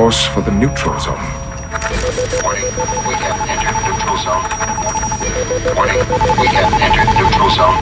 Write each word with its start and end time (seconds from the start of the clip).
course 0.00 0.30
for 0.30 0.42
the 0.42 0.50
neutral 0.50 0.98
zone. 0.98 1.18
Warning, 2.42 2.64
we 6.38 6.46
have 6.46 6.72
entered 6.80 7.08
neutral 7.18 7.50
zone. 7.50 7.76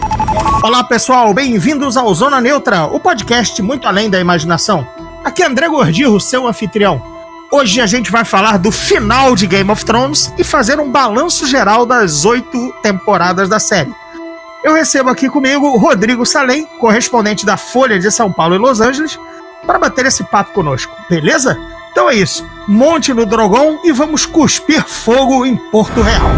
Olá 0.64 0.82
pessoal, 0.82 1.32
bem-vindos 1.32 1.96
ao 1.96 2.12
Zona 2.12 2.40
Neutra, 2.40 2.86
o 2.86 2.98
podcast 2.98 3.62
muito 3.62 3.86
além 3.86 4.10
da 4.10 4.18
imaginação. 4.18 4.84
Aqui 5.22 5.44
é 5.44 5.46
André 5.46 5.68
Gordirro, 5.68 6.18
seu 6.18 6.48
anfitrião. 6.48 7.00
Hoje 7.52 7.80
a 7.80 7.86
gente 7.86 8.10
vai 8.10 8.24
falar 8.24 8.58
do 8.58 8.72
final 8.72 9.36
de 9.36 9.46
Game 9.46 9.70
of 9.70 9.84
Thrones 9.84 10.34
e 10.36 10.42
fazer 10.42 10.80
um 10.80 10.90
balanço 10.90 11.46
geral 11.46 11.86
das 11.86 12.24
oito 12.24 12.74
temporadas 12.82 13.48
da 13.48 13.60
série. 13.60 13.94
Eu 14.64 14.74
recebo 14.74 15.08
aqui 15.08 15.28
comigo 15.28 15.76
Rodrigo 15.76 16.26
Salem, 16.26 16.66
correspondente 16.80 17.46
da 17.46 17.56
Folha 17.56 17.96
de 17.96 18.10
São 18.10 18.32
Paulo 18.32 18.56
e 18.56 18.58
Los 18.58 18.80
Angeles, 18.80 19.16
para 19.64 19.78
bater 19.78 20.06
esse 20.06 20.24
papo 20.24 20.52
conosco, 20.52 20.96
beleza? 21.08 21.56
Então 21.98 22.08
é 22.08 22.14
isso, 22.14 22.46
monte 22.68 23.12
no 23.12 23.26
Drogon 23.26 23.80
e 23.82 23.90
vamos 23.90 24.24
cuspir 24.24 24.84
fogo 24.84 25.44
em 25.44 25.56
Porto 25.56 26.00
Real. 26.00 26.30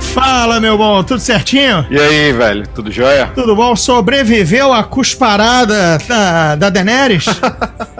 Fala, 0.00 0.58
meu 0.58 0.78
bom, 0.78 1.04
tudo 1.04 1.20
certinho? 1.20 1.86
E 1.90 2.00
aí, 2.00 2.32
velho, 2.32 2.66
tudo 2.68 2.90
jóia? 2.90 3.30
Tudo 3.34 3.54
bom? 3.54 3.76
Sobreviveu 3.76 4.72
à 4.72 4.82
cusparada 4.82 5.98
da, 6.08 6.56
da 6.56 6.70
Daenerys? 6.70 7.26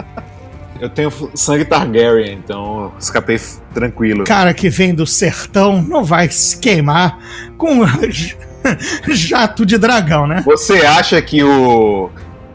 Eu 0.81 0.89
tenho 0.89 1.13
sangue 1.35 1.67
Targaryen, 1.67 2.41
então 2.43 2.91
escapei 2.99 3.39
tranquilo. 3.75 4.25
Cara 4.25 4.55
que 4.55 4.71
vem 4.71 4.95
do 4.95 5.07
sertão 5.07 5.83
não 5.83 6.03
vai 6.03 6.31
se 6.31 6.57
queimar 6.57 7.19
com 7.59 7.83
jato 9.13 9.67
de 9.67 9.77
dragão, 9.77 10.27
né? 10.27 10.43
Você 10.47 10.87
acha 10.87 11.21
que 11.21 11.45
o 11.45 12.11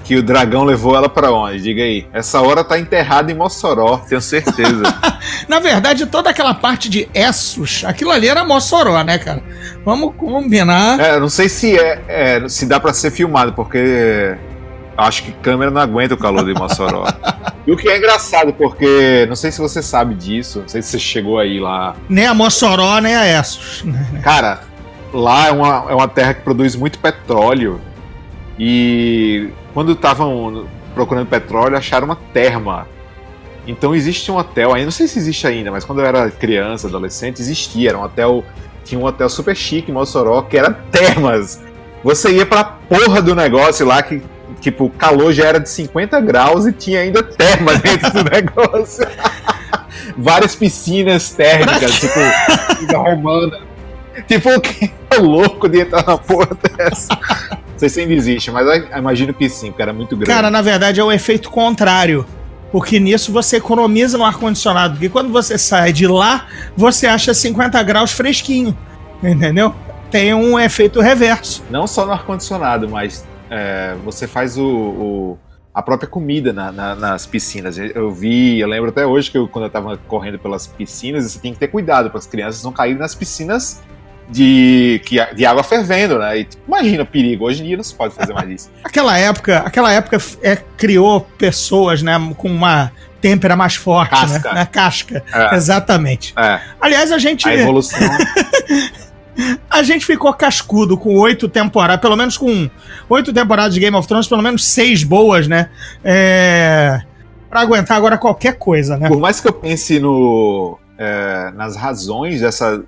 que 0.08 0.16
o 0.16 0.24
dragão 0.24 0.64
levou 0.64 0.96
ela 0.96 1.10
para 1.10 1.34
onde? 1.34 1.62
Diga 1.62 1.84
aí. 1.84 2.08
Essa 2.14 2.40
hora 2.40 2.64
tá 2.64 2.80
enterrada 2.80 3.30
em 3.30 3.36
Mossoró, 3.36 3.98
tenho 3.98 4.22
certeza. 4.22 4.84
Na 5.50 5.60
verdade, 5.60 6.06
toda 6.06 6.30
aquela 6.30 6.54
parte 6.54 6.88
de 6.88 7.10
Essos, 7.14 7.84
aquilo 7.84 8.12
ali 8.12 8.30
era 8.30 8.46
Mossoró, 8.46 9.04
né, 9.04 9.18
cara? 9.18 9.44
Vamos 9.84 10.16
combinar. 10.16 10.98
É, 10.98 11.20
não 11.20 11.28
sei 11.28 11.50
se 11.50 11.78
é, 11.78 12.02
é 12.08 12.48
se 12.48 12.66
dá 12.66 12.80
para 12.80 12.94
ser 12.94 13.12
filmado, 13.12 13.52
porque 13.52 14.38
acho 14.96 15.24
que 15.24 15.34
câmera 15.34 15.70
não 15.70 15.82
aguenta 15.82 16.14
o 16.14 16.18
calor 16.18 16.46
de 16.46 16.54
Mossoró. 16.54 17.04
e 17.68 17.72
o 17.74 17.76
que 17.76 17.90
é 17.90 17.98
engraçado, 17.98 18.54
porque 18.54 19.26
não 19.28 19.36
sei 19.36 19.52
se 19.52 19.60
você 19.60 19.82
sabe 19.82 20.16
disso, 20.16 20.62
não 20.62 20.70
sei 20.70 20.82
se 20.82 20.88
você 20.88 21.00
chegou 21.00 21.38
aí 21.38 21.60
lá. 21.60 21.98
Nem 22.08 22.28
a 22.28 22.34
Mossoró, 22.34 23.02
nem 23.02 23.14
a 23.14 23.28
Essos. 23.28 23.84
Cara, 24.24 24.62
lá 25.14 25.48
é 25.48 25.52
uma, 25.52 25.86
é 25.90 25.94
uma 25.94 26.08
terra 26.08 26.34
que 26.34 26.44
produz 26.44 26.78
muito 26.78 26.98
petróleo. 26.98 27.82
E 28.58 29.50
quando 29.78 29.92
estavam 29.92 30.66
procurando 30.96 31.28
petróleo, 31.28 31.78
acharam 31.78 32.06
uma 32.06 32.16
terma. 32.34 32.88
Então 33.68 33.94
existe 33.94 34.32
um 34.32 34.38
hotel, 34.38 34.74
ainda 34.74 34.86
não 34.86 34.92
sei 34.92 35.08
se 35.08 35.20
existe 35.20 35.46
ainda, 35.46 35.70
mas 35.70 35.86
quando 35.86 36.00
eu 36.00 36.06
era 36.08 36.32
criança, 36.32 36.88
adolescente, 36.88 37.40
existia. 37.40 37.90
Era 37.90 38.00
um 38.00 38.02
hotel, 38.02 38.44
tinha 38.84 39.00
um 39.00 39.06
hotel 39.06 39.30
super 39.30 39.56
chique 39.56 39.92
em 39.92 39.94
Mossoró, 39.94 40.42
que 40.42 40.58
era 40.58 40.72
termas. 40.72 41.62
Você 42.04 42.38
ia 42.38 42.44
pra 42.44 42.64
porra 42.64 43.22
do 43.22 43.36
negócio 43.36 43.86
lá, 43.86 44.02
que 44.02 44.20
tipo, 44.60 44.86
o 44.86 44.90
calor 44.90 45.32
já 45.32 45.46
era 45.46 45.60
de 45.60 45.70
50 45.70 46.22
graus 46.22 46.66
e 46.66 46.74
tinha 46.74 47.02
ainda 47.02 47.22
terma 47.22 47.76
dentro 47.76 48.12
do 48.12 48.24
negócio. 48.34 49.08
Várias 50.18 50.56
piscinas 50.56 51.30
térmicas, 51.30 51.94
tipo, 52.02 52.20
romana. 52.98 53.60
Tipo, 54.28 54.60
que 54.60 54.92
é 55.12 55.18
louco 55.18 55.70
de 55.70 55.82
entrar 55.82 56.04
na 56.04 56.18
porra 56.18 56.50
dessa. 56.76 57.10
Não 57.78 57.80
sei 57.80 57.90
se 57.90 58.02
ainda 58.02 58.14
existe, 58.16 58.50
mas 58.50 58.66
eu 58.66 58.98
imagino 58.98 59.32
que 59.32 59.48
sim, 59.48 59.68
porque 59.68 59.84
era 59.84 59.94
muito 59.94 60.18
grande. 60.18 60.32
Cara, 60.32 60.50
na 60.50 60.64
verdade 60.64 61.00
é 61.00 61.04
o 61.04 61.12
efeito 61.12 61.52
contrário. 61.52 62.26
Porque 62.72 63.00
nisso 63.00 63.32
você 63.32 63.58
economiza 63.58 64.18
no 64.18 64.26
ar-condicionado. 64.26 64.96
Porque 64.96 65.10
quando 65.10 65.32
você 65.32 65.60
sai 65.60 65.94
de 65.94 66.08
lá, 66.08 66.48
você 66.76 67.06
acha 67.06 67.36
50 67.36 67.82
graus 67.84 68.12
fresquinho. 68.12 68.76
Entendeu? 69.22 69.76
Tem 70.10 70.34
um 70.34 70.60
efeito 70.60 71.00
reverso. 71.02 71.64
Não 71.70 71.86
só 71.86 72.04
no 72.04 72.14
ar-condicionado, 72.14 72.90
mas 72.90 73.24
é, 73.48 73.96
você 74.04 74.26
faz 74.26 74.58
o, 74.58 74.66
o, 74.66 75.38
a 75.72 75.84
própria 75.84 76.10
comida 76.10 76.52
na, 76.52 76.72
na, 76.72 76.96
nas 76.96 77.28
piscinas. 77.28 77.78
Eu 77.78 78.10
vi, 78.10 78.60
eu 78.60 78.68
lembro 78.68 78.90
até 78.90 79.06
hoje 79.06 79.30
que 79.30 79.38
eu, 79.38 79.48
quando 79.48 79.66
eu 79.66 79.70
tava 79.70 79.98
correndo 80.08 80.40
pelas 80.40 80.66
piscinas, 80.66 81.32
você 81.32 81.38
tem 81.38 81.54
que 81.54 81.60
ter 81.60 81.68
cuidado 81.68 82.10
para 82.10 82.18
as 82.18 82.26
crianças 82.26 82.64
não 82.64 82.72
caírem 82.72 82.98
nas 82.98 83.14
piscinas 83.14 83.84
de, 84.30 85.02
de 85.36 85.46
água 85.46 85.64
fervendo, 85.64 86.20
né? 86.20 86.40
E, 86.40 86.44
tipo, 86.44 86.64
imagina 86.68 87.04
o 87.04 87.06
perigo. 87.06 87.46
Hoje 87.46 87.64
em 87.64 87.68
dia 87.68 87.78
não 87.78 87.84
se 87.84 87.94
pode 87.94 88.14
fazer 88.14 88.34
mais 88.34 88.50
isso. 88.50 88.72
aquela 88.84 89.18
época, 89.18 89.60
aquela 89.60 89.92
época 89.92 90.18
é, 90.42 90.58
criou 90.78 91.22
pessoas, 91.38 92.02
né, 92.02 92.14
com 92.38 92.50
uma 92.50 92.92
têmpera 93.22 93.56
mais 93.56 93.76
forte, 93.76 94.12
Casca. 94.12 94.50
né? 94.50 94.56
Na 94.56 94.66
casca. 94.66 95.24
É. 95.34 95.56
Exatamente. 95.56 96.34
É, 96.38 96.60
Aliás, 96.80 97.12
a 97.12 97.18
gente 97.18 97.48
a 97.48 97.56
evolução. 97.56 98.00
a 99.70 99.84
gente 99.84 100.06
ficou 100.06 100.34
cascudo 100.34 100.98
com 100.98 101.16
oito 101.18 101.48
temporadas, 101.48 102.02
pelo 102.02 102.16
menos 102.16 102.38
com 102.38 102.70
oito 103.10 103.34
temporadas 103.34 103.74
de 103.74 103.80
Game 103.80 103.96
of 103.96 104.08
Thrones, 104.08 104.28
pelo 104.28 104.42
menos 104.42 104.66
seis 104.66 105.04
boas, 105.04 105.48
né? 105.48 105.70
É, 106.04 107.02
pra 107.50 107.62
aguentar 107.62 107.98
agora 107.98 108.18
qualquer 108.18 108.58
coisa, 108.58 108.98
né? 108.98 109.08
Por 109.08 109.20
mais 109.20 109.40
que 109.40 109.48
eu 109.48 109.54
pense 109.54 110.00
no, 110.00 110.78
é, 110.98 111.52
nas 111.52 111.76
razões 111.76 112.42
dessa, 112.42 112.84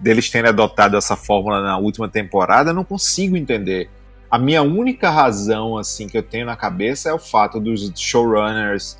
deles 0.00 0.30
terem 0.30 0.48
adotado 0.48 0.96
essa 0.96 1.16
fórmula 1.16 1.60
na 1.60 1.76
última 1.78 2.08
temporada, 2.08 2.72
não 2.72 2.84
consigo 2.84 3.36
entender. 3.36 3.90
A 4.30 4.38
minha 4.38 4.62
única 4.62 5.10
razão 5.10 5.76
assim 5.76 6.08
que 6.08 6.16
eu 6.16 6.22
tenho 6.22 6.46
na 6.46 6.56
cabeça 6.56 7.10
é 7.10 7.12
o 7.12 7.18
fato 7.18 7.60
dos 7.60 7.92
showrunners 7.96 8.98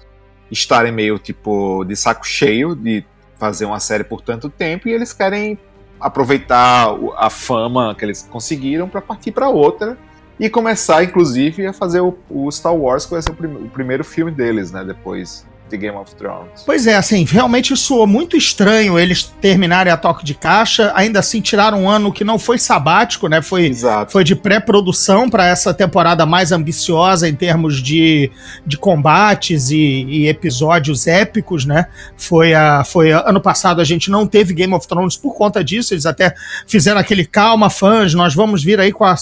estarem 0.50 0.92
meio 0.92 1.18
tipo 1.18 1.84
de 1.84 1.96
saco 1.96 2.26
cheio 2.26 2.74
de 2.74 3.04
fazer 3.38 3.64
uma 3.64 3.80
série 3.80 4.04
por 4.04 4.20
tanto 4.20 4.50
tempo 4.50 4.88
e 4.88 4.92
eles 4.92 5.12
querem 5.12 5.58
aproveitar 5.98 6.88
a 7.16 7.30
fama 7.30 7.94
que 7.94 8.04
eles 8.04 8.28
conseguiram 8.30 8.88
para 8.88 9.00
partir 9.00 9.32
para 9.32 9.48
outra 9.48 9.96
e 10.38 10.50
começar 10.50 11.02
inclusive 11.02 11.66
a 11.66 11.72
fazer 11.72 12.00
o, 12.00 12.18
o 12.28 12.50
Star 12.50 12.74
Wars 12.74 13.06
que 13.06 13.12
vai 13.12 13.22
ser 13.22 13.30
o, 13.30 13.34
prim- 13.34 13.64
o 13.64 13.70
primeiro 13.70 14.04
filme 14.04 14.30
deles, 14.30 14.70
né, 14.72 14.84
depois 14.84 15.46
de 15.72 15.78
Game 15.78 15.96
of 15.96 16.14
Thrones. 16.14 16.62
Pois 16.64 16.86
é, 16.86 16.94
assim, 16.94 17.24
realmente 17.24 17.74
soou 17.76 18.06
muito 18.06 18.36
estranho 18.36 18.98
eles 18.98 19.24
terminarem 19.40 19.92
a 19.92 19.96
toque 19.96 20.24
de 20.24 20.34
caixa, 20.34 20.92
ainda 20.94 21.18
assim 21.18 21.40
tiraram 21.40 21.82
um 21.84 21.88
ano 21.88 22.12
que 22.12 22.22
não 22.22 22.38
foi 22.38 22.58
sabático, 22.58 23.26
né? 23.26 23.40
Foi 23.42 23.66
Exato. 23.66 24.12
foi 24.12 24.22
de 24.22 24.36
pré-produção 24.36 25.28
para 25.30 25.46
essa 25.46 25.72
temporada 25.72 26.26
mais 26.26 26.52
ambiciosa 26.52 27.28
em 27.28 27.34
termos 27.34 27.82
de, 27.82 28.30
de 28.66 28.76
combates 28.76 29.70
e, 29.70 30.04
e 30.08 30.28
episódios 30.28 31.06
épicos, 31.06 31.64
né? 31.64 31.86
Foi, 32.16 32.52
a, 32.54 32.84
foi 32.84 33.12
a- 33.12 33.24
ano 33.28 33.40
passado 33.40 33.80
a 33.80 33.84
gente 33.84 34.10
não 34.10 34.26
teve 34.26 34.52
Game 34.52 34.74
of 34.74 34.86
Thrones 34.86 35.16
por 35.16 35.34
conta 35.34 35.64
disso, 35.64 35.94
eles 35.94 36.04
até 36.06 36.34
fizeram 36.66 37.00
aquele 37.00 37.24
calma, 37.24 37.70
fãs, 37.70 38.12
nós 38.14 38.34
vamos 38.34 38.62
vir 38.62 38.78
aí 38.78 38.92
com 38.92 39.04
a, 39.04 39.14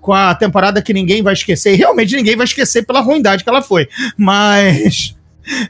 com 0.00 0.12
a 0.12 0.34
temporada 0.34 0.82
que 0.82 0.92
ninguém 0.92 1.22
vai 1.22 1.32
esquecer, 1.34 1.74
e 1.74 1.76
realmente 1.76 2.16
ninguém 2.16 2.36
vai 2.36 2.44
esquecer 2.44 2.84
pela 2.84 3.00
ruindade 3.00 3.44
que 3.44 3.48
ela 3.48 3.62
foi, 3.62 3.88
mas. 4.16 5.14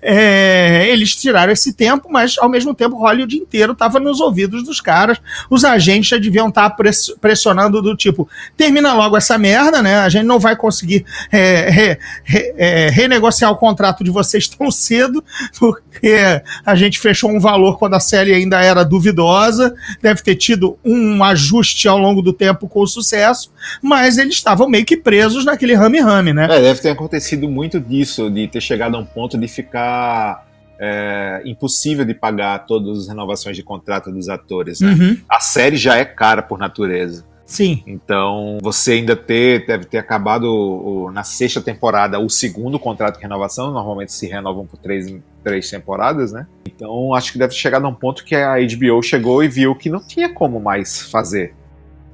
É, 0.01 0.87
eles 0.89 1.15
tiraram 1.17 1.53
esse 1.53 1.73
tempo, 1.73 2.09
mas 2.11 2.37
ao 2.39 2.49
mesmo 2.49 2.75
tempo 2.75 2.97
Hollywood 2.97 3.37
inteiro 3.37 3.73
estava 3.73 3.99
nos 3.99 4.21
ouvidos 4.21 4.63
dos 4.65 4.81
caras. 4.81 5.19
Os 5.51 5.65
agentes 5.65 6.09
já 6.11 6.19
deviam 6.19 6.49
estar 6.49 6.71
press- 6.71 7.15
pressionando 7.21 7.81
do 7.81 7.97
tipo: 7.97 8.29
termina 8.57 8.93
logo 8.93 9.17
essa 9.17 9.39
merda, 9.39 9.83
né? 9.83 9.97
A 9.99 10.09
gente 10.09 10.25
não 10.25 10.39
vai 10.39 10.57
conseguir 10.57 11.05
é, 11.31 11.71
re- 11.71 11.99
re- 12.25 12.55
é, 12.57 12.89
renegociar 12.91 13.51
o 13.51 13.57
contrato 13.57 14.05
de 14.05 14.11
vocês 14.11 14.49
tão 14.49 14.71
cedo, 14.71 15.25
porque 15.59 16.43
a 16.65 16.75
gente 16.75 16.99
fechou 16.99 17.31
um 17.31 17.41
valor 17.41 17.79
quando 17.79 17.95
a 17.95 18.01
série 18.01 18.35
ainda 18.35 18.63
era 18.63 18.85
duvidosa. 18.85 19.75
Deve 20.01 20.23
ter 20.23 20.35
tido 20.37 20.79
um 20.85 21.23
ajuste 21.25 21.89
ao 21.89 21.99
longo 21.99 22.21
do 22.23 22.33
tempo 22.33 22.69
com 22.69 22.87
sucesso, 22.87 23.53
mas 23.81 24.19
eles 24.19 24.35
estavam 24.35 24.69
meio 24.69 24.85
que 24.85 24.97
presos 24.97 25.45
naquele 25.45 25.75
rame-rame, 25.75 26.33
né? 26.33 26.45
É, 26.51 26.61
deve 26.61 26.81
ter 26.81 26.91
acontecido 26.91 27.49
muito 27.49 27.79
disso, 27.81 28.31
de 28.31 28.49
ter 28.49 28.61
chegado 28.61 28.97
a 28.97 29.01
um 29.01 29.05
ponto 29.05 29.39
de 29.39 29.47
ficar 29.63 30.47
é, 30.79 31.43
impossível 31.45 32.05
de 32.05 32.13
pagar 32.15 32.67
todas 32.67 32.99
as 33.03 33.09
renovações 33.09 33.57
de 33.57 33.63
contrato 33.63 34.11
dos 34.11 34.29
atores. 34.29 34.81
Né? 34.81 34.93
Uhum, 34.93 35.17
A 35.29 35.39
série 35.41 35.77
já 35.77 35.97
é 35.97 36.05
cara 36.05 36.43
por 36.43 36.59
natureza. 36.59 37.25
sim. 37.47 37.83
Então, 37.87 38.59
você 38.63 38.93
ainda 38.93 39.15
ter, 39.15 39.67
deve 39.67 39.85
ter 39.85 39.99
acabado 39.99 40.45
o- 40.47 41.11
na 41.13 41.23
sexta 41.23 41.61
temporada 41.61 42.19
o 42.19 42.29
segundo 42.31 42.79
contrato 42.79 43.17
de 43.17 43.23
renovação. 43.23 43.71
Normalmente 43.71 44.11
se 44.13 44.27
renovam 44.27 44.67
por 44.67 44.79
três, 44.79 45.15
três 45.45 45.69
temporadas, 45.71 46.33
né? 46.33 46.47
Então, 46.67 47.15
acho 47.15 47.31
que 47.33 47.39
deve 47.39 47.53
ter 47.53 47.59
chegado 47.61 47.85
a 47.85 47.89
um 47.89 47.95
ponto 47.95 48.25
que 48.25 48.35
a 48.35 48.55
HBO 48.59 49.03
chegou 49.03 49.45
e 49.45 49.49
viu 49.49 49.75
que 49.75 49.91
não 49.91 50.01
tinha 50.01 50.33
como 50.33 50.59
mais 50.59 51.03
fazer. 51.03 51.55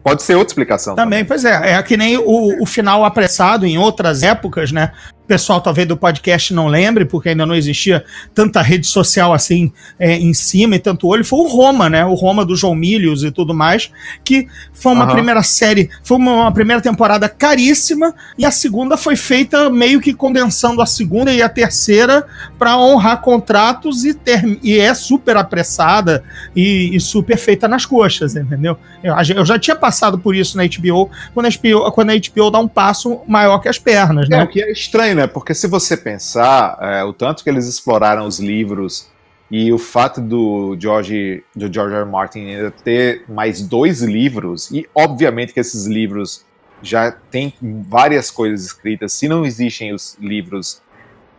Pode 0.02 0.22
ser 0.22 0.34
outra 0.34 0.50
explicação. 0.50 0.94
Também, 0.94 1.24
pois 1.24 1.44
é. 1.44 1.74
É 1.74 1.82
que 1.82 1.96
nem 1.96 2.16
o, 2.18 2.62
o 2.62 2.66
final 2.66 3.04
apressado 3.04 3.64
em 3.66 3.78
outras 3.78 4.22
épocas, 4.22 4.72
né? 4.72 4.92
Pessoal 5.28 5.60
talvez 5.60 5.86
do 5.86 5.96
podcast 5.96 6.54
não 6.54 6.66
lembre, 6.66 7.04
porque 7.04 7.28
ainda 7.28 7.44
não 7.44 7.54
existia 7.54 8.02
tanta 8.34 8.62
rede 8.62 8.86
social 8.86 9.34
assim 9.34 9.70
é, 9.98 10.14
em 10.16 10.32
cima 10.32 10.74
e 10.76 10.78
tanto 10.78 11.06
olho, 11.06 11.24
foi 11.24 11.38
o 11.40 11.46
Roma, 11.46 11.90
né? 11.90 12.04
O 12.04 12.14
Roma 12.14 12.44
do 12.44 12.56
João 12.56 12.74
Milhos 12.74 13.22
e 13.22 13.30
tudo 13.30 13.52
mais, 13.52 13.90
que 14.24 14.48
foi 14.72 14.92
uma 14.92 15.04
uhum. 15.04 15.12
primeira 15.12 15.42
série, 15.42 15.90
foi 16.02 16.16
uma, 16.16 16.32
uma, 16.32 16.52
primeira 16.52 16.80
temporada 16.80 17.28
caríssima 17.28 18.14
e 18.38 18.46
a 18.46 18.50
segunda 18.50 18.96
foi 18.96 19.16
feita 19.16 19.68
meio 19.68 20.00
que 20.00 20.14
condensando 20.14 20.80
a 20.80 20.86
segunda 20.86 21.32
e 21.32 21.42
a 21.42 21.48
terceira 21.48 22.26
para 22.58 22.78
honrar 22.78 23.20
contratos 23.20 24.04
e, 24.04 24.14
ter, 24.14 24.58
e 24.62 24.78
é 24.78 24.94
super 24.94 25.36
apressada 25.36 26.24
e, 26.56 26.96
e, 26.96 27.00
super 27.00 27.36
feita 27.36 27.68
nas 27.68 27.84
coxas, 27.84 28.34
entendeu? 28.34 28.78
Eu, 29.02 29.14
eu, 29.36 29.44
já 29.44 29.58
tinha 29.58 29.76
passado 29.76 30.18
por 30.18 30.34
isso 30.34 30.56
na 30.56 30.64
HBO 30.64 31.10
quando 31.34 31.46
a 31.46 31.50
HBO, 31.50 31.92
quando 31.92 32.10
a 32.10 32.14
HBO 32.14 32.50
dá 32.50 32.58
um 32.58 32.68
passo 32.68 33.20
maior 33.26 33.58
que 33.58 33.68
as 33.68 33.78
pernas, 33.78 34.28
né? 34.28 34.38
É, 34.38 34.42
o 34.44 34.48
que 34.48 34.62
é 34.62 34.72
estranho, 34.72 35.17
né? 35.18 35.26
Porque 35.26 35.52
se 35.52 35.66
você 35.66 35.96
pensar, 35.96 36.78
é, 36.80 37.04
o 37.04 37.12
tanto 37.12 37.42
que 37.42 37.50
eles 37.50 37.66
exploraram 37.66 38.26
os 38.26 38.38
livros 38.38 39.10
e 39.50 39.72
o 39.72 39.78
fato 39.78 40.20
do 40.20 40.76
George, 40.78 41.42
do 41.54 41.72
George 41.72 41.94
R. 41.94 42.02
R. 42.02 42.10
Martin 42.10 42.40
ainda 42.40 42.70
ter 42.70 43.24
mais 43.28 43.60
dois 43.60 44.02
livros, 44.02 44.70
e 44.70 44.86
obviamente 44.94 45.52
que 45.52 45.60
esses 45.60 45.86
livros 45.86 46.44
já 46.82 47.10
tem 47.10 47.52
várias 47.60 48.30
coisas 48.30 48.64
escritas, 48.64 49.12
se 49.12 49.26
não 49.26 49.44
existem 49.44 49.92
os 49.92 50.16
livros 50.20 50.80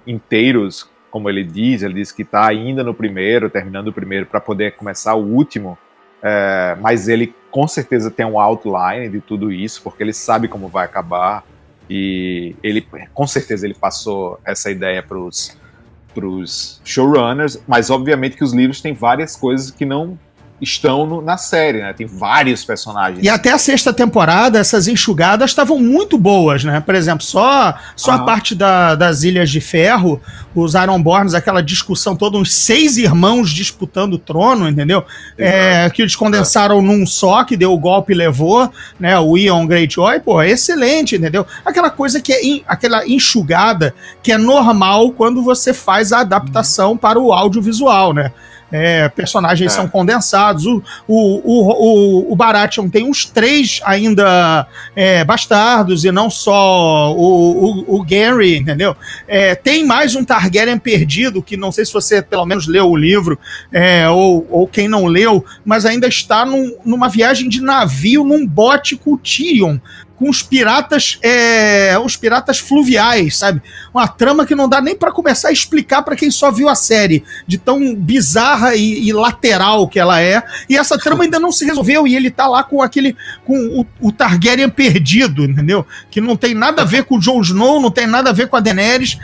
inteiros, 0.05 0.89
como 1.09 1.29
ele 1.29 1.43
diz, 1.43 1.81
ele 1.81 1.93
diz 1.93 2.11
que 2.11 2.23
está 2.23 2.47
ainda 2.47 2.83
no 2.83 2.93
primeiro, 2.93 3.49
terminando 3.49 3.87
o 3.87 3.93
primeiro, 3.93 4.25
para 4.25 4.41
poder 4.41 4.75
começar 4.75 5.15
o 5.15 5.23
último, 5.23 5.77
é, 6.21 6.75
mas 6.81 7.07
ele 7.07 7.33
com 7.49 7.67
certeza 7.67 8.11
tem 8.11 8.25
um 8.25 8.39
outline 8.39 9.07
de 9.07 9.21
tudo 9.21 9.51
isso, 9.51 9.81
porque 9.81 10.03
ele 10.03 10.13
sabe 10.13 10.47
como 10.47 10.67
vai 10.67 10.85
acabar. 10.85 11.43
E 11.89 12.55
ele, 12.61 12.85
com 13.13 13.25
certeza, 13.25 13.65
ele 13.65 13.73
passou 13.73 14.39
essa 14.45 14.69
ideia 14.69 15.01
para 15.01 15.17
os 15.17 16.81
showrunners, 16.83 17.59
mas 17.67 17.89
obviamente 17.89 18.37
que 18.37 18.43
os 18.43 18.53
livros 18.53 18.81
têm 18.81 18.93
várias 18.93 19.35
coisas 19.35 19.71
que 19.71 19.85
não 19.85 20.19
estão 20.61 21.05
no, 21.05 21.21
na 21.21 21.37
série, 21.37 21.79
né? 21.79 21.93
Tem 21.93 22.05
vários 22.05 22.63
personagens. 22.63 23.23
E 23.23 23.29
até 23.29 23.51
a 23.51 23.57
sexta 23.57 23.93
temporada, 23.93 24.59
essas 24.59 24.87
enxugadas 24.87 25.51
estavam 25.51 25.79
muito 25.79 26.17
boas, 26.17 26.63
né? 26.63 26.79
Por 26.79 26.95
exemplo, 26.95 27.23
só, 27.23 27.75
só 27.95 28.11
a 28.11 28.19
parte 28.19 28.53
da, 28.55 28.95
das 28.95 29.23
Ilhas 29.23 29.49
de 29.49 29.61
Ferro, 29.61 30.21
os 30.53 30.73
Ironborns, 30.73 31.33
aquela 31.33 31.61
discussão 31.61 32.15
toda, 32.15 32.37
uns 32.37 32.53
seis 32.53 32.97
irmãos 32.97 33.49
disputando 33.49 34.13
o 34.13 34.17
trono, 34.17 34.67
entendeu? 34.67 35.03
É, 35.37 35.89
que 35.89 36.01
eles 36.01 36.15
condensaram 36.15 36.79
é. 36.79 36.81
num 36.81 37.05
só, 37.05 37.43
que 37.43 37.55
deu 37.55 37.71
o 37.71 37.79
golpe 37.79 38.13
e 38.13 38.15
levou, 38.15 38.71
né? 38.99 39.17
O 39.19 39.37
Ion 39.37 39.65
Greyjoy, 39.65 40.19
pô, 40.19 40.41
é 40.41 40.49
excelente, 40.49 41.15
entendeu? 41.15 41.45
Aquela 41.63 41.89
coisa 41.89 42.21
que 42.21 42.33
é 42.33 42.45
in, 42.45 42.63
aquela 42.67 43.07
enxugada 43.07 43.93
que 44.21 44.31
é 44.31 44.37
normal 44.37 45.11
quando 45.11 45.41
você 45.41 45.73
faz 45.73 46.11
a 46.11 46.19
adaptação 46.19 46.97
para 46.97 47.19
o 47.19 47.31
audiovisual, 47.31 48.13
né? 48.13 48.31
É, 48.71 49.09
personagens 49.09 49.71
é. 49.71 49.75
são 49.75 49.87
condensados. 49.87 50.65
O, 50.65 50.81
o, 51.07 51.43
o, 51.43 52.33
o, 52.33 52.35
Baratheon 52.35 52.89
tem 52.89 53.03
uns 53.03 53.25
três 53.25 53.81
ainda 53.83 54.67
é, 54.95 55.23
bastardos 55.23 56.05
e 56.05 56.11
não 56.11 56.29
só 56.29 57.13
o, 57.13 57.85
o, 57.85 57.95
o 57.97 58.03
Gary, 58.03 58.57
entendeu? 58.57 58.95
É, 59.27 59.55
tem 59.55 59.85
mais 59.85 60.15
um 60.15 60.23
Targaryen 60.23 60.77
perdido, 60.77 61.41
que 61.41 61.57
não 61.57 61.71
sei 61.71 61.85
se 61.85 61.93
você 61.93 62.21
pelo 62.21 62.45
menos 62.45 62.67
leu 62.67 62.89
o 62.89 62.95
livro, 62.95 63.39
é, 63.71 64.07
ou, 64.09 64.45
ou 64.49 64.67
quem 64.67 64.87
não 64.87 65.05
leu, 65.05 65.43
mas 65.65 65.85
ainda 65.85 66.07
está 66.07 66.45
num, 66.45 66.75
numa 66.85 67.09
viagem 67.09 67.49
de 67.49 67.61
navio 67.61 68.23
num 68.23 68.45
bote 68.45 68.95
com 68.95 69.13
o 69.13 69.17
Tyrion 69.17 69.77
com 70.19 70.29
os 70.29 70.43
piratas, 70.43 71.17
é, 71.21 71.97
os 71.97 72.17
piratas 72.17 72.59
fluviais, 72.59 73.37
sabe? 73.37 73.61
Uma 73.93 74.05
trama 74.05 74.45
que 74.45 74.53
não 74.53 74.67
dá 74.67 74.81
nem 74.81 74.93
para 74.93 75.13
começar 75.13 75.47
a 75.47 75.51
explicar 75.53 76.01
para 76.03 76.13
quem 76.13 76.29
só 76.29 76.51
viu 76.51 76.67
a 76.67 76.75
série, 76.75 77.23
de 77.47 77.57
tão 77.57 77.95
bizarra 77.95 78.75
e, 78.75 79.07
e, 79.07 79.13
lateral 79.13 79.87
que 79.87 79.97
ela 79.97 80.19
é. 80.21 80.43
E 80.67 80.75
essa 80.75 80.97
trama 80.97 81.23
ainda 81.23 81.39
não 81.39 81.53
se 81.53 81.63
resolveu 81.63 82.05
e 82.05 82.17
ele 82.17 82.29
tá 82.29 82.47
lá 82.47 82.63
com 82.63 82.81
aquele 82.81 83.15
com 83.45 83.57
o, 83.79 84.07
o, 84.09 84.11
Targaryen 84.11 84.69
perdido, 84.69 85.45
entendeu? 85.45 85.87
Que 86.11 86.19
não 86.19 86.35
tem 86.35 86.53
nada 86.53 86.81
a 86.81 86.85
ver 86.85 87.05
com 87.05 87.15
o 87.15 87.19
Jon 87.19 87.39
Snow, 87.39 87.79
não 87.79 87.89
tem 87.89 88.05
nada 88.05 88.31
a 88.31 88.33
ver 88.33 88.49
com 88.49 88.57
a 88.57 88.59
Daenerys. 88.59 89.17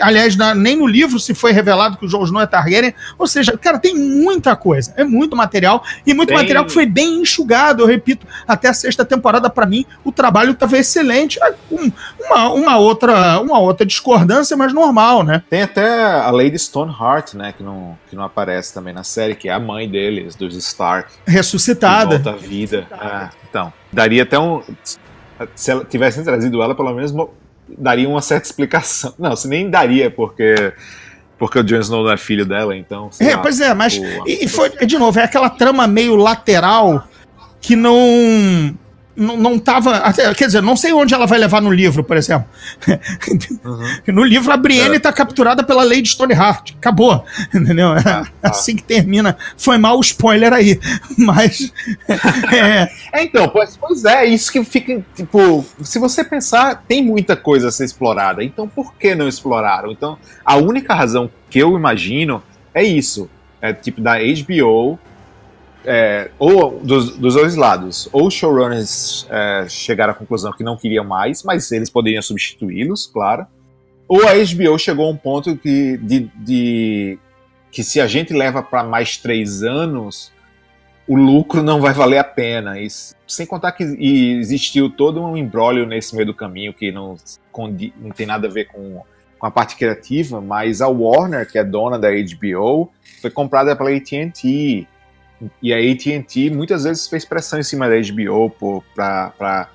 Aliás, 0.00 0.34
na, 0.34 0.54
nem 0.54 0.76
no 0.76 0.86
livro 0.86 1.20
se 1.20 1.34
foi 1.34 1.52
revelado 1.52 1.98
que 1.98 2.06
o 2.06 2.08
Jon 2.08 2.24
Snow 2.24 2.40
é 2.40 2.46
Targaryen. 2.46 2.94
Ou 3.18 3.26
seja, 3.26 3.54
cara, 3.58 3.78
tem 3.78 3.94
muita 3.94 4.56
coisa, 4.56 4.94
é 4.96 5.04
muito 5.04 5.36
material 5.36 5.84
e 6.06 6.14
muito 6.14 6.28
bem... 6.28 6.38
material 6.38 6.64
que 6.64 6.72
foi 6.72 6.86
bem 6.86 7.20
enxugado. 7.20 7.82
Eu 7.82 7.86
repito, 7.86 8.26
até 8.48 8.68
a 8.68 8.74
sexta 8.74 9.04
temporada 9.04 9.50
para 9.50 9.66
mim 9.66 9.84
o 10.06 10.12
trabalho 10.12 10.52
estava 10.52 10.78
excelente, 10.78 11.36
com 11.68 11.90
uma, 12.20 12.52
uma, 12.52 12.78
outra, 12.78 13.40
uma 13.40 13.58
outra 13.58 13.84
discordância, 13.84 14.56
mas 14.56 14.72
normal, 14.72 15.24
né? 15.24 15.42
Tem 15.50 15.62
até 15.62 16.04
a 16.04 16.30
Lady 16.30 16.56
Stoneheart, 16.56 17.34
né, 17.34 17.52
que 17.52 17.64
não, 17.64 17.98
que 18.08 18.14
não 18.14 18.22
aparece 18.22 18.72
também 18.72 18.94
na 18.94 19.02
série, 19.02 19.34
que 19.34 19.48
é 19.48 19.52
a 19.52 19.58
mãe 19.58 19.88
deles, 19.88 20.36
dos 20.36 20.54
Stark. 20.54 21.10
Ressuscitada. 21.26 22.18
volta 22.18 22.30
à 22.30 22.36
vida. 22.36 22.86
Ah, 22.92 23.30
então, 23.50 23.72
daria 23.92 24.22
até 24.22 24.38
um... 24.38 24.62
Se 25.56 25.72
ela 25.72 25.84
tivessem 25.84 26.22
trazido 26.22 26.62
ela, 26.62 26.74
pelo 26.74 26.94
menos 26.94 27.12
daria 27.76 28.08
uma 28.08 28.22
certa 28.22 28.46
explicação. 28.46 29.12
Não, 29.18 29.34
se 29.34 29.48
nem 29.48 29.68
daria, 29.68 30.08
porque 30.08 30.72
porque 31.36 31.58
o 31.58 31.64
Jon 31.64 31.80
Snow 31.80 32.04
não 32.04 32.12
é 32.12 32.16
filho 32.16 32.46
dela, 32.46 32.74
então. 32.74 33.10
É, 33.20 33.34
lá, 33.34 33.42
pois 33.42 33.60
é, 33.60 33.74
mas. 33.74 33.98
O... 33.98 34.02
E 34.26 34.48
foi, 34.48 34.70
de 34.70 34.96
novo, 34.96 35.18
é 35.18 35.24
aquela 35.24 35.50
trama 35.50 35.86
meio 35.86 36.16
lateral 36.16 37.06
que 37.60 37.76
não 37.76 38.74
não, 39.16 39.36
não 39.36 39.58
tava. 39.58 40.02
Quer 40.34 40.46
dizer, 40.46 40.62
não 40.62 40.76
sei 40.76 40.92
onde 40.92 41.14
ela 41.14 41.26
vai 41.26 41.38
levar 41.38 41.62
no 41.62 41.72
livro, 41.72 42.04
por 42.04 42.16
exemplo. 42.16 42.46
Uhum. 43.64 44.14
No 44.14 44.22
livro, 44.22 44.52
a 44.52 44.56
Brienne 44.56 44.96
está 44.96 45.08
é. 45.08 45.12
capturada 45.12 45.64
pela 45.64 45.82
Lady 45.82 46.08
Stoneheart. 46.08 46.74
Acabou. 46.76 47.24
Entendeu? 47.52 47.94
É 47.96 48.02
ah, 48.06 48.26
ah. 48.42 48.50
assim 48.50 48.76
que 48.76 48.82
termina. 48.82 49.36
Foi 49.56 49.78
mal 49.78 49.96
o 49.96 50.00
spoiler 50.00 50.52
aí. 50.52 50.78
Mas. 51.16 51.72
é... 52.52 52.90
é, 53.12 53.24
então, 53.24 53.48
pois, 53.48 53.76
pois 53.76 54.04
é, 54.04 54.26
isso 54.26 54.52
que 54.52 54.62
fica. 54.62 55.04
Tipo, 55.14 55.64
se 55.82 55.98
você 55.98 56.22
pensar, 56.22 56.84
tem 56.86 57.02
muita 57.02 57.36
coisa 57.36 57.68
a 57.68 57.72
ser 57.72 57.84
explorada. 57.84 58.44
Então, 58.44 58.68
por 58.68 58.94
que 58.94 59.14
não 59.14 59.26
exploraram? 59.26 59.90
Então, 59.90 60.18
a 60.44 60.56
única 60.56 60.94
razão 60.94 61.30
que 61.48 61.58
eu 61.58 61.76
imagino 61.76 62.42
é 62.74 62.84
isso. 62.84 63.30
É 63.60 63.72
tipo 63.72 64.00
da 64.00 64.16
HBO 64.18 64.98
é, 65.86 66.30
ou 66.38 66.80
dos, 66.80 67.16
dos, 67.16 67.34
dois 67.34 67.54
lados, 67.54 68.08
ou 68.12 68.26
os 68.26 68.34
showrunners 68.34 69.26
é, 69.30 69.66
chegaram 69.68 70.12
à 70.12 70.14
conclusão 70.14 70.52
que 70.52 70.64
não 70.64 70.76
queriam 70.76 71.04
mais, 71.04 71.44
mas 71.44 71.70
eles 71.70 71.88
poderiam 71.88 72.20
substituí-los, 72.20 73.06
claro. 73.06 73.46
Ou 74.08 74.26
a 74.26 74.32
HBO 74.32 74.78
chegou 74.78 75.06
a 75.06 75.10
um 75.10 75.16
ponto 75.16 75.56
que, 75.56 75.96
de, 75.98 76.30
de 76.36 77.18
que 77.70 77.82
se 77.82 78.00
a 78.00 78.06
gente 78.06 78.32
leva 78.32 78.62
para 78.62 78.82
mais 78.82 79.16
três 79.16 79.62
anos, 79.62 80.32
o 81.06 81.14
lucro 81.14 81.62
não 81.62 81.80
vai 81.80 81.92
valer 81.92 82.18
a 82.18 82.24
pena. 82.24 82.80
E, 82.80 82.88
sem 83.26 83.46
contar 83.46 83.72
que 83.72 83.84
existiu 83.84 84.90
todo 84.90 85.22
um 85.22 85.36
embrólio 85.36 85.86
nesse 85.86 86.14
meio 86.14 86.26
do 86.26 86.34
caminho 86.34 86.74
que 86.74 86.90
não, 86.90 87.16
não 87.96 88.10
tem 88.10 88.26
nada 88.26 88.48
a 88.48 88.50
ver 88.50 88.66
com, 88.66 89.02
com 89.38 89.46
a 89.46 89.50
parte 89.50 89.76
criativa, 89.76 90.40
mas 90.40 90.80
a 90.80 90.88
Warner, 90.88 91.50
que 91.50 91.58
é 91.58 91.64
dona 91.64 91.98
da 91.98 92.08
HBO, 92.10 92.90
foi 93.20 93.30
comprada 93.30 93.74
pela 93.76 93.90
AT&T 93.90 94.86
e 95.62 95.72
a 95.72 95.76
AT&T 95.76 96.50
muitas 96.50 96.84
vezes 96.84 97.08
fez 97.08 97.24
pressão 97.24 97.58
em 97.58 97.62
cima 97.62 97.88
da 97.88 97.96
HBO 97.96 98.50
para 98.94 99.70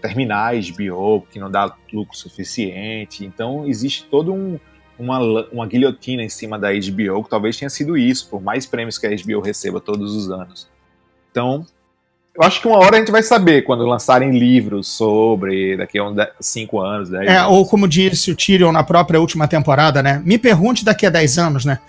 terminar 0.00 0.54
a 0.54 0.58
HBO, 0.58 1.26
que 1.30 1.38
não 1.38 1.50
dá 1.50 1.74
lucro 1.92 2.16
suficiente. 2.16 3.24
Então 3.24 3.66
existe 3.66 4.04
todo 4.04 4.32
um, 4.32 4.58
uma, 4.98 5.20
uma 5.52 5.66
guilhotina 5.66 6.22
em 6.22 6.28
cima 6.28 6.58
da 6.58 6.68
HBO, 6.72 7.22
que 7.22 7.30
talvez 7.30 7.56
tenha 7.56 7.70
sido 7.70 7.96
isso, 7.96 8.28
por 8.28 8.42
mais 8.42 8.66
prêmios 8.66 8.98
que 8.98 9.06
a 9.06 9.10
HBO 9.10 9.40
receba 9.40 9.80
todos 9.80 10.14
os 10.14 10.30
anos. 10.30 10.68
Então, 11.30 11.66
eu 12.38 12.46
acho 12.46 12.60
que 12.60 12.68
uma 12.68 12.78
hora 12.78 12.96
a 12.96 12.98
gente 13.00 13.10
vai 13.10 13.22
saber 13.22 13.62
quando 13.62 13.84
lançarem 13.84 14.30
livros 14.30 14.86
sobre 14.86 15.76
daqui 15.76 15.98
a 15.98 16.04
uns 16.04 16.16
5 16.40 16.80
anos, 16.80 17.10
10 17.10 17.26
É, 17.28 17.36
anos. 17.38 17.52
ou 17.52 17.66
como 17.66 17.88
disse 17.88 18.30
o 18.30 18.36
Tyrion 18.36 18.70
na 18.70 18.84
própria 18.84 19.20
última 19.20 19.48
temporada, 19.48 20.02
né? 20.02 20.22
Me 20.24 20.38
pergunte 20.38 20.84
daqui 20.84 21.04
a 21.04 21.10
10 21.10 21.38
anos, 21.38 21.64
né? 21.64 21.80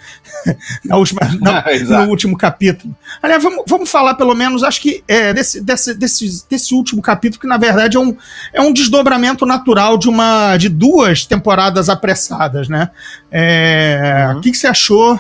na 0.84 0.98
última, 0.98 1.22
no, 1.39 2.00
no 2.00 2.10
último 2.10 2.36
capítulo. 2.36 2.96
Aliás, 3.22 3.44
vamos, 3.44 3.63
vamos 3.68 3.91
falar 3.91 4.15
pelo 4.15 4.34
menos, 4.34 4.63
acho 4.63 4.82
que 4.82 5.03
é, 5.08 5.34
desse, 5.34 5.62
desse, 5.62 5.94
desse, 5.94 6.44
desse 6.50 6.74
último 6.74 7.01
capítulo, 7.01 7.39
que 7.39 7.48
na 7.48 7.58
verdade 7.58 7.98
é 7.98 8.00
um, 8.00 8.18
é 8.51 8.60
um 8.60 8.74
desdobramento 8.74 9.46
natural 9.46 10.00
de 10.00 10.10
uma 10.10 10.58
de 10.58 10.68
duas 10.68 11.25
temporadas 11.25 11.89
apressadas, 11.89 12.68
né? 12.68 12.89
É, 13.32 14.29
uhum. 14.32 14.39
O 14.39 14.41
que, 14.41 14.50
que 14.50 14.58
você 14.58 14.68
achou? 14.68 15.20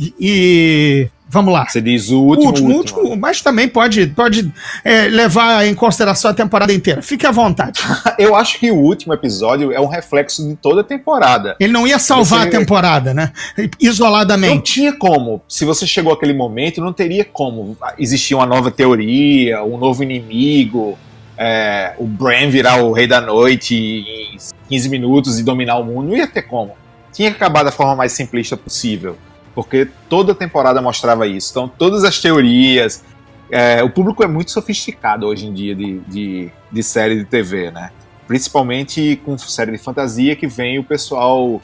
e, 0.00 0.14
e 0.18 1.08
Vamos 1.32 1.54
lá. 1.54 1.64
Você 1.68 1.80
diz 1.80 2.10
o 2.10 2.20
último. 2.20 2.46
O 2.46 2.48
último, 2.48 2.74
último. 2.74 2.98
último 2.98 3.16
mas 3.16 3.40
também 3.40 3.68
pode, 3.68 4.08
pode 4.08 4.52
é, 4.84 5.02
levar 5.02 5.64
em 5.64 5.74
consideração 5.74 6.32
a 6.32 6.34
temporada 6.34 6.72
inteira. 6.72 7.00
Fique 7.02 7.24
à 7.24 7.30
vontade. 7.30 7.80
Eu 8.18 8.34
acho 8.34 8.58
que 8.58 8.68
o 8.72 8.76
último 8.76 9.14
episódio 9.14 9.70
é 9.70 9.80
um 9.80 9.86
reflexo 9.86 10.46
de 10.46 10.56
toda 10.56 10.80
a 10.80 10.84
temporada. 10.84 11.54
Ele 11.60 11.72
não 11.72 11.86
ia 11.86 12.00
salvar 12.00 12.40
você... 12.40 12.48
a 12.48 12.50
temporada, 12.50 13.14
né? 13.14 13.30
Isoladamente. 13.78 14.54
Não 14.54 14.60
tinha 14.60 14.92
como. 14.92 15.40
Se 15.48 15.64
você 15.64 15.86
chegou 15.86 16.12
àquele 16.12 16.32
momento, 16.32 16.80
não 16.80 16.92
teria 16.92 17.24
como 17.24 17.76
existir 17.96 18.34
uma 18.34 18.46
nova 18.46 18.72
teoria, 18.72 19.62
um 19.62 19.78
novo 19.78 20.02
inimigo. 20.02 20.98
é, 21.38 21.94
o 21.96 22.06
Bran 22.06 22.50
virar 22.50 22.82
o 22.82 22.92
rei 22.92 23.06
da 23.06 23.20
noite 23.20 23.76
em 23.76 24.36
15 24.68 24.88
minutos 24.88 25.38
e 25.38 25.44
dominar 25.44 25.78
o 25.78 25.84
mundo. 25.84 26.08
Não 26.08 26.16
ia 26.16 26.26
ter 26.26 26.42
como. 26.42 26.72
Tinha 27.12 27.30
que 27.30 27.36
acabar 27.36 27.62
da 27.62 27.70
forma 27.70 27.94
mais 27.94 28.10
simplista 28.10 28.56
possível. 28.56 29.16
Porque 29.54 29.88
toda 30.08 30.34
temporada 30.34 30.80
mostrava 30.80 31.26
isso. 31.26 31.50
Então, 31.50 31.68
todas 31.68 32.04
as 32.04 32.18
teorias. 32.18 33.04
É, 33.50 33.82
o 33.82 33.90
público 33.90 34.22
é 34.22 34.28
muito 34.28 34.52
sofisticado 34.52 35.26
hoje 35.26 35.46
em 35.46 35.52
dia 35.52 35.74
de, 35.74 35.98
de, 36.00 36.50
de 36.70 36.82
série 36.84 37.16
de 37.16 37.24
TV, 37.24 37.70
né? 37.72 37.90
Principalmente 38.28 39.20
com 39.24 39.36
série 39.36 39.72
de 39.72 39.78
fantasia 39.78 40.36
que 40.36 40.46
vem 40.46 40.78
o 40.78 40.84
pessoal 40.84 41.60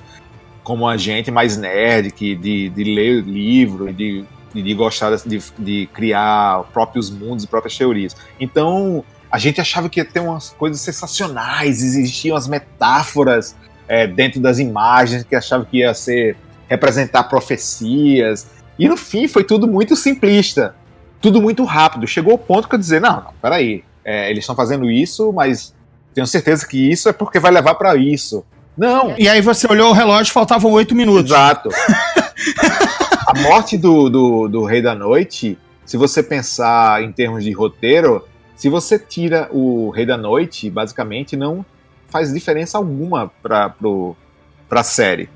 como 0.65 0.89
a 0.89 0.97
gente 0.97 1.31
mais 1.31 1.57
nerd, 1.57 2.11
que 2.11 2.35
de, 2.35 2.71
de 2.71 2.83
ler 2.83 3.23
livro, 3.23 3.93
de, 3.93 4.25
de 4.53 4.75
gostar 4.75 5.15
de, 5.25 5.41
de 5.57 5.89
criar 5.95 6.65
próprios 6.73 7.09
mundos 7.09 7.45
e 7.45 7.47
próprias 7.47 7.79
teorias. 7.79 8.17
Então, 8.41 9.05
a 9.31 9.39
gente 9.39 9.61
achava 9.61 9.89
que 9.89 10.01
ia 10.01 10.05
ter 10.05 10.19
umas 10.19 10.51
coisas 10.51 10.81
sensacionais, 10.81 11.85
existiam 11.85 12.37
as 12.37 12.49
metáforas 12.49 13.55
é, 13.87 14.07
dentro 14.07 14.41
das 14.41 14.59
imagens, 14.59 15.23
que 15.23 15.37
achava 15.37 15.65
que 15.65 15.79
ia 15.79 15.95
ser 15.95 16.37
representar 16.69 17.25
profecias. 17.25 18.47
E 18.79 18.89
no 18.89 18.97
fim 18.97 19.29
foi 19.29 19.45
tudo 19.45 19.67
muito 19.67 19.97
simplista, 19.97 20.75
tudo 21.21 21.41
muito 21.41 21.65
rápido. 21.65 22.07
Chegou 22.07 22.33
ao 22.33 22.39
ponto 22.39 22.69
que 22.69 22.75
eu 22.75 22.79
dizer, 22.79 23.01
não, 23.01 23.17
não 23.17 23.33
peraí, 23.41 23.85
é, 24.05 24.31
eles 24.31 24.43
estão 24.43 24.55
fazendo 24.55 24.91
isso, 24.91 25.33
mas 25.33 25.75
tenho 26.15 26.27
certeza 26.27 26.67
que 26.67 26.91
isso 26.91 27.09
é 27.09 27.13
porque 27.13 27.39
vai 27.39 27.51
levar 27.51 27.75
para 27.75 27.97
isso. 27.97 28.45
Não. 28.77 29.15
E 29.19 29.29
aí 29.29 29.41
você 29.41 29.67
olhou 29.71 29.91
o 29.91 29.93
relógio, 29.93 30.33
faltavam 30.33 30.71
oito 30.73 30.95
minutos. 30.95 31.31
Exato. 31.31 31.71
a 33.27 33.41
morte 33.41 33.79
do, 33.79 34.09
do, 34.11 34.49
do 34.49 34.65
Rei 34.65 34.83
da 34.83 34.95
Noite, 34.95 35.59
se 35.85 35.97
você 35.97 36.23
pensar 36.23 37.03
em 37.03 37.11
termos 37.11 37.43
de 37.43 37.53
roteiro, 37.53 38.25
se 38.55 38.69
você 38.69 38.99
tira 38.99 39.49
o 39.51 39.91
Rei 39.91 40.05
da 40.05 40.17
Noite, 40.17 40.71
basicamente 40.71 41.37
não 41.37 41.65
faz 42.09 42.33
diferença 42.33 42.79
alguma 42.79 43.31
para 43.43 43.75
a 44.71 44.83
série. 44.83 45.29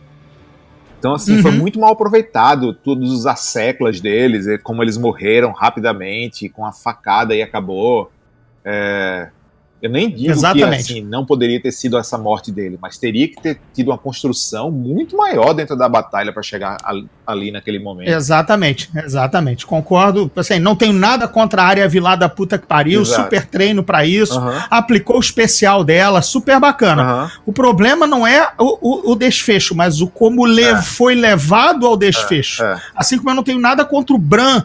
Então, 1.00 1.14
assim, 1.14 1.36
uhum. 1.36 1.42
foi 1.42 1.50
muito 1.52 1.80
mal 1.80 1.92
aproveitado 1.92 2.74
todos 2.74 3.10
os 3.10 3.26
asseclas 3.26 4.02
deles, 4.02 4.44
como 4.62 4.82
eles 4.82 4.98
morreram 4.98 5.50
rapidamente, 5.50 6.46
com 6.50 6.64
a 6.64 6.72
facada 6.72 7.34
e 7.34 7.40
acabou. 7.40 8.12
É, 8.62 9.30
eu 9.82 9.90
nem 9.90 10.10
digo 10.10 10.30
Exatamente. 10.30 10.84
que 10.84 10.92
assim, 10.92 11.00
não 11.02 11.24
poderia 11.24 11.60
ter 11.60 11.72
sido 11.72 11.96
essa 11.96 12.18
morte 12.18 12.52
dele, 12.52 12.78
mas 12.80 12.98
teria 12.98 13.26
que 13.28 13.40
ter 13.40 13.60
tido 13.72 13.88
uma 13.88 13.98
construção 13.98 14.70
muito 14.70 15.16
maior 15.16 15.54
dentro 15.54 15.76
da 15.76 15.88
batalha 15.88 16.32
para 16.32 16.42
chegar 16.42 16.76
ali 17.26 17.50
naquele 17.50 17.78
momento. 17.78 18.08
Exatamente, 18.08 18.90
exatamente. 18.96 19.66
Concordo. 19.66 20.30
Assim, 20.36 20.58
não 20.58 20.76
tenho 20.76 20.92
nada 20.92 21.26
contra 21.26 21.62
a 21.62 21.66
área 21.66 21.88
vilá 21.88 22.14
da 22.14 22.28
puta 22.28 22.58
que 22.58 22.66
pariu, 22.66 23.02
Exato. 23.02 23.22
super 23.22 23.46
treino 23.46 23.82
para 23.82 24.04
isso, 24.04 24.38
uhum. 24.38 24.60
aplicou 24.70 25.16
o 25.16 25.20
especial 25.20 25.82
dela, 25.82 26.20
super 26.20 26.60
bacana. 26.60 27.22
Uhum. 27.22 27.30
O 27.46 27.52
problema 27.52 28.06
não 28.06 28.26
é 28.26 28.52
o, 28.58 29.08
o, 29.08 29.12
o 29.12 29.14
desfecho, 29.14 29.74
mas 29.74 30.00
o 30.00 30.06
como 30.06 30.46
é. 30.46 30.82
foi 30.82 31.14
levado 31.14 31.86
ao 31.86 31.96
desfecho. 31.96 32.62
É. 32.62 32.72
É. 32.72 32.80
Assim 32.94 33.16
como 33.16 33.30
eu 33.30 33.34
não 33.34 33.42
tenho 33.42 33.58
nada 33.58 33.84
contra 33.84 34.14
o 34.14 34.18
Bran 34.18 34.64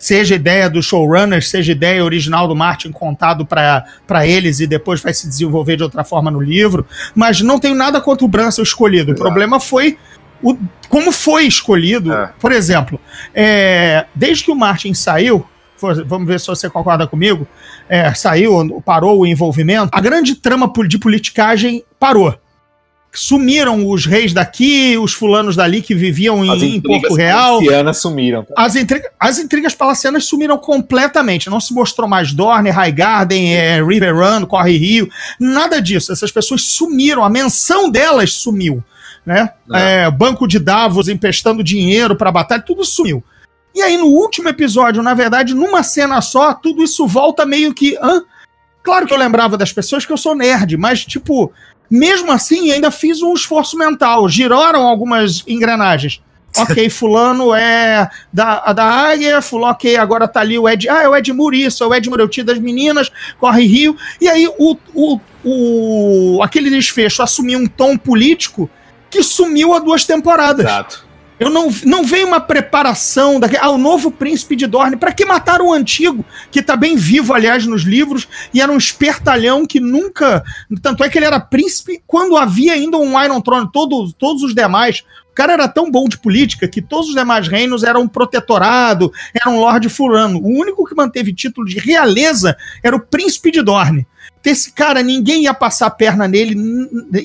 seja 0.00 0.34
ideia 0.34 0.68
do 0.68 0.82
showrunner, 0.82 1.46
seja 1.46 1.72
ideia 1.72 2.02
original 2.02 2.48
do 2.48 2.56
Martin 2.56 2.90
contado 2.90 3.44
para 3.44 4.26
eles 4.26 4.58
e 4.58 4.66
depois 4.66 5.00
vai 5.02 5.12
se 5.12 5.28
desenvolver 5.28 5.76
de 5.76 5.82
outra 5.82 6.02
forma 6.02 6.30
no 6.30 6.40
livro, 6.40 6.86
mas 7.14 7.42
não 7.42 7.58
tenho 7.58 7.74
nada 7.74 8.00
contra 8.00 8.24
o 8.24 8.28
Bran 8.28 8.50
ser 8.50 8.62
escolhido. 8.62 9.10
Exato. 9.10 9.20
O 9.20 9.24
problema 9.24 9.60
foi 9.60 9.98
o, 10.42 10.56
como 10.88 11.12
foi 11.12 11.44
escolhido. 11.44 12.12
É. 12.12 12.32
Por 12.40 12.50
exemplo, 12.50 12.98
é, 13.34 14.06
desde 14.14 14.44
que 14.44 14.50
o 14.50 14.56
Martin 14.56 14.94
saiu, 14.94 15.46
vamos 16.06 16.26
ver 16.26 16.40
se 16.40 16.46
você 16.46 16.70
concorda 16.70 17.06
comigo, 17.06 17.46
é, 17.86 18.12
saiu, 18.14 18.82
parou 18.84 19.20
o 19.20 19.26
envolvimento, 19.26 19.90
a 19.92 20.00
grande 20.00 20.34
trama 20.34 20.72
de 20.88 20.98
politicagem 20.98 21.84
parou 21.98 22.34
sumiram 23.12 23.88
os 23.88 24.06
reis 24.06 24.32
daqui, 24.32 24.96
os 24.96 25.12
fulanos 25.12 25.56
dali 25.56 25.82
que 25.82 25.94
viviam 25.94 26.44
em, 26.44 26.76
em 26.76 26.80
Porto 26.80 27.14
Real. 27.14 27.58
As 27.58 27.64
sumiram. 27.92 28.46
As, 28.56 28.76
intriga, 28.76 29.10
as 29.18 29.38
intrigas 29.38 29.74
palacianas 29.74 30.24
sumiram 30.26 30.56
completamente. 30.56 31.50
Não 31.50 31.60
se 31.60 31.74
mostrou 31.74 32.08
mais 32.08 32.32
Dorne, 32.32 32.70
Highgarden, 32.70 33.54
é, 33.54 33.82
River 33.82 34.16
Run, 34.16 34.46
Corre 34.46 34.76
Rio, 34.76 35.08
nada 35.38 35.80
disso. 35.80 36.12
Essas 36.12 36.30
pessoas 36.30 36.62
sumiram, 36.62 37.24
a 37.24 37.30
menção 37.30 37.90
delas 37.90 38.32
sumiu. 38.32 38.82
Né? 39.26 39.50
É, 39.72 40.10
banco 40.10 40.46
de 40.46 40.58
Davos 40.58 41.08
empestando 41.08 41.62
dinheiro 41.62 42.16
para 42.16 42.32
batalha, 42.32 42.62
tudo 42.62 42.84
sumiu. 42.84 43.22
E 43.74 43.82
aí, 43.82 43.96
no 43.96 44.06
último 44.06 44.48
episódio, 44.48 45.02
na 45.02 45.14
verdade, 45.14 45.54
numa 45.54 45.82
cena 45.82 46.20
só, 46.20 46.54
tudo 46.54 46.82
isso 46.82 47.06
volta 47.06 47.46
meio 47.46 47.72
que. 47.72 47.96
Hã? 48.02 48.22
Claro 48.82 49.06
que 49.06 49.12
eu 49.12 49.18
lembrava 49.18 49.56
das 49.56 49.72
pessoas 49.72 50.06
que 50.06 50.12
eu 50.12 50.16
sou 50.16 50.34
nerd, 50.34 50.76
mas, 50.76 51.04
tipo, 51.04 51.52
mesmo 51.90 52.30
assim, 52.30 52.70
ainda 52.70 52.90
fiz 52.90 53.20
um 53.20 53.34
esforço 53.34 53.76
mental. 53.76 54.28
Giraram 54.28 54.86
algumas 54.86 55.42
engrenagens. 55.46 56.20
Ok, 56.58 56.90
fulano 56.90 57.54
é 57.54 58.10
da, 58.32 58.72
da 58.72 58.84
águia, 58.84 59.40
fulano, 59.40 59.72
ok, 59.72 59.96
agora 59.96 60.26
tá 60.26 60.40
ali 60.40 60.58
o 60.58 60.68
Ed. 60.68 60.88
Ah, 60.88 61.04
é 61.04 61.08
o 61.08 61.16
Ed 61.16 61.32
Muriço, 61.32 61.84
é 61.84 61.86
o 61.86 61.94
Ed 61.94 62.10
Mureuti 62.10 62.42
das 62.42 62.58
meninas, 62.58 63.08
corre 63.38 63.64
Rio. 63.66 63.96
E 64.20 64.28
aí 64.28 64.48
o, 64.58 64.76
o, 64.92 65.20
o, 65.44 66.42
aquele 66.42 66.68
desfecho 66.68 67.22
assumiu 67.22 67.56
um 67.56 67.68
tom 67.68 67.96
político 67.96 68.68
que 69.08 69.22
sumiu 69.22 69.72
há 69.72 69.78
duas 69.78 70.04
temporadas. 70.04 70.66
Exato. 70.66 71.09
Eu 71.40 71.48
não, 71.48 71.70
não 71.86 72.04
veio 72.04 72.26
uma 72.26 72.38
preparação 72.38 73.40
daquele. 73.40 73.62
Ah, 73.62 73.70
o 73.70 73.78
novo 73.78 74.10
príncipe 74.10 74.54
de 74.54 74.66
Dorne. 74.66 74.98
Para 74.98 75.10
que 75.10 75.24
matar 75.24 75.62
o 75.62 75.72
antigo, 75.72 76.22
que 76.50 76.60
tá 76.60 76.76
bem 76.76 76.96
vivo, 76.96 77.32
aliás, 77.32 77.66
nos 77.66 77.80
livros, 77.80 78.28
e 78.52 78.60
era 78.60 78.70
um 78.70 78.76
espertalhão 78.76 79.64
que 79.64 79.80
nunca. 79.80 80.44
Tanto 80.82 81.02
é 81.02 81.08
que 81.08 81.18
ele 81.18 81.24
era 81.24 81.40
príncipe 81.40 82.02
quando 82.06 82.36
havia 82.36 82.74
ainda 82.74 82.98
um 82.98 83.18
Iron 83.24 83.40
Throne, 83.40 83.70
todo, 83.72 84.12
todos 84.12 84.42
os 84.42 84.54
demais. 84.54 85.02
O 85.30 85.34
cara 85.34 85.54
era 85.54 85.66
tão 85.66 85.90
bom 85.90 86.06
de 86.06 86.18
política 86.18 86.68
que 86.68 86.82
todos 86.82 87.08
os 87.08 87.14
demais 87.14 87.48
reinos 87.48 87.84
eram 87.84 88.02
um 88.02 88.08
protetorado, 88.08 89.10
eram 89.32 89.56
um 89.56 89.60
Lorde 89.60 89.88
Fulano. 89.88 90.40
O 90.40 90.60
único 90.60 90.84
que 90.84 90.94
manteve 90.94 91.32
título 91.32 91.66
de 91.66 91.78
realeza 91.78 92.54
era 92.82 92.94
o 92.94 93.00
príncipe 93.00 93.50
de 93.50 93.62
Dorne 93.62 94.06
esse 94.44 94.72
cara, 94.72 95.02
ninguém 95.02 95.42
ia 95.42 95.52
passar 95.52 95.86
a 95.86 95.90
perna 95.90 96.26
nele 96.26 96.56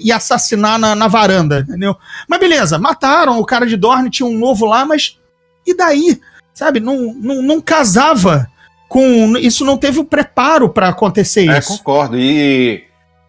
e 0.01 0.11
assassinar 0.11 0.77
na, 0.77 0.95
na, 0.95 1.07
varanda, 1.07 1.59
entendeu? 1.61 1.95
Mas 2.27 2.39
beleza, 2.39 2.77
mataram, 2.77 3.39
o 3.39 3.45
cara 3.45 3.65
de 3.65 3.77
Dorne 3.77 4.09
tinha 4.09 4.27
um 4.27 4.37
novo 4.37 4.65
lá, 4.65 4.85
mas 4.85 5.17
e 5.65 5.75
daí? 5.75 6.19
Sabe, 6.53 6.79
não, 6.79 7.13
não, 7.13 7.41
não 7.41 7.61
casava 7.61 8.49
com. 8.87 9.37
Isso 9.37 9.65
não 9.65 9.77
teve 9.77 9.99
o 9.99 10.05
preparo 10.05 10.69
para 10.69 10.89
acontecer 10.89 11.49
é, 11.49 11.59
isso. 11.59 11.73
É, 11.73 11.77
concordo. 11.77 12.17
E 12.17 12.83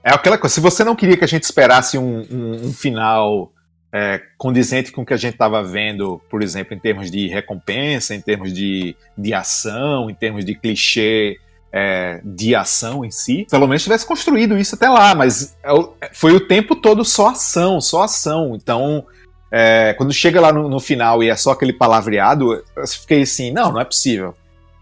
é 0.04 0.12
aquela 0.12 0.38
coisa, 0.38 0.54
se 0.54 0.60
você 0.60 0.84
não 0.84 0.94
queria 0.94 1.16
que 1.16 1.24
a 1.24 1.28
gente 1.28 1.44
esperasse 1.44 1.98
um, 1.98 2.24
um, 2.30 2.66
um 2.68 2.72
final 2.72 3.50
é, 3.92 4.20
condizente 4.36 4.92
com 4.92 5.02
o 5.02 5.06
que 5.06 5.14
a 5.14 5.16
gente 5.16 5.32
estava 5.32 5.62
vendo, 5.62 6.20
por 6.30 6.42
exemplo, 6.42 6.74
em 6.74 6.78
termos 6.78 7.10
de 7.10 7.28
recompensa, 7.28 8.14
em 8.14 8.20
termos 8.20 8.52
de, 8.52 8.94
de 9.16 9.34
ação, 9.34 10.10
em 10.10 10.14
termos 10.14 10.44
de 10.44 10.54
clichê 10.54 11.38
é, 11.78 12.23
de 12.25 12.54
ação 12.54 13.04
em 13.04 13.11
si, 13.11 13.47
pelo 13.50 13.66
menos 13.66 13.83
tivesse 13.83 14.06
construído 14.06 14.56
isso 14.56 14.75
até 14.75 14.88
lá, 14.88 15.14
mas 15.14 15.54
é 15.62 16.09
foi 16.11 16.33
o 16.33 16.40
tempo 16.40 16.75
todo 16.75 17.04
só 17.04 17.28
ação, 17.28 17.83
só 17.83 18.04
ação. 18.04 18.56
Então, 18.56 19.04
é, 19.52 19.92
quando 19.92 20.11
chega 20.11 20.40
lá 20.40 20.50
no, 20.50 20.71
no, 20.71 20.80
final 20.80 21.23
e 21.23 21.28
é 21.28 21.37
só 21.37 21.50
aquele 21.50 21.75
palavreado, 21.75 22.54
eu 22.54 22.87
fiquei 22.87 23.21
assim, 23.21 23.52
não, 23.52 23.73
não 23.73 23.80
é 23.80 23.85
possível. 23.85 24.35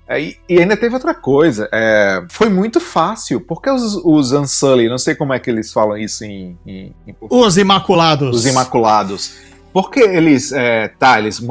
É, 0.07 0.21
e, 0.21 0.37
e, 0.49 0.61
ainda 0.61 0.77
teve 0.77 0.95
outra 0.95 1.15
coisa, 1.15 1.69
é, 1.73 2.25
foi 2.29 2.49
muito 2.49 2.79
fácil, 2.79 3.41
porque 3.41 3.69
os, 3.69 3.97
os 4.05 4.31
Unsully, 4.31 4.89
não 4.89 4.99
sei 4.99 5.17
como 5.17 5.33
é 5.33 5.41
que 5.41 5.51
eles 5.51 5.73
falam 5.73 5.99
isso 5.99 6.25
em, 6.25 6.57
em, 6.65 6.95
em 7.09 7.17
Os 7.29 7.59
Imaculados. 7.59 8.37
Os 8.37 8.47
Imaculados. 8.47 9.35
Porque 9.73 9.99
eles, 9.99 10.53
é, 10.53 10.87
tá, 10.87 11.19
eles, 11.19 11.45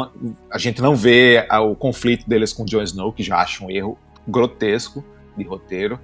a 0.49 0.57
gente 0.57 0.81
não 0.81 0.95
vê 0.95 1.45
o 1.69 1.75
conflito 1.75 2.29
deles 2.29 2.53
com 2.53 2.63
Jon 2.63 2.83
Snow, 2.83 3.11
que 3.11 3.21
já 3.21 3.39
acho 3.39 3.65
um 3.65 3.69
erro 3.69 3.97
grotesco 4.25 5.03
de 5.37 5.43
roteiro. 5.43 5.99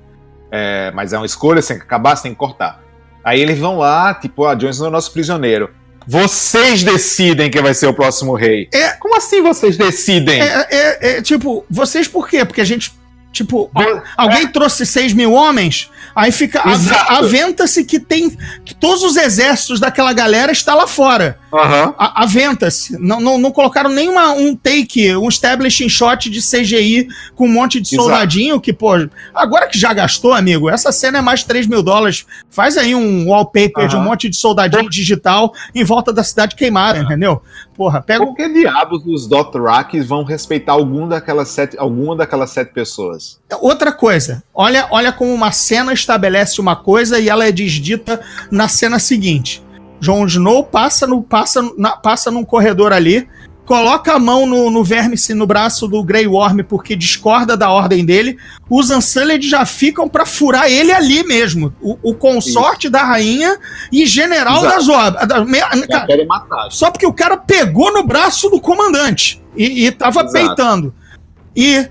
É, 0.51 0.91
mas 0.95 1.13
é 1.13 1.17
uma 1.17 1.25
escolha, 1.25 1.61
sem 1.61 1.77
acabar, 1.77 2.15
sem 2.15 2.33
cortar. 2.33 2.81
Aí 3.23 3.39
eles 3.39 3.59
vão 3.59 3.77
lá, 3.77 4.13
tipo, 4.13 4.45
a 4.45 4.51
ah, 4.51 4.55
Jon 4.55 4.69
Snow 4.69 4.87
é 4.87 4.91
nosso 4.91 5.11
prisioneiro. 5.11 5.69
Vocês 6.07 6.83
decidem 6.83 7.51
quem 7.51 7.61
vai 7.61 7.73
ser 7.73 7.87
o 7.87 7.93
próximo 7.93 8.33
rei. 8.33 8.67
É, 8.73 8.91
Como 8.93 9.15
assim 9.15 9.41
vocês 9.43 9.77
decidem? 9.77 10.41
É, 10.41 10.67
é, 10.69 11.17
é 11.17 11.21
tipo, 11.21 11.65
vocês 11.69 12.07
por 12.07 12.27
quê? 12.27 12.43
Porque 12.43 12.61
a 12.61 12.65
gente 12.65 12.97
Tipo, 13.31 13.69
alguém 14.17 14.47
trouxe 14.47 14.85
6 14.85 15.13
mil 15.13 15.33
homens, 15.33 15.89
aí 16.15 16.31
fica. 16.31 16.63
Aventa-se 17.09 17.83
que 17.85 17.99
tem. 17.99 18.35
que 18.65 18.73
todos 18.73 19.03
os 19.03 19.15
exércitos 19.15 19.79
daquela 19.79 20.11
galera 20.13 20.51
está 20.51 20.73
lá 20.73 20.87
fora. 20.87 21.39
A- 21.97 22.23
Aventa-se. 22.23 22.97
Não, 22.99 23.19
não, 23.19 23.37
não 23.37 23.51
colocaram 23.51 23.89
nenhuma 23.89 24.31
um 24.33 24.55
take, 24.55 25.15
um 25.15 25.27
establishing 25.27 25.89
shot 25.89 26.29
de 26.29 26.39
CGI 26.41 27.07
com 27.35 27.45
um 27.45 27.51
monte 27.51 27.79
de 27.81 27.95
Exato. 27.95 28.03
soldadinho 28.09 28.59
que, 28.61 28.71
pô, 28.71 28.91
agora 29.33 29.67
que 29.67 29.77
já 29.77 29.93
gastou, 29.93 30.33
amigo, 30.33 30.69
essa 30.69 30.91
cena 30.91 31.19
é 31.19 31.21
mais 31.21 31.43
3 31.43 31.67
mil 31.67 31.81
dólares. 31.81 32.25
Faz 32.49 32.77
aí 32.77 32.93
um 32.93 33.27
wallpaper 33.29 33.87
de 33.87 33.95
um 33.95 34.01
monte 34.01 34.29
de 34.29 34.35
soldadinho 34.35 34.89
digital 34.89 35.53
em 35.73 35.83
volta 35.83 36.13
da 36.13 36.23
cidade 36.23 36.55
queimada, 36.55 36.99
entendeu? 36.99 37.41
Porra, 37.75 38.01
pega 38.01 38.25
Por 38.25 38.35
que 38.35 38.49
diabos 38.49 39.03
os 39.05 39.25
Dothrakis 39.27 40.05
vão 40.05 40.23
respeitar 40.23 40.73
algum 40.73 41.07
daquelas 41.07 41.47
sete, 41.49 41.77
alguma 41.79 42.15
daquelas 42.15 42.49
sete 42.49 42.73
pessoas? 42.73 43.39
Outra 43.61 43.91
coisa, 43.91 44.43
olha, 44.53 44.87
olha 44.91 45.11
como 45.13 45.33
uma 45.33 45.51
cena 45.51 45.93
estabelece 45.93 46.59
uma 46.59 46.75
coisa 46.75 47.19
e 47.19 47.29
ela 47.29 47.45
é 47.47 47.51
desdita 47.51 48.19
na 48.51 48.67
cena 48.67 48.99
seguinte. 48.99 49.63
Jon 49.99 50.25
Snow 50.25 50.63
passa, 50.63 51.05
no, 51.05 51.21
passa, 51.21 51.61
na- 51.77 51.95
passa 51.97 52.31
num 52.31 52.43
corredor 52.45 52.91
ali, 52.93 53.27
coloca 53.65 54.13
a 54.13 54.19
mão 54.19 54.45
no, 54.47 54.71
no 54.71 54.83
vértice 54.83 55.33
no 55.35 55.45
braço 55.45 55.87
do 55.87 56.03
Grey 56.03 56.25
Worm 56.25 56.61
porque 56.67 56.95
discorda 56.95 57.55
da 57.55 57.69
ordem 57.69 58.03
dele. 58.03 58.37
Os 58.69 58.89
Unsullied 58.89 59.47
já 59.47 59.63
ficam 59.65 60.09
pra 60.09 60.25
furar 60.25 60.65
ele 60.71 60.91
ali 60.91 61.23
mesmo. 61.23 61.71
O, 61.81 61.97
o 62.01 62.13
consorte 62.15 62.89
da 62.89 63.03
rainha 63.03 63.57
e 63.91 64.05
general 64.07 64.57
Exato. 64.65 64.75
das 64.75 64.89
obras. 64.89 65.27
da- 65.27 65.45
me- 65.45 65.59
cara, 65.87 66.07
querem 66.07 66.25
matar. 66.25 66.71
só 66.71 66.89
porque 66.89 67.05
o 67.05 67.13
cara 67.13 67.37
pegou 67.37 67.93
no 67.93 68.03
braço 68.03 68.49
do 68.49 68.59
comandante 68.59 69.39
e, 69.55 69.85
e 69.85 69.91
tava 69.91 70.21
Exato. 70.21 70.33
peitando. 70.33 70.93
E. 71.55 71.87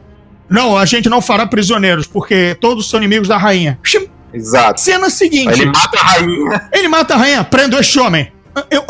Não, 0.50 0.78
a 0.78 0.86
gente 0.86 1.10
não 1.10 1.20
fará 1.20 1.46
prisioneiros, 1.46 2.06
porque 2.06 2.56
todos 2.58 2.88
são 2.88 2.98
inimigos 2.98 3.28
da 3.28 3.36
rainha. 3.36 3.78
Shim, 3.82 4.08
Exato. 4.32 4.80
Cena 4.80 5.08
seguinte: 5.10 5.52
Ele 5.52 5.62
ele, 5.62 5.70
mata 5.72 5.98
a 5.98 6.02
rainha. 6.02 6.88
mata 6.88 7.14
a 7.14 7.16
rainha, 7.16 7.44
prendo 7.44 7.78
este 7.78 7.98
homem. 7.98 8.32
Eu- 8.70 8.84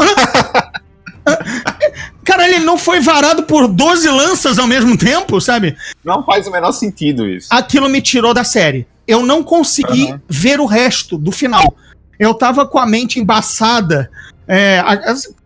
Cara, 2.24 2.46
ele 2.48 2.60
não 2.60 2.76
foi 2.76 3.00
varado 3.00 3.42
por 3.44 3.66
12 3.68 4.08
lanças 4.08 4.58
ao 4.58 4.66
mesmo 4.66 4.96
tempo, 4.96 5.40
sabe? 5.40 5.76
Não 6.04 6.22
faz 6.24 6.46
o 6.46 6.50
menor 6.50 6.72
sentido 6.72 7.26
isso. 7.26 7.48
Aquilo 7.50 7.88
me 7.88 8.00
tirou 8.02 8.34
da 8.34 8.44
série. 8.44 8.86
Eu 9.06 9.22
não 9.24 9.42
consegui 9.42 10.08
Aham. 10.10 10.20
ver 10.28 10.60
o 10.60 10.66
resto 10.66 11.16
do 11.16 11.32
final. 11.32 11.74
Eu 12.18 12.34
tava 12.34 12.66
com 12.66 12.78
a 12.78 12.86
mente 12.86 13.18
embaçada. 13.18 14.10
É, 14.46 14.82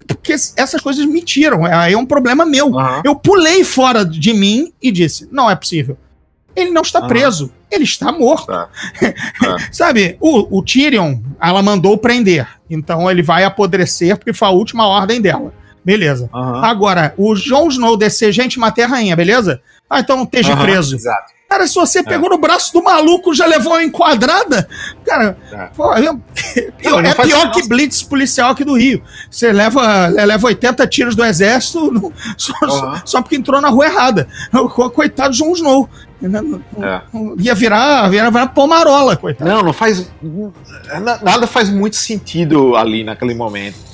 porque 0.09 0.33
essas 0.33 0.81
coisas 0.81 1.05
me 1.07 1.23
tiram. 1.23 1.67
É, 1.67 1.93
é 1.93 1.97
um 1.97 2.07
problema 2.07 2.45
meu. 2.45 2.77
Aham. 2.79 3.03
Eu 3.05 3.15
pulei 3.15 3.63
fora 3.63 4.05
de 4.05 4.33
mim 4.35 4.73
e 4.83 4.91
disse: 4.91 5.29
não 5.31 5.49
é 5.51 5.55
possível. 5.55 5.97
Ele 6.57 6.71
não 6.71 6.83
está 6.83 6.99
Aham. 6.99 7.09
preso, 7.09 7.53
ele 7.75 7.85
está 7.85 8.11
morto. 8.13 8.47
Tá. 8.53 8.69
Sabe, 9.71 10.17
o, 10.21 10.59
o 10.59 10.63
Tyrion, 10.63 11.19
ela 11.41 11.63
mandou 11.63 11.97
prender. 11.99 12.47
Então 12.71 13.11
ele 13.11 13.23
vai 13.23 13.45
apodrecer 13.45 14.17
porque 14.17 14.33
foi 14.33 14.49
a 14.49 14.51
última 14.53 14.87
ordem 14.87 15.21
dela. 15.21 15.53
Beleza. 15.85 16.31
Agora, 16.33 17.13
o 17.17 17.35
Jon 17.35 17.69
Snow 17.69 17.97
descer, 17.97 18.33
gente, 18.33 18.59
matei 18.59 18.85
a 18.85 18.89
rainha, 18.89 19.17
beleza? 19.17 19.61
Ah, 19.91 20.01
então 20.01 20.17
não 20.17 20.25
esteja 20.25 20.57
preso. 20.57 20.95
Exato. 20.95 21.33
Cara, 21.49 21.67
se 21.67 21.75
você 21.75 22.03
pegou 22.03 22.31
no 22.31 22.39
braço 22.39 22.73
do 22.73 22.83
maluco, 22.83 23.35
já 23.35 23.45
levou 23.45 23.75
uma 23.75 23.83
enquadrada, 23.83 24.67
cara, 25.05 25.37
É. 25.53 25.67
pô, 25.77 25.93
é, 25.93 26.01
pior, 26.79 27.03
não 27.03 27.11
é 27.11 27.15
pior 27.15 27.27
menor 27.27 27.51
que 27.53 27.69
blitz 27.69 28.03
policial 28.03 28.53
aqui 28.53 28.65
do 28.65 28.73
Rio. 28.75 29.03
Você 29.31 29.53
leva, 29.53 30.07
leva 30.07 30.47
80 30.47 30.87
tiros 30.87 31.15
do 31.15 31.23
exército 31.23 31.93
não- 31.93 32.11
só, 32.39 32.55
só- 32.67 32.87
Aham. 32.87 33.03
só 33.05 33.21
porque 33.21 33.37
entrou 33.37 33.61
na 33.61 33.69
rua 33.69 33.85
errada. 33.85 34.29
Co- 34.75 34.89
Coitado 34.89 35.33
de 35.35 35.39
Jon 35.41 35.53
Snow. 35.53 35.91
É. 36.81 37.01
Ia 37.41 37.55
virar, 37.55 38.09
virar, 38.09 38.31
virar 38.31 38.47
pomarola, 38.49 39.17
coitado. 39.17 39.51
Não, 39.51 39.63
não 39.63 39.73
faz. 39.73 40.11
na- 41.03 41.19
Nada 41.23 41.47
faz 41.47 41.69
muito 41.71 41.97
sentido 41.97 42.77
ali 42.77 43.03
naquele 43.05 43.35
momento. 43.35 43.92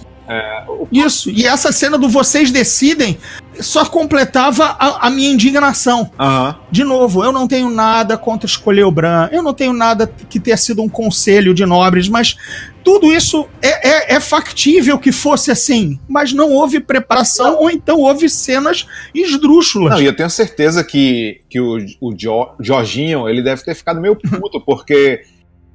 Isso, 0.92 1.30
e 1.30 1.46
essa 1.46 1.72
cena 1.72 1.96
do 1.96 2.08
vocês 2.08 2.50
decidem 2.50 3.18
só 3.60 3.84
completava 3.84 4.64
a, 4.78 5.06
a 5.06 5.10
minha 5.10 5.30
indignação. 5.30 6.10
Aham. 6.18 6.56
De 6.70 6.84
novo, 6.84 7.24
eu 7.24 7.32
não 7.32 7.48
tenho 7.48 7.68
nada 7.70 8.16
contra 8.16 8.46
escolher 8.46 8.84
o 8.84 8.90
Bran, 8.90 9.28
eu 9.32 9.42
não 9.42 9.52
tenho 9.52 9.72
nada 9.72 10.06
que 10.28 10.38
ter 10.38 10.56
sido 10.58 10.80
um 10.82 10.88
conselho 10.88 11.52
de 11.52 11.66
nobres, 11.66 12.08
mas 12.08 12.36
tudo 12.84 13.12
isso 13.12 13.48
é, 13.60 14.12
é, 14.12 14.14
é 14.14 14.20
factível 14.20 14.98
que 14.98 15.10
fosse 15.10 15.50
assim, 15.50 15.98
mas 16.08 16.32
não 16.32 16.52
houve 16.52 16.78
preparação 16.78 17.56
ou 17.58 17.70
então 17.70 17.98
houve 17.98 18.28
cenas 18.28 18.86
esdrúxulas. 19.14 19.94
Não, 19.94 20.02
e 20.02 20.06
eu 20.06 20.14
tenho 20.14 20.30
certeza 20.30 20.84
que, 20.84 21.40
que 21.50 21.60
o, 21.60 21.78
o 22.00 22.14
Jo- 22.14 22.50
Jorginho 22.60 23.28
ele 23.28 23.42
deve 23.42 23.64
ter 23.64 23.74
ficado 23.74 24.00
meio 24.00 24.14
puto, 24.14 24.60
porque 24.60 25.22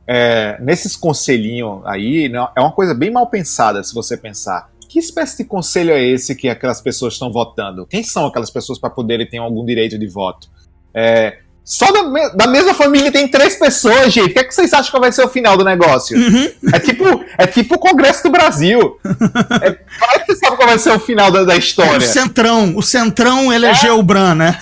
é, 0.07 0.57
nesses 0.60 0.95
conselhinhos 0.95 1.81
aí 1.86 2.27
né, 2.29 2.45
é 2.55 2.60
uma 2.62 2.72
coisa 2.72 2.93
bem 2.93 3.12
mal 3.12 3.27
pensada, 3.27 3.83
se 3.83 3.93
você 3.93 4.17
pensar. 4.17 4.69
Que 4.89 5.00
espécie 5.00 5.38
de 5.38 5.45
conselho 5.45 5.91
é 5.91 6.01
esse 6.03 6.36
que 6.36 6.48
aquelas 6.48 6.79
pessoas 6.81 7.13
estão 7.13 7.31
votando? 7.31 7.86
Quem 7.88 8.03
são 8.03 8.25
aquelas 8.27 8.50
pessoas 8.51 8.77
para 8.79 8.89
poderem 8.89 9.27
ter 9.27 9.38
algum 9.38 9.65
direito 9.65 9.98
de 9.98 10.05
voto? 10.07 10.48
É, 10.93 11.38
só 11.63 11.91
da, 11.91 12.03
me- 12.03 12.29
da 12.36 12.45
mesma 12.45 12.74
família 12.75 13.12
tem 13.12 13.27
três 13.27 13.55
pessoas, 13.55 14.13
gente. 14.13 14.29
O 14.29 14.33
que, 14.33 14.39
é 14.39 14.43
que 14.43 14.53
vocês 14.53 14.72
acham 14.74 14.91
que 14.91 15.00
vai 15.00 15.12
ser 15.12 15.24
o 15.24 15.29
final 15.29 15.57
do 15.57 15.63
negócio? 15.63 16.15
Uhum. 16.15 16.51
É 16.74 16.79
tipo, 16.79 17.05
é 17.39 17.48
tipo 17.48 17.75
o 17.75 17.79
Congresso 17.79 18.22
do 18.24 18.29
Brasil. 18.31 19.00
É, 19.63 19.72
como 19.72 20.11
é 20.13 20.20
que 20.20 20.25
você 20.33 20.35
sabe 20.46 20.57
qual 20.57 20.68
vai 20.68 20.77
ser 20.77 20.92
o 20.92 21.00
final 21.00 21.31
da, 21.31 21.44
da 21.44 21.53
É, 21.53 21.55
o 21.55 21.59
história? 21.59 22.01
Centrão, 22.01 22.74
o 22.75 22.83
Centrão 22.83 23.51
elegeu 23.51 23.98
o 23.98 24.03
Bran, 24.03 24.35
né? 24.35 24.59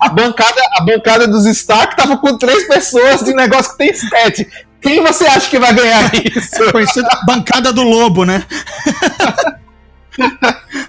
A 0.00 0.08
bancada, 0.08 0.60
a 0.76 0.84
bancada 0.84 1.28
dos 1.28 1.44
Stark 1.46 1.96
tava 1.96 2.16
com 2.18 2.36
três 2.38 2.66
pessoas 2.66 3.22
de 3.24 3.32
um 3.32 3.36
negócio 3.36 3.72
que 3.72 3.78
tem 3.78 3.94
sete. 3.94 4.48
Quem 4.80 5.02
você 5.02 5.24
acha 5.26 5.48
que 5.48 5.58
vai 5.58 5.72
ganhar 5.72 6.10
isso? 6.14 6.72
Conhecido 6.72 7.06
bancada 7.26 7.72
do 7.72 7.82
Lobo, 7.82 8.24
né? 8.24 8.44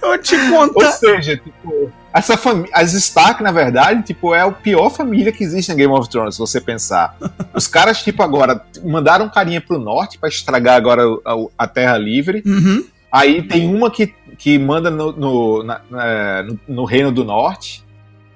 eu 0.02 0.18
te 0.22 0.36
Ou 0.36 0.70
contar. 0.70 0.92
seja, 0.94 1.38
tipo, 1.38 1.92
essa 2.14 2.36
família, 2.36 2.70
as 2.74 2.94
Stark, 2.94 3.42
na 3.42 3.52
verdade, 3.52 4.04
tipo, 4.04 4.34
é 4.34 4.42
a 4.42 4.52
pior 4.52 4.90
família 4.90 5.32
que 5.32 5.44
existe 5.44 5.72
em 5.72 5.76
Game 5.76 5.94
of 5.94 6.10
Thrones, 6.10 6.36
se 6.36 6.40
você 6.40 6.60
pensar. 6.60 7.16
Os 7.54 7.68
caras, 7.68 8.04
tipo, 8.04 8.22
agora 8.22 8.62
mandaram 8.84 9.26
um 9.26 9.30
carinha 9.30 9.62
pro 9.62 9.80
norte 9.80 10.18
pra 10.18 10.30
estragar 10.30 10.76
agora 10.76 11.04
a, 11.26 11.36
a 11.64 11.68
Terra 11.68 11.98
Livre. 11.98 12.44
Uhum. 12.46 12.84
Aí 13.12 13.44
tem 13.44 13.74
uma 13.74 13.92
que, 13.92 14.14
que 14.38 14.58
manda 14.58 14.90
no, 14.90 15.12
no, 15.12 15.64
na- 15.64 15.82
na- 15.90 16.44
no- 16.44 16.60
no 16.68 16.86
Reino 16.86 17.12
do 17.12 17.24
Norte. 17.24 17.83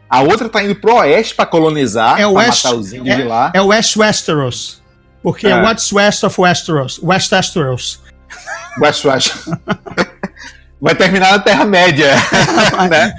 A 0.10 0.22
outra 0.22 0.48
tá 0.48 0.64
indo 0.64 0.76
pro 0.76 0.96
oeste 0.96 1.36
pra 1.36 1.46
colonizar, 1.46 2.20
É 2.20 2.26
o 2.26 2.34
oeste- 2.34 2.66
matar 2.66 2.78
os 2.78 2.94
índios 2.94 3.16
de 3.18 3.24
lá. 3.24 3.52
É 3.54 3.62
o 3.62 3.68
West 3.68 3.96
Westeros. 3.98 4.82
Porque 5.22 5.48
É. 5.48 5.62
what's 5.62 5.92
west 5.92 6.24
of 6.24 6.40
Westeros? 6.40 7.00
West 7.04 7.32
Westeros. 7.32 8.00
West 8.82 9.04
West. 9.06 9.34
Vai 10.80 10.96
terminar 10.96 11.32
na 11.32 11.40
Terra-média, 11.40 12.12
né? 12.90 13.14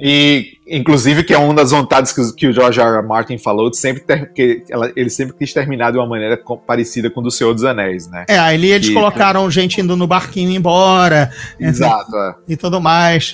E, 0.00 0.54
inclusive, 0.66 1.22
que 1.22 1.32
é 1.32 1.38
uma 1.38 1.54
das 1.54 1.70
vontades 1.70 2.10
que, 2.12 2.20
o- 2.20 2.34
que 2.34 2.46
o 2.48 2.52
George 2.52 2.80
R. 2.80 2.96
R. 2.96 3.06
Martin 3.06 3.38
falou, 3.38 3.70
de 3.70 3.76
sempre 3.76 4.02
ter, 4.02 4.32
que 4.32 4.64
ela- 4.68 4.90
ele 4.96 5.08
sempre 5.08 5.36
quis 5.36 5.52
terminar 5.52 5.92
de 5.92 5.98
uma 5.98 6.06
maneira 6.06 6.36
com- 6.36 6.56
parecida 6.56 7.08
com 7.08 7.20
o 7.20 7.22
do 7.22 7.30
Senhor 7.30 7.54
dos 7.54 7.64
Anéis, 7.64 8.08
né? 8.08 8.24
É, 8.28 8.36
ali 8.38 8.72
eles 8.72 8.88
Que- 8.88 8.94
colocaram 8.94 9.48
gente 9.50 9.80
indo 9.80 9.96
no 9.96 10.06
barquinho 10.06 10.50
embora 10.50 11.30
Exato. 11.60 12.16
é. 12.16 12.34
e 12.48 12.56
tudo 12.56 12.80
mais. 12.80 13.30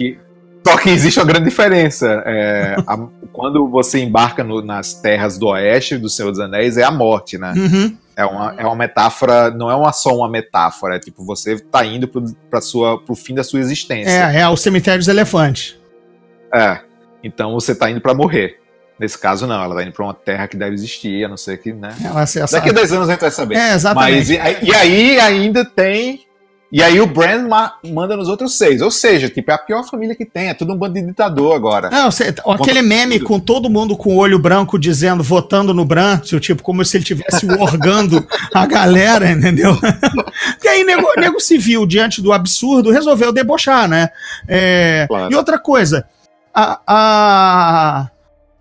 Só 0.66 0.76
que 0.76 0.90
existe 0.90 1.18
uma 1.18 1.26
grande 1.26 1.48
diferença. 1.48 2.22
é, 2.26 2.76
a- 2.86 2.98
quando 3.32 3.68
você 3.68 3.98
embarca 4.00 4.44
no- 4.44 4.62
nas 4.62 4.94
terras 4.94 5.38
do 5.38 5.46
oeste 5.48 5.96
do 5.96 6.08
Senhor 6.08 6.30
dos 6.30 6.40
Anéis, 6.40 6.76
é 6.76 6.84
a 6.84 6.90
morte, 6.90 7.38
né? 7.38 7.52
Uhum. 7.56 7.96
É 8.16 8.24
uma, 8.24 8.54
é 8.58 8.66
uma 8.66 8.76
metáfora, 8.76 9.50
não 9.50 9.70
é 9.70 9.74
uma, 9.74 9.92
só 9.92 10.14
uma 10.14 10.28
metáfora, 10.28 10.96
é 10.96 10.98
tipo, 10.98 11.24
você 11.24 11.58
tá 11.58 11.84
indo 11.86 12.06
pro, 12.06 12.22
pra 12.50 12.60
sua, 12.60 13.00
pro 13.02 13.14
fim 13.14 13.34
da 13.34 13.42
sua 13.42 13.60
existência. 13.60 14.10
É, 14.30 14.40
é 14.40 14.48
o 14.48 14.56
cemitério 14.56 14.98
dos 14.98 15.08
elefantes. 15.08 15.78
É. 16.54 16.80
Então 17.24 17.52
você 17.54 17.74
tá 17.74 17.90
indo 17.90 18.00
pra 18.00 18.12
morrer. 18.14 18.58
Nesse 18.98 19.16
caso, 19.18 19.46
não. 19.46 19.62
Ela 19.64 19.74
tá 19.76 19.82
indo 19.82 19.92
pra 19.92 20.04
uma 20.04 20.12
terra 20.12 20.46
que 20.46 20.56
deve 20.58 20.74
existir, 20.74 21.24
a 21.24 21.28
não 21.28 21.36
ser 21.38 21.56
que, 21.58 21.72
né? 21.72 21.94
Ela, 22.04 22.22
essa, 22.22 22.46
Daqui 22.46 22.68
a 22.68 22.72
10 22.72 22.92
anos 22.92 23.08
a 23.08 23.12
gente 23.12 23.20
vai 23.22 23.30
saber. 23.30 23.56
É, 23.56 23.72
exatamente. 23.74 24.16
Mas, 24.16 24.30
e, 24.30 24.66
e 24.66 24.74
aí 24.74 25.18
ainda 25.20 25.64
tem. 25.64 26.26
E 26.72 26.82
aí 26.82 27.00
o 27.00 27.06
Brand 27.06 27.48
ma- 27.48 27.74
manda 27.84 28.16
nos 28.16 28.28
outros 28.28 28.56
seis. 28.56 28.80
Ou 28.80 28.90
seja, 28.92 29.28
tipo, 29.28 29.50
é 29.50 29.54
a 29.54 29.58
pior 29.58 29.82
família 29.84 30.14
que 30.14 30.24
tem. 30.24 30.48
É 30.50 30.54
tudo 30.54 30.72
um 30.72 30.76
bando 30.76 30.94
de 30.94 31.02
ditador 31.02 31.54
agora. 31.56 31.90
Não, 31.90 32.10
você- 32.10 32.32
aquele 32.46 32.80
meme 32.80 33.18
tudo. 33.18 33.26
com 33.26 33.40
todo 33.40 33.68
mundo 33.68 33.96
com 33.96 34.14
o 34.14 34.18
olho 34.18 34.38
branco 34.38 34.78
dizendo, 34.78 35.22
votando 35.22 35.74
no 35.74 35.84
Bran, 35.84 36.18
tipo, 36.18 36.62
como 36.62 36.84
se 36.84 36.96
ele 36.96 37.02
estivesse 37.02 37.44
orgando 37.58 38.24
a 38.54 38.66
galera, 38.66 39.30
entendeu? 39.30 39.76
e 40.62 40.68
aí, 40.68 40.84
nego, 40.84 41.08
nego 41.18 41.40
civil, 41.40 41.84
diante 41.86 42.22
do 42.22 42.32
absurdo, 42.32 42.90
resolveu 42.92 43.32
debochar, 43.32 43.88
né? 43.88 44.10
É, 44.46 45.06
Claro. 45.08 45.32
E 45.32 45.34
outra 45.34 45.58
coisa, 45.58 46.04
a, 46.54 46.80
a, 46.86 48.10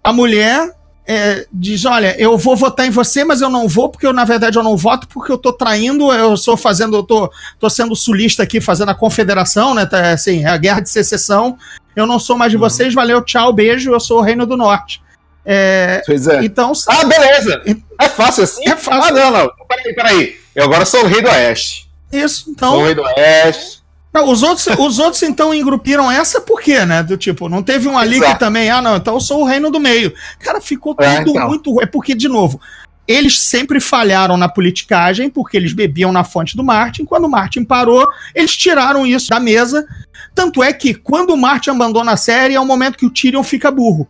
a 0.04 0.14
mulher 0.14 0.72
é, 1.12 1.48
diz: 1.52 1.86
Olha, 1.86 2.16
eu 2.22 2.38
vou 2.38 2.56
votar 2.56 2.86
em 2.86 2.92
você, 2.92 3.24
mas 3.24 3.42
eu 3.42 3.50
não 3.50 3.68
vou, 3.68 3.90
porque 3.90 4.06
eu, 4.06 4.14
na 4.14 4.24
verdade, 4.26 4.60
eu 4.60 4.64
não 4.64 4.78
voto 4.78 5.08
porque 5.08 5.32
eu 5.32 5.40
tô 5.40 5.52
traindo, 5.52 6.14
eu 6.14 6.38
sou 6.38 6.56
fazendo, 6.56 6.98
eu 6.98 7.02
tô, 7.04 7.32
tô 7.60 7.68
sendo 7.68 7.96
sulista 7.96 8.44
aqui, 8.44 8.62
fazendo 8.62 8.90
a 8.90 8.96
confederação, 8.96 9.74
né? 9.74 9.88
Tá, 9.88 10.12
assim, 10.12 10.46
a 10.46 10.56
guerra 10.56 10.82
de 10.82 10.90
secessão. 10.92 11.58
Eu 11.96 12.06
não 12.06 12.20
sou 12.20 12.38
mais 12.38 12.52
de 12.52 12.58
Uhum. 12.58 12.62
vocês, 12.62 12.94
valeu, 12.94 13.24
tchau, 13.24 13.52
beijo, 13.52 13.92
eu 13.92 14.00
sou 14.00 14.20
o 14.20 14.22
Reino 14.22 14.46
do 14.46 14.56
Norte. 14.56 15.02
É, 15.44 16.04
Pois 16.06 16.28
é. 16.28 16.46
então, 16.46 16.72
Ah, 16.88 17.04
beleza! 17.06 17.64
É 18.00 18.08
fácil 18.08 18.44
assim? 18.44 18.70
É 18.70 18.76
fácil. 18.76 19.04
Ah, 19.18 19.20
não, 19.20 19.32
não. 19.32 19.52
Peraí, 19.68 19.96
peraí. 19.96 20.36
Eu 20.54 20.66
agora 20.66 20.86
sou 20.86 21.04
o 21.04 21.08
rei 21.08 21.22
do 21.24 21.28
oeste. 21.30 21.90
isso, 22.12 22.44
Sou 22.44 22.50
o 22.50 22.54
então, 22.54 22.84
rei 22.84 22.94
do 22.94 23.02
oeste. 23.02 23.79
Não, 24.14 24.30
os, 24.32 24.42
outros, 24.42 24.68
os 24.80 24.98
outros 24.98 25.22
então 25.22 25.54
engrupiram 25.54 26.10
essa 26.12 26.42
por 26.42 26.60
quê, 26.62 26.84
né? 26.86 27.04
Do 27.04 27.16
tipo, 27.16 27.48
não 27.48 27.62
teve 27.62 27.88
um 27.88 27.98
ali 27.98 28.18
Exato. 28.18 28.34
que 28.34 28.40
também, 28.40 28.70
ah, 28.70 28.82
não, 28.82 28.96
então 28.98 29.14
eu 29.14 29.20
sou 29.22 29.42
o 29.42 29.46
reino 29.46 29.70
do 29.70 29.80
meio. 29.80 30.12
Cara, 30.40 30.60
ficou 30.60 30.96
tudo 30.96 31.06
É, 31.06 31.22
então. 31.22 31.48
muito. 31.48 31.80
É 31.82 31.86
porque, 31.86 32.16
de 32.16 32.28
novo, 32.28 32.60
eles 33.08 33.40
sempre 33.40 33.80
falharam 33.80 34.36
na 34.36 34.50
politicagem, 34.50 35.30
porque 35.30 35.56
eles 35.58 35.74
bebiam 35.74 36.12
na 36.12 36.24
fonte 36.24 36.56
do 36.58 36.64
Martin. 36.64 37.06
Quando 37.06 37.26
o 37.26 37.30
Martin 37.30 37.64
parou, 37.64 38.08
eles 38.34 38.56
tiraram 38.58 39.06
isso 39.06 39.30
da 39.30 39.40
mesa. 39.40 39.86
Tanto 40.34 40.64
é 40.64 40.74
que 40.74 40.94
quando 40.96 41.32
o 41.32 41.38
Martin 41.38 41.70
abandona 41.72 42.14
a 42.14 42.18
série, 42.18 42.56
é 42.56 42.60
o 42.60 42.66
momento 42.66 42.98
que 42.98 43.06
o 43.06 43.10
Tyrion 43.12 43.44
fica 43.44 43.70
burro. 43.70 44.08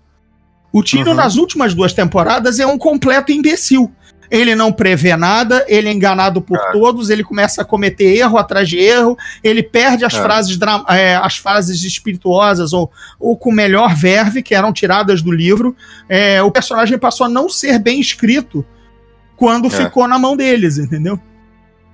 O 0.72 0.82
Tyrion, 0.84 1.10
Uhum. 1.12 1.16
nas 1.16 1.36
últimas 1.36 1.74
duas 1.74 1.94
temporadas, 1.94 2.60
é 2.60 2.66
um 2.66 2.78
completo 2.78 3.32
imbecil. 3.32 3.92
Ele 4.32 4.54
não 4.56 4.72
prevê 4.72 5.16
nada, 5.16 5.66
ele 5.68 5.90
é 5.90 5.92
enganado 5.92 6.42
por 6.42 6.58
É. 6.58 6.72
todos, 6.72 7.10
ele 7.10 7.24
começa 7.24 7.62
a 7.62 7.66
cometer 7.66 8.16
erro 8.16 8.38
atrás 8.38 8.70
de 8.70 8.78
erro, 8.78 9.18
ele 9.44 9.64
perde 9.64 10.06
as 10.06 10.14
É. 10.14 10.22
frases 10.22 10.58
é, 10.90 11.16
as 11.16 11.38
frases 11.38 11.84
espirituosas 11.84 12.72
ou, 12.74 12.92
ou 13.20 13.36
com 13.36 13.52
melhor 13.52 13.96
verve, 13.96 14.44
que 14.44 14.54
eram 14.54 14.72
tiradas 14.72 15.22
do 15.22 15.32
livro. 15.32 15.76
É, 16.08 16.42
o 16.44 16.52
personagem 16.52 16.98
passou 16.98 17.26
a 17.26 17.30
não 17.30 17.50
ser 17.50 17.80
bem 17.80 18.00
escrito 18.00 18.66
quando 19.36 19.68
É. 19.68 19.72
ficou 19.72 20.08
na 20.08 20.20
mão 20.20 20.36
deles, 20.38 20.78
entendeu? 20.78 21.20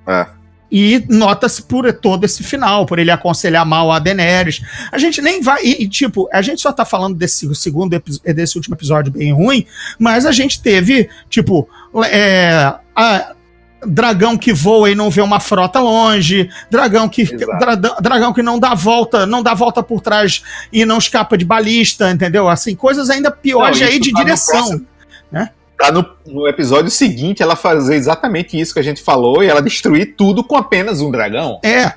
É. 0.08 0.28
E 0.72 1.06
nota-se 1.08 1.62
por 1.62 1.92
todo 1.94 2.26
esse 2.26 2.44
final, 2.44 2.86
por 2.88 2.98
ele 2.98 3.12
aconselhar 3.12 3.66
mal 3.66 3.92
a 3.92 4.00
Daenerys. 4.00 4.62
A 4.92 4.98
gente 4.98 5.22
nem 5.22 5.40
vai. 5.42 5.64
E, 5.64 5.84
e, 5.84 5.88
tipo, 5.88 6.28
a 6.34 6.42
gente 6.42 6.60
só 6.60 6.74
tá 6.74 6.84
falando 6.84 7.16
desse 7.16 7.54
segundo 7.56 7.98
desse 8.26 8.58
último 8.58 8.76
episódio 8.76 9.14
bem 9.14 9.32
ruim, 9.32 9.66
mas 10.00 10.26
a 10.26 10.32
gente 10.32 10.62
teve, 10.62 11.08
tipo, 11.30 11.70
é, 12.04 12.74
a- 12.96 13.32
dragão 13.88 14.36
que 14.38 14.52
voa 14.52 14.90
e 14.90 14.96
não 14.96 15.12
vê 15.12 15.22
uma 15.22 15.40
frota 15.40 15.80
longe, 15.80 16.50
dragão 16.72 17.08
que 17.08 17.24
dra- 17.24 17.76
dragão 17.76 18.34
que 18.34 18.42
não 18.42 18.58
dá 18.58 18.74
volta, 18.74 19.26
não 19.28 19.44
dá 19.44 19.54
volta 19.54 19.84
por 19.84 20.02
trás 20.02 20.42
e 20.74 20.84
não 20.86 20.98
escapa 20.98 21.38
de 21.38 21.46
balista, 21.46 22.10
entendeu? 22.10 22.50
Assim, 22.50 22.76
coisas 22.76 23.10
ainda 23.12 23.30
piores 23.30 23.80
Não, 23.80 23.88
aí 23.88 24.00
de 24.00 24.12
tá 24.12 24.20
direção. 24.24 24.58
próximo. 24.68 24.88
Pra 25.78 25.92
no, 25.92 26.06
no 26.26 26.48
episódio 26.48 26.90
seguinte 26.90 27.44
ela 27.44 27.54
fazer 27.58 27.96
exatamente 27.96 28.58
isso 28.58 28.74
que 28.74 28.80
a 28.80 28.84
gente 28.84 29.04
falou 29.04 29.44
e 29.44 29.48
ela 29.48 29.62
destruir 29.62 30.16
tudo 30.16 30.42
com 30.42 30.56
apenas 30.56 31.02
um 31.02 31.12
dragão. 31.12 31.60
É. 31.62 31.92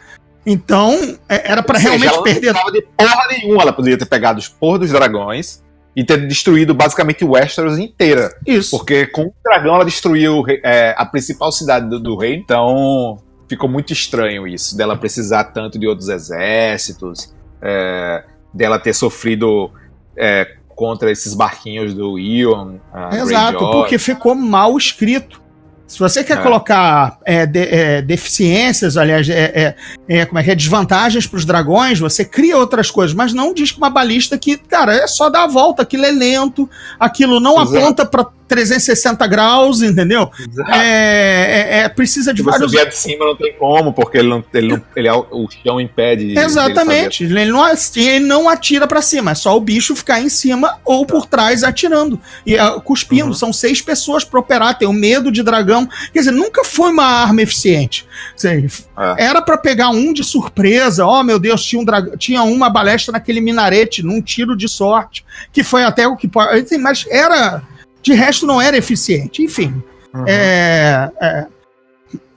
Então, 0.44 0.98
é- 1.28 1.52
era 1.52 1.62
seja, 1.76 1.78
realmente 1.90 2.06
ela 2.08 2.16
não 2.16 2.22
perder 2.24 2.40
precisava 2.54 2.72
de 2.72 2.82
porra 2.82 3.26
nenhuma. 3.30 3.62
Ela 3.62 3.72
poderia 3.72 3.96
ter 3.96 4.06
pegado 4.06 4.40
os 4.40 4.48
porra 4.48 4.80
dos 4.80 4.90
dragões 4.90 5.62
e 5.98 6.04
ter 6.04 6.28
destruído 6.28 6.72
basicamente 6.74 7.24
Westeros 7.24 7.76
inteira. 7.76 8.32
isso. 8.46 8.70
Porque 8.70 9.04
com 9.04 9.22
o 9.22 9.34
dragão 9.42 9.74
ela 9.74 9.84
destruiu 9.84 10.44
é, 10.62 10.94
a 10.96 11.04
principal 11.04 11.50
cidade 11.50 11.90
do, 11.90 11.98
do 11.98 12.16
reino. 12.16 12.40
Então 12.40 13.18
ficou 13.48 13.68
muito 13.68 13.92
estranho 13.92 14.46
isso, 14.46 14.76
dela 14.76 14.96
precisar 14.96 15.42
tanto 15.46 15.76
de 15.76 15.88
outros 15.88 16.08
exércitos, 16.08 17.34
é, 17.60 18.22
dela 18.54 18.78
ter 18.78 18.92
sofrido 18.92 19.72
é, 20.16 20.46
contra 20.68 21.10
esses 21.10 21.34
barquinhos 21.34 21.92
do 21.92 22.16
Ion. 22.16 22.76
Exato, 23.10 23.58
porque 23.72 23.98
ficou 23.98 24.36
mal 24.36 24.78
escrito. 24.78 25.42
Se 25.88 25.98
você 25.98 26.22
quer 26.22 26.36
É. 26.38 26.42
colocar 26.42 27.18
é, 27.24 27.46
de- 27.46 27.58
é, 27.66 28.02
deficiências, 28.02 28.96
aliás, 28.98 29.26
é, 29.28 29.74
é- 30.08 30.18
é, 30.20 30.26
como 30.26 30.38
é 30.38 30.44
que 30.44 30.50
é, 30.50 30.54
desvantagens 30.54 31.26
para 31.26 31.38
os 31.38 31.46
dragões, 31.46 31.98
você 31.98 32.24
cria 32.26 32.58
outras 32.58 32.90
coisas, 32.90 33.14
mas 33.16 33.32
não 33.32 33.54
diz 33.54 33.72
que 33.72 33.78
uma 33.78 33.88
balista 33.88 34.36
que, 34.36 34.58
cara, 34.58 34.94
é 34.94 35.06
só 35.06 35.30
dar 35.30 35.44
a 35.44 35.46
volta, 35.46 35.82
aquilo 35.82 36.04
é 36.04 36.10
lento, 36.12 36.68
aquilo 37.00 37.40
não 37.40 37.60
Exato. 37.62 37.78
aponta 37.78 38.04
para 38.06 38.26
360 38.48 39.26
graus, 39.26 39.82
entendeu? 39.82 40.30
É, 40.70 40.78
é- 40.78 41.78
é- 41.80 41.88
precisa 41.88 42.32
de 42.32 42.38
Se 42.38 42.44
você 42.44 42.50
vários. 42.50 42.72
vier 42.72 42.88
de 42.88 42.96
cima 42.96 43.24
não 43.26 43.36
tem 43.36 43.52
como, 43.54 43.92
porque 43.92 44.18
ele 44.18 44.28
não, 44.28 44.44
ele 44.54 44.68
não, 44.68 44.82
ele, 44.96 45.10
o 45.10 45.48
chão 45.50 45.80
impede. 45.80 46.38
Exatamente, 46.38 47.24
ele 47.24 47.44
não, 47.46 47.64
ele 47.96 48.26
não 48.26 48.48
atira 48.48 48.86
pra 48.86 49.02
cima, 49.02 49.32
é 49.32 49.34
só 49.34 49.56
o 49.56 49.60
bicho 49.60 49.94
ficar 49.94 50.20
em 50.20 50.28
cima 50.28 50.78
ou 50.84 51.04
por 51.04 51.26
trás 51.26 51.62
atirando 51.62 52.20
e 52.46 52.58
ah, 52.58 52.80
cuspindo. 52.80 53.26
Uhum. 53.26 53.34
São 53.34 53.52
seis 53.52 53.82
pessoas 53.82 54.24
pra 54.24 54.40
operar, 54.40 54.78
tem 54.78 54.88
o 54.88 54.92
medo 54.92 55.30
de 55.30 55.42
dragão. 55.42 55.86
Quer 56.12 56.20
dizer, 56.20 56.30
nunca 56.30 56.64
foi 56.64 56.90
uma 56.90 57.04
arma 57.04 57.42
eficiente. 57.42 58.06
É. 58.44 59.26
Era 59.26 59.42
pra 59.42 59.58
pegar 59.58 59.90
um 59.90 60.12
de 60.12 60.24
surpresa. 60.24 61.06
Oh, 61.06 61.22
meu 61.22 61.38
Deus, 61.38 61.64
tinha, 61.64 61.80
um 61.80 61.84
drag... 61.84 62.16
tinha 62.16 62.42
uma 62.42 62.70
balestra 62.70 63.12
naquele 63.12 63.40
minarete, 63.40 64.02
num 64.02 64.20
tiro 64.22 64.56
de 64.56 64.68
sorte, 64.68 65.24
que 65.52 65.62
foi 65.62 65.84
até 65.84 66.06
o 66.06 66.16
que 66.16 66.26
pode. 66.26 66.78
Mas 66.78 67.04
era. 67.10 67.62
De 68.02 68.12
resto, 68.14 68.46
não 68.46 68.60
era 68.60 68.76
eficiente. 68.76 69.42
Enfim. 69.42 69.82
Uhum. 70.14 70.24
É, 70.26 71.10
é, 71.20 71.46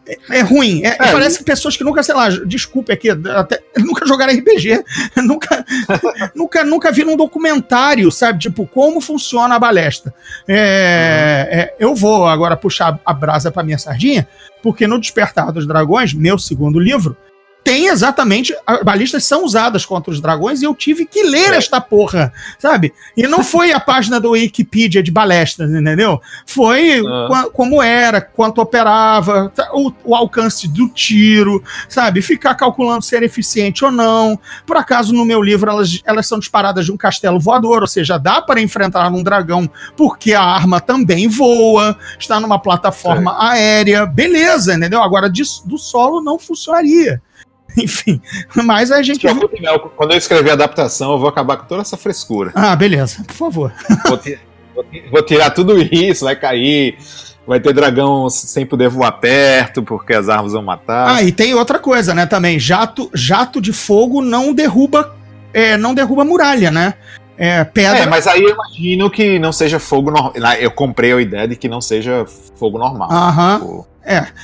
é- 0.08 0.18
é 0.30 0.42
ruim. 0.42 0.82
É- 0.84 0.90
É, 1.00 1.12
parece 1.12 1.44
pessoas 1.44 1.78
que 1.78 1.84
nunca, 1.84 2.04
sei 2.04 2.14
lá, 2.16 2.28
desculpe 2.30 2.92
aqui, 2.92 3.10
até, 3.10 3.62
nunca 3.78 4.06
jogaram 4.06 4.34
RPG, 4.34 4.84
nunca, 5.18 5.66
nunca, 6.36 6.64
nunca 6.66 6.92
viram 6.92 7.14
um 7.14 7.18
documentário, 7.18 8.12
sabe? 8.12 8.40
Tipo, 8.40 8.68
como 8.68 9.00
funciona 9.00 9.56
a 9.56 9.60
balestra. 9.60 10.14
É, 10.48 11.48
é, 11.52 11.76
eu 11.80 11.96
vou 11.96 12.28
agora 12.28 12.58
puxar 12.58 13.00
a 13.06 13.14
brasa 13.14 13.52
pra 13.52 13.64
minha 13.64 13.78
sardinha, 13.78 14.28
porque 14.62 14.86
no 14.88 15.00
Despertar 15.00 15.52
dos 15.52 15.66
Dragões, 15.66 16.14
meu 16.14 16.38
segundo 16.38 16.78
livro, 16.80 17.16
tem 17.64 17.88
exatamente. 17.88 18.56
As 18.66 18.82
balistas 18.84 19.24
são 19.24 19.46
usadas 19.46 19.86
contra 19.86 20.12
os 20.12 20.20
dragões 20.20 20.62
e 20.62 20.66
eu 20.66 20.74
tive 20.74 21.06
que 21.06 21.24
ler 21.24 21.54
É. 21.54 21.58
esta 21.58 21.80
porra, 21.80 22.34
sabe? 22.58 22.94
E 23.16 23.28
não 23.28 23.44
foi 23.44 23.72
a 23.72 23.80
página 23.80 24.20
do 24.20 24.32
Wikipedia 24.32 25.04
de 25.04 25.12
balestras, 25.12 25.70
entendeu? 25.72 26.20
Foi 26.46 27.02
Ah. 27.06 27.46
como 27.54 27.82
era, 27.82 28.20
quanto 28.20 28.60
operava, 28.62 29.52
tá, 29.56 29.70
o, 29.74 29.92
o 30.04 30.16
alcance 30.16 30.68
do 30.68 30.90
tiro, 30.90 31.64
sabe? 31.88 32.22
Ficar 32.22 32.56
calculando 32.56 33.04
se 33.04 33.16
era 33.16 33.26
eficiente 33.26 33.86
ou 33.86 33.92
não. 33.92 34.40
Por 34.66 34.78
acaso, 34.78 35.14
no 35.14 35.24
meu 35.26 35.42
livro, 35.42 35.70
elas, 35.70 36.02
elas 36.04 36.28
são 36.28 36.40
disparadas 36.40 36.86
de 36.86 36.92
um 36.92 36.98
castelo 36.98 37.40
voador, 37.40 37.82
ou 37.82 37.88
seja, 37.88 38.18
dá 38.18 38.42
para 38.42 38.60
enfrentar 38.62 39.12
um 39.12 39.24
dragão 39.24 39.70
porque 39.96 40.34
a 40.34 40.42
arma 40.44 40.80
também 40.82 41.28
voa, 41.28 41.98
está 42.20 42.40
numa 42.40 42.60
plataforma 42.60 43.36
aérea, 43.52 44.06
beleza, 44.06 44.74
entendeu? 44.74 45.02
Agora, 45.04 45.30
de- 45.30 45.42
do 45.66 45.78
solo 45.78 46.22
não 46.22 46.40
funcionaria. 46.40 47.22
Enfim, 47.78 48.22
mas 48.56 48.92
a 48.92 49.02
gente. 49.02 49.20
preocupe, 49.22 49.62
não. 49.62 49.78
Quando 49.80 50.12
eu 50.12 50.18
escrever 50.18 50.52
a 50.52 50.54
adaptação, 50.54 51.12
eu 51.14 51.20
vou 51.20 51.30
acabar 51.30 51.58
com 51.58 51.66
toda 51.66 51.82
essa 51.82 51.98
frescura. 51.98 52.52
Ah, 52.56 52.76
beleza, 52.76 53.24
por 53.26 53.34
favor. 53.36 53.74
Vou, 54.08 54.18
ti- 54.18 54.40
vou 54.76 54.84
ti- 54.84 55.04
vou 55.12 55.22
tirar 55.24 55.50
tudo 55.52 55.78
isso, 55.80 56.26
vai 56.26 56.36
cair. 56.36 56.98
Vai 57.48 57.60
ter 57.60 57.74
dragão 57.74 58.30
sem 58.30 58.66
poder 58.66 58.88
voar 58.88 59.12
perto, 59.14 59.82
porque 59.82 60.14
as 60.14 60.30
armas 60.30 60.54
vão 60.54 60.62
matar. 60.62 61.16
Ah, 61.16 61.24
e 61.24 61.32
tem 61.32 61.54
outra 61.56 61.80
coisa, 61.80 62.14
né, 62.14 62.26
também. 62.28 62.60
Jato, 62.60 63.10
jato 63.16 63.60
de 63.60 63.74
fogo 63.74 64.22
não 64.22 64.54
derruba, 64.54 65.16
é, 65.52 65.76
não 65.76 65.94
derruba 65.94 66.24
muralha, 66.24 66.70
né? 66.70 66.94
É, 67.38 67.64
pedra. 67.64 67.98
É, 68.02 68.06
mas 68.06 68.28
aí 68.28 68.44
eu 68.44 68.50
imagino 68.52 69.10
que 69.10 69.40
não 69.40 69.52
seja 69.52 69.80
fogo 69.80 70.12
normal. 70.12 70.34
Eu 70.60 70.70
comprei 70.70 71.12
a 71.14 71.20
ideia 71.20 71.48
de 71.48 71.56
que 71.56 71.68
não 71.68 71.82
seja 71.82 72.26
fogo 72.56 72.78
normal. 72.78 73.12
Aham. 73.12 73.60
Tipo, 73.60 73.88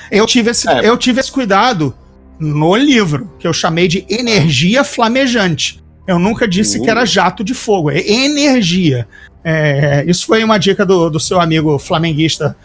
Eu 0.10 0.26
tive, 0.26 0.50
esse, 0.50 0.68
É. 0.68 0.90
eu 0.90 0.98
tive 0.98 1.20
esse 1.20 1.32
cuidado 1.32 1.94
no 2.39 2.76
livro, 2.76 3.32
que 3.39 3.47
eu 3.47 3.54
chamei 3.54 3.88
de 3.88 4.06
energia 4.10 4.84
flamejante. 4.84 5.84
Eu 6.08 6.17
nunca 6.19 6.47
disse 6.47 6.80
Uh. 6.80 6.84
que 6.84 6.89
era 6.89 7.06
jato 7.06 7.43
de 7.43 7.54
fogo, 7.54 7.89
é 7.91 8.00
energia. 8.00 9.08
É, 9.43 10.04
isso 10.08 10.26
foi 10.26 10.43
uma 10.43 10.58
dica 10.58 10.86
do, 10.86 11.10
do 11.10 11.19
seu 11.19 11.39
amigo 11.39 11.78
flamenguista, 11.80 12.56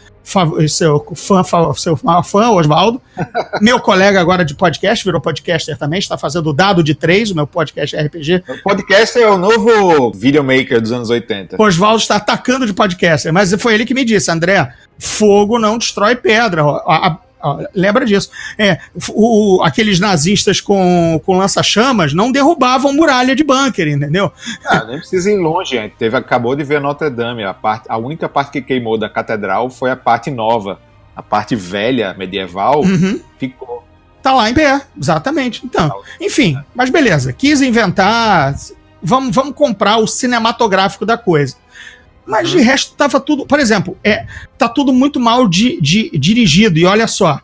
seu 0.69 1.05
fã, 1.15 1.43
seu 1.77 1.97
fã 1.97 2.51
Oswaldo. 2.51 3.01
meu 3.61 3.79
colega 3.81 4.21
agora 4.21 4.45
de 4.45 4.55
podcast, 4.55 5.05
virou 5.05 5.21
podcaster 5.21 5.77
também, 5.77 5.99
está 5.99 6.17
fazendo 6.19 6.51
o 6.51 6.53
Dado 6.53 6.83
de 6.83 6.95
Três, 6.95 7.31
o 7.31 7.35
meu 7.35 7.47
podcast 7.47 7.97
RPG. 7.97 8.43
O 8.49 8.63
podcast 8.63 9.19
é 9.19 9.29
o 9.29 9.37
novo 9.39 10.13
videomaker 10.13 10.81
dos 10.81 10.93
anos 10.93 11.11
80. 11.11 11.57
O 11.59 11.65
Oswaldo 11.65 11.99
está 12.03 12.17
atacando 12.17 12.67
de 12.67 12.73
podcaster, 12.73 13.33
mas 13.33 13.53
foi 13.55 13.75
ele 13.75 13.85
que 13.85 13.95
me 13.95 14.05
disse, 14.05 14.31
André, 14.31 14.73
fogo 14.99 15.59
não 15.59 15.79
destrói 15.79 16.17
pedra. 16.17 16.63
a- 16.63 17.09
a- 17.09 17.19
lembra 17.75 18.05
disso. 18.05 18.31
É, 18.59 18.79
o- 19.15 19.59
o- 19.59 19.63
aqueles 19.63 19.99
nazistas 20.01 20.61
com, 20.61 21.21
com 21.25 21.37
lança-chamas 21.37 22.13
não 22.15 22.31
derrubavam 22.33 22.93
muralha 22.93 23.35
de 23.35 23.43
bunker, 23.45 23.89
entendeu? 23.89 24.31
Ah, 24.67 24.85
nem 24.85 24.99
precisa 24.99 25.31
ir 25.31 25.37
longe, 25.39 25.71
gente. 25.77 25.95
Teve, 25.97 26.17
acabou 26.17 26.55
de 26.57 26.65
ver 26.65 26.81
Notre 26.81 27.11
Dame. 27.11 27.45
A, 27.45 27.55
parte, 27.55 27.87
a 27.89 27.97
única 27.97 28.29
parte 28.29 28.53
que 28.53 28.63
queimou 28.63 28.97
da 28.99 29.09
catedral 29.09 29.69
foi 29.71 29.91
a 29.91 29.97
parte 29.97 30.31
nova. 30.31 30.79
A 31.15 31.23
parte 31.23 31.55
velha, 31.55 32.15
medieval, 32.15 32.81
Uhum. 32.83 33.21
ficou. 33.39 33.85
Tá 34.23 34.33
lá 34.33 34.49
em 34.49 34.55
pé, 34.55 34.81
exatamente. 34.99 35.63
Então, 35.67 35.91
enfim, 36.21 36.57
mas 36.75 36.89
beleza, 36.91 37.33
quis 37.33 37.61
inventar, 37.61 38.55
vamos, 39.03 39.35
vamos 39.35 39.55
comprar 39.55 39.97
o 39.99 40.07
cinematográfico 40.07 41.05
da 41.05 41.19
coisa. 41.19 41.57
Mas 42.27 42.51
de 42.51 42.61
resto 42.61 42.95
tava 42.95 43.19
tudo, 43.19 43.45
por 43.47 43.59
exemplo, 43.59 43.97
é, 44.05 44.27
tá 44.57 44.69
tudo 44.69 44.93
muito 44.93 45.19
mal 45.19 45.49
di- 45.49 45.79
di- 45.81 46.11
dirigido. 46.17 46.79
E 46.79 46.85
olha 46.85 47.07
só, 47.09 47.41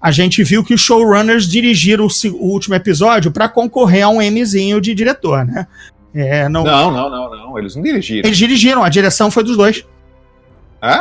a 0.00 0.10
gente 0.10 0.42
viu 0.44 0.62
que 0.62 0.74
os 0.74 0.80
showrunners 0.80 1.46
dirigiram 1.48 2.06
o, 2.06 2.28
o 2.34 2.50
último 2.52 2.74
episódio 2.74 3.30
para 3.32 3.48
concorrer 3.48 4.04
a 4.04 4.08
um 4.08 4.20
Mzinho 4.20 4.80
de 4.80 4.94
diretor, 4.94 5.44
né? 5.44 5.66
É, 6.14 6.46
não, 6.48 6.62
Não, 6.62 6.90
não, 6.90 7.10
não, 7.10 7.30
não. 7.30 7.58
Eles 7.58 7.74
não 7.74 7.82
dirigiram. 7.82 8.26
Eles 8.28 8.36
dirigiram, 8.36 8.84
a 8.84 8.88
direção 8.90 9.30
foi 9.30 9.42
dos 9.44 9.56
dois. 9.56 9.84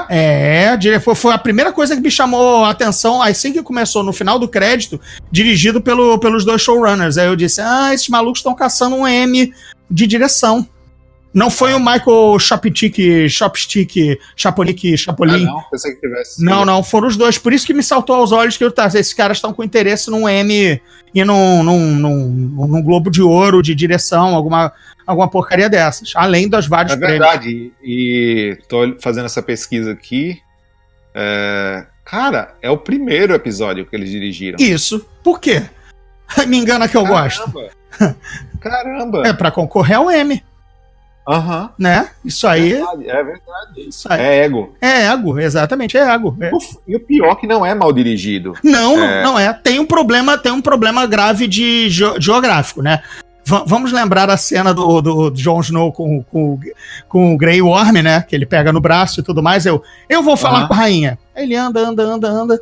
É, 0.10 0.78
é 0.78 1.00
foi, 1.00 1.16
foi 1.16 1.34
a 1.34 1.38
primeira 1.40 1.74
coisa 1.74 1.96
que 1.96 2.02
me 2.02 2.12
chamou 2.12 2.64
a 2.64 2.70
atenção 2.70 3.20
assim 3.22 3.52
que 3.52 3.64
começou, 3.64 4.04
no 4.04 4.14
final 4.14 4.38
do 4.38 4.48
crédito, 4.48 5.02
dirigido 5.32 5.82
pelo, 5.82 6.20
pelos 6.20 6.46
dois 6.46 6.62
showrunners. 6.62 7.18
Aí 7.18 7.28
eu 7.28 7.36
disse: 7.36 7.60
Ah, 7.60 7.92
esses 7.94 8.08
malucos 8.08 8.40
estão 8.40 8.54
caçando 8.54 8.96
um 8.96 9.08
M 9.08 9.52
de 9.90 10.08
direção. 10.08 10.68
Não 11.34 11.50
foi 11.50 11.74
o 11.74 11.80
Michael 11.80 12.38
Chopstick, 12.40 13.30
Chopstick, 13.30 14.20
Chapolik, 14.36 14.98
Chapolin. 14.98 15.44
Ah, 15.48 15.52
não, 15.52 15.64
pensei 15.72 15.94
que 15.94 16.02
tivesse. 16.02 16.44
Não, 16.44 16.66
não, 16.66 16.84
foram 16.84 17.08
os 17.08 17.16
dois. 17.16 17.38
Por 17.38 17.54
isso 17.54 17.66
que 17.66 17.74
me 17.74 17.82
saltou 17.84 18.18
aos 18.18 18.32
olhos 18.34 18.58
que 18.58 18.64
eu 18.64 18.72
tá, 18.72 18.88
esses 18.88 19.14
caras 19.14 19.38
estão 19.38 19.54
com 19.54 19.64
interesse 19.64 20.12
num 20.12 20.28
M 20.28 20.82
e 21.16 21.24
num, 21.24 21.64
num, 21.64 21.96
num, 21.96 22.28
num 22.68 22.82
Globo 22.84 23.10
de 23.10 23.22
Ouro 23.22 23.62
de 23.62 23.74
direção, 23.74 24.36
alguma, 24.36 24.74
alguma 25.08 25.30
porcaria 25.30 25.70
dessas. 25.70 26.12
Além 26.16 26.50
dos 26.50 26.68
vários 26.68 26.94
É 26.94 26.98
prêmios. 26.98 27.20
verdade. 27.20 27.72
E 27.82 28.58
tô 28.68 28.96
fazendo 29.00 29.26
essa 29.26 29.42
pesquisa 29.42 29.94
aqui. 29.94 30.38
É, 31.16 31.86
Cara, 32.04 32.56
é 32.62 32.70
o 32.70 32.78
primeiro 32.78 33.34
episódio 33.34 33.86
que 33.86 33.96
eles 33.96 34.10
dirigiram. 34.10 34.58
Isso. 34.60 35.06
Por 35.24 35.40
quê? 35.40 35.64
Me 36.46 36.58
engana 36.58 36.90
que 36.90 36.98
eu 36.98 37.06
gosto. 37.06 37.50
Caramba! 37.52 38.16
Caramba! 38.60 39.24
É 39.28 39.34
pra 39.34 39.50
concorrer 39.50 39.98
ao 39.98 40.12
M, 40.12 40.44
Aham. 41.28 41.70
né? 41.78 42.10
Isso 42.26 42.48
aí, 42.48 42.74
Verdade, 42.74 43.10
É 43.10 43.24
verdade. 43.24 43.88
isso 43.88 44.08
aí. 44.12 44.20
É 44.22 44.38
ego. 44.46 44.76
É 44.82 45.06
ego, 45.08 45.40
exatamente, 45.40 45.96
é 45.98 46.02
ego. 46.14 46.36
É. 46.42 46.52
E 46.88 46.96
o 46.96 47.00
pior 47.00 47.36
que 47.36 47.46
não 47.48 47.66
é 47.66 47.74
mal 47.76 47.94
dirigido. 47.94 48.54
Não, 48.64 48.98
não- 48.98 49.04
É. 49.06 49.24
não 49.24 49.40
é. 49.40 49.54
Tem 49.54 49.80
um 49.80 49.86
problema, 49.86 50.38
tem 50.38 50.52
um 50.52 50.62
problema 50.62 51.06
grave 51.06 51.48
de 51.48 51.90
geo- 51.90 52.20
geográfico, 52.20 52.82
né? 52.82 53.02
Va- 53.46 53.64
vamos 53.66 53.92
lembrar 53.92 54.30
a 54.30 54.38
cena 54.38 54.74
do, 54.74 55.02
do 55.02 55.32
Jon 55.32 55.60
Snow 55.62 55.92
com, 55.92 56.24
com, 56.24 56.60
com 57.08 57.34
o 57.34 57.38
Grey 57.38 57.62
Worm, 57.62 58.02
né? 58.02 58.22
Que 58.28 58.36
ele 58.36 58.46
pega 58.46 58.72
no 58.74 58.80
braço 58.82 59.20
e 59.20 59.24
tudo 59.24 59.42
mais. 59.44 59.66
Eu, 59.66 59.82
eu 60.10 60.22
vou 60.24 60.36
falar 60.38 60.60
Aham. 60.60 60.68
com 60.68 60.74
a 60.74 60.78
rainha. 60.78 61.20
Aí 61.36 61.44
ele 61.44 61.56
anda, 61.56 61.80
anda, 61.82 62.04
anda, 62.04 62.28
anda. 62.30 62.62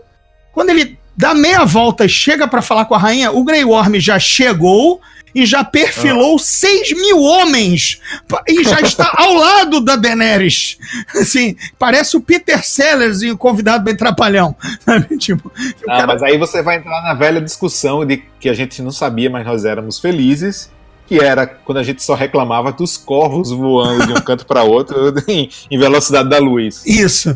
Quando 0.51 0.69
ele 0.69 0.97
dá 1.17 1.33
meia 1.33 1.65
volta 1.65 2.05
e 2.05 2.09
chega 2.09 2.47
pra 2.47 2.61
falar 2.61 2.85
com 2.85 2.95
a 2.95 2.97
rainha, 2.97 3.31
o 3.31 3.43
Grey 3.43 3.63
Worm 3.65 3.95
já 3.99 4.17
chegou 4.19 5.01
e 5.33 5.45
já 5.45 5.63
perfilou 5.63 6.37
6 6.39 6.91
mil 6.93 7.21
homens 7.21 7.99
e 8.47 8.63
já 8.63 8.81
está 8.81 9.11
ao 9.17 9.33
lado 9.33 9.79
da 9.81 9.95
Daenerys. 9.95 10.77
Assim, 11.15 11.55
parece 11.77 12.17
o 12.17 12.21
Peter 12.21 12.65
Sellers 12.65 13.21
e 13.21 13.31
o 13.31 13.37
convidado 13.37 13.83
bem 13.83 13.95
trapalhão. 13.95 14.55
Sabe? 14.85 15.17
Tipo, 15.17 15.51
Ah, 15.87 15.97
cara- 15.97 16.07
mas 16.07 16.23
aí 16.23 16.37
você 16.37 16.61
vai 16.61 16.77
entrar 16.77 17.01
na 17.03 17.13
velha 17.13 17.41
discussão 17.41 18.05
de 18.05 18.17
que 18.39 18.49
a 18.49 18.53
gente 18.53 18.81
não 18.81 18.91
sabia, 18.91 19.29
mas 19.29 19.45
nós 19.45 19.65
éramos 19.65 19.99
felizes. 19.99 20.71
Que 21.07 21.17
era 21.19 21.47
quando 21.47 21.79
a 21.79 21.83
gente 21.83 22.03
só 22.03 22.13
reclamava 22.13 22.71
dos 22.71 22.95
corvos 22.95 23.49
voando 23.49 24.05
de 24.05 24.13
um 24.13 24.21
canto 24.21 24.45
para 24.45 24.61
outro 24.61 25.11
em, 25.27 25.49
em 25.71 25.79
velocidade 25.79 26.29
da 26.29 26.37
luz. 26.37 26.85
Isso. 26.85 27.35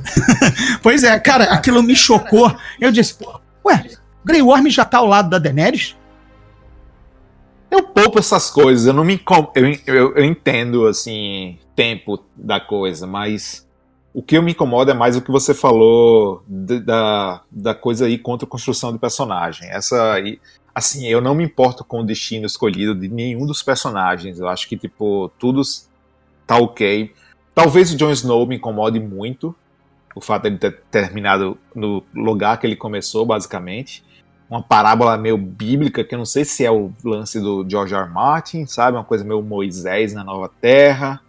pois 0.83 1.03
é, 1.03 1.19
cara, 1.19 1.45
aquilo 1.45 1.81
me 1.81 1.95
chocou. 1.95 2.55
Eu 2.79 2.91
disse, 2.91 3.15
ué, 3.65 3.83
Grey 4.23 4.43
Worm 4.43 4.67
já 4.69 4.85
tá 4.85 4.99
ao 4.99 5.07
lado 5.07 5.29
da 5.31 5.39
Daenerys? 5.39 5.95
Eu 7.73 7.81
poupo 7.81 8.19
essas 8.19 8.51
coisas, 8.51 8.85
eu 8.85 8.93
não 8.93 9.03
me 9.03 9.19
eu, 9.55 9.65
eu, 9.87 10.15
eu 10.15 10.23
entendo 10.23 10.85
assim 10.85 11.57
tempo 11.75 12.23
da 12.35 12.59
coisa, 12.59 13.07
mas 13.07 13.67
o 14.13 14.21
que 14.21 14.39
me 14.39 14.51
incomoda 14.51 14.91
é 14.91 14.93
mais 14.93 15.17
o 15.17 15.23
que 15.23 15.31
você 15.31 15.55
falou 15.55 16.43
da, 16.47 17.41
da 17.49 17.73
coisa 17.73 18.05
aí 18.05 18.19
contra 18.19 18.45
a 18.45 18.49
construção 18.49 18.93
de 18.93 18.99
personagem. 18.99 19.67
Essa 19.71 20.13
aí, 20.13 20.39
assim, 20.75 21.07
eu 21.07 21.19
não 21.19 21.33
me 21.33 21.43
importo 21.43 21.83
com 21.83 22.01
o 22.01 22.05
destino 22.05 22.45
escolhido 22.45 22.93
de 22.93 23.09
nenhum 23.09 23.43
dos 23.43 23.63
personagens. 23.63 24.39
Eu 24.39 24.47
acho 24.47 24.69
que 24.69 24.77
tipo 24.77 25.31
tudo 25.39 25.63
tá 26.45 26.57
ok. 26.57 27.11
Talvez 27.55 27.91
o 27.91 27.97
Jon 27.97 28.11
Snow 28.11 28.45
me 28.45 28.57
incomode 28.57 28.99
muito 28.99 29.55
o 30.15 30.21
fato 30.21 30.43
de 30.43 30.49
ele 30.49 30.57
ter 30.59 30.79
terminado 30.91 31.57
no 31.73 32.03
lugar 32.13 32.59
que 32.59 32.67
ele 32.67 32.75
começou, 32.75 33.25
basicamente 33.25 34.03
uma 34.53 34.61
parábola 34.61 35.17
meio 35.17 35.35
bíblica, 35.35 36.03
que 36.03 36.13
eu 36.13 36.19
não 36.19 36.25
sei 36.25 36.45
se 36.45 36.63
é 36.63 36.69
o 36.69 36.93
lance 37.03 37.39
do 37.39 37.67
George 37.67 37.95
R. 37.95 38.03
R. 38.03 38.09
Martin, 38.11 38.67
sabe? 38.67 38.95
Uma 38.95 39.03
coisa 39.03 39.23
meio 39.23 39.41
Moisés 39.41 40.13
na 40.13 40.23
Nova 40.23 40.47
Terra. 40.61 41.19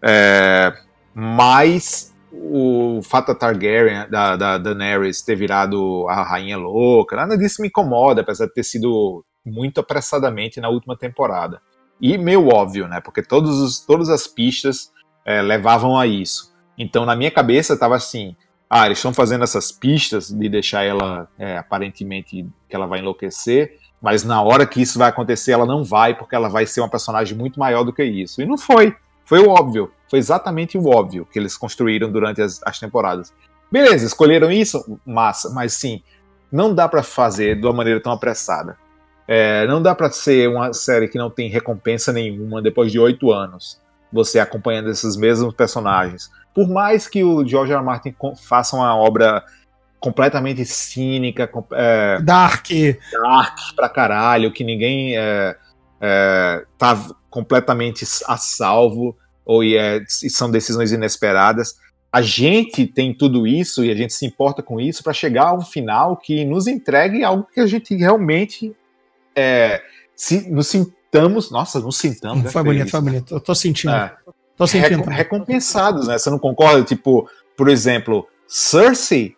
É, 0.00 0.72
mas 1.14 2.10
o 2.32 3.00
fato 3.02 3.26
da 3.26 3.34
Targaryen, 3.34 4.08
da, 4.08 4.36
da 4.36 4.56
Daenerys, 4.56 5.20
ter 5.20 5.36
virado 5.36 6.06
a 6.08 6.22
rainha 6.22 6.56
louca, 6.56 7.16
nada 7.16 7.36
disso 7.36 7.60
me 7.60 7.68
incomoda, 7.68 8.22
apesar 8.22 8.46
de 8.46 8.54
ter 8.54 8.64
sido 8.64 9.22
muito 9.44 9.80
apressadamente 9.80 10.58
na 10.58 10.70
última 10.70 10.96
temporada. 10.96 11.60
E 12.00 12.16
meio 12.16 12.48
óbvio, 12.48 12.88
né? 12.88 12.98
Porque 13.02 13.22
todos 13.22 13.60
os, 13.60 13.80
todas 13.80 14.08
as 14.08 14.26
pistas 14.26 14.90
é, 15.26 15.42
levavam 15.42 15.98
a 15.98 16.06
isso. 16.06 16.50
Então, 16.78 17.04
na 17.04 17.14
minha 17.14 17.30
cabeça, 17.30 17.78
tava 17.78 17.94
assim: 17.94 18.34
ah, 18.74 18.86
eles 18.86 18.96
estão 18.96 19.12
fazendo 19.12 19.44
essas 19.44 19.70
pistas 19.70 20.30
de 20.30 20.48
deixar 20.48 20.82
ela 20.82 21.28
é, 21.38 21.58
aparentemente 21.58 22.48
que 22.66 22.74
ela 22.74 22.86
vai 22.86 23.00
enlouquecer, 23.00 23.76
mas 24.00 24.24
na 24.24 24.40
hora 24.40 24.64
que 24.64 24.80
isso 24.80 24.98
vai 24.98 25.10
acontecer, 25.10 25.52
ela 25.52 25.66
não 25.66 25.84
vai, 25.84 26.16
porque 26.16 26.34
ela 26.34 26.48
vai 26.48 26.64
ser 26.64 26.80
uma 26.80 26.88
personagem 26.88 27.36
muito 27.36 27.60
maior 27.60 27.84
do 27.84 27.92
que 27.92 28.02
isso. 28.02 28.40
E 28.40 28.46
não 28.46 28.56
foi. 28.56 28.96
Foi 29.26 29.40
o 29.40 29.50
óbvio. 29.50 29.92
Foi 30.08 30.18
exatamente 30.18 30.78
o 30.78 30.86
óbvio 30.88 31.28
que 31.30 31.38
eles 31.38 31.54
construíram 31.54 32.10
durante 32.10 32.40
as, 32.40 32.62
as 32.64 32.80
temporadas. 32.80 33.34
Beleza, 33.70 34.06
escolheram 34.06 34.50
isso? 34.50 34.98
Massa, 35.04 35.50
mas 35.50 35.74
sim, 35.74 36.02
não 36.50 36.74
dá 36.74 36.88
pra 36.88 37.02
fazer 37.02 37.60
de 37.60 37.66
uma 37.66 37.74
maneira 37.74 38.00
tão 38.00 38.10
apressada. 38.10 38.78
É, 39.28 39.66
não 39.66 39.82
dá 39.82 39.94
pra 39.94 40.10
ser 40.10 40.48
uma 40.48 40.72
série 40.72 41.08
que 41.08 41.18
não 41.18 41.28
tem 41.28 41.50
recompensa 41.50 42.10
nenhuma 42.10 42.62
depois 42.62 42.90
de 42.90 42.98
oito 42.98 43.30
anos. 43.30 43.78
Você 44.10 44.38
acompanhando 44.38 44.88
esses 44.88 45.14
mesmos 45.14 45.52
personagens 45.52 46.30
por 46.54 46.68
mais 46.68 47.06
que 47.08 47.22
o 47.24 47.46
George 47.46 47.72
R. 47.72 47.78
R. 47.78 47.84
Martin 47.84 48.14
faça 48.42 48.76
uma 48.76 48.94
obra 48.96 49.42
completamente 49.98 50.64
cínica, 50.64 51.46
com- 51.46 51.64
é, 51.72 52.20
Dark. 52.22 52.66
dark 53.12 53.56
pra 53.76 53.88
caralho, 53.88 54.52
que 54.52 54.64
ninguém 54.64 55.16
é, 55.16 55.56
é, 56.00 56.64
tá 56.76 56.98
completamente 57.30 58.04
a 58.26 58.36
salvo, 58.36 59.16
ou 59.44 59.62
e, 59.62 59.76
é, 59.76 60.02
são 60.08 60.50
decisões 60.50 60.92
inesperadas. 60.92 61.76
A 62.12 62.20
gente 62.20 62.86
tem 62.86 63.14
tudo 63.14 63.46
isso 63.46 63.84
e 63.84 63.90
a 63.90 63.94
gente 63.94 64.12
se 64.12 64.26
importa 64.26 64.62
com 64.62 64.78
isso 64.80 65.02
para 65.02 65.12
chegar 65.14 65.44
a 65.46 65.54
um 65.54 65.62
final 65.62 66.16
que 66.16 66.44
nos 66.44 66.66
entregue 66.66 67.24
algo 67.24 67.46
que 67.52 67.60
a 67.60 67.66
gente 67.66 67.94
realmente 67.94 68.76
é, 69.34 69.80
se, 70.14 70.50
nos 70.50 70.66
sintamos. 70.66 71.50
Nossa, 71.50 71.80
nos 71.80 71.96
sintamos. 71.96 72.40
é 72.44 72.50
Foi 72.50 72.62
feio 72.62 72.64
bonito, 72.64 72.90
foi 72.90 73.00
bonito. 73.00 73.34
Eu 73.34 73.40
tô 73.40 73.54
sentindo. 73.54 73.94
É 73.94 74.14
Tô 74.62 74.66
sentindo. 74.72 74.98
recom- 75.02 75.10
recompensados, 75.10 76.08
né? 76.08 76.18
Você 76.18 76.30
não 76.30 76.38
concorda? 76.38 76.82
Tipo, 76.82 77.28
por 77.56 77.68
exemplo, 77.68 78.26
Cersei, 78.46 79.34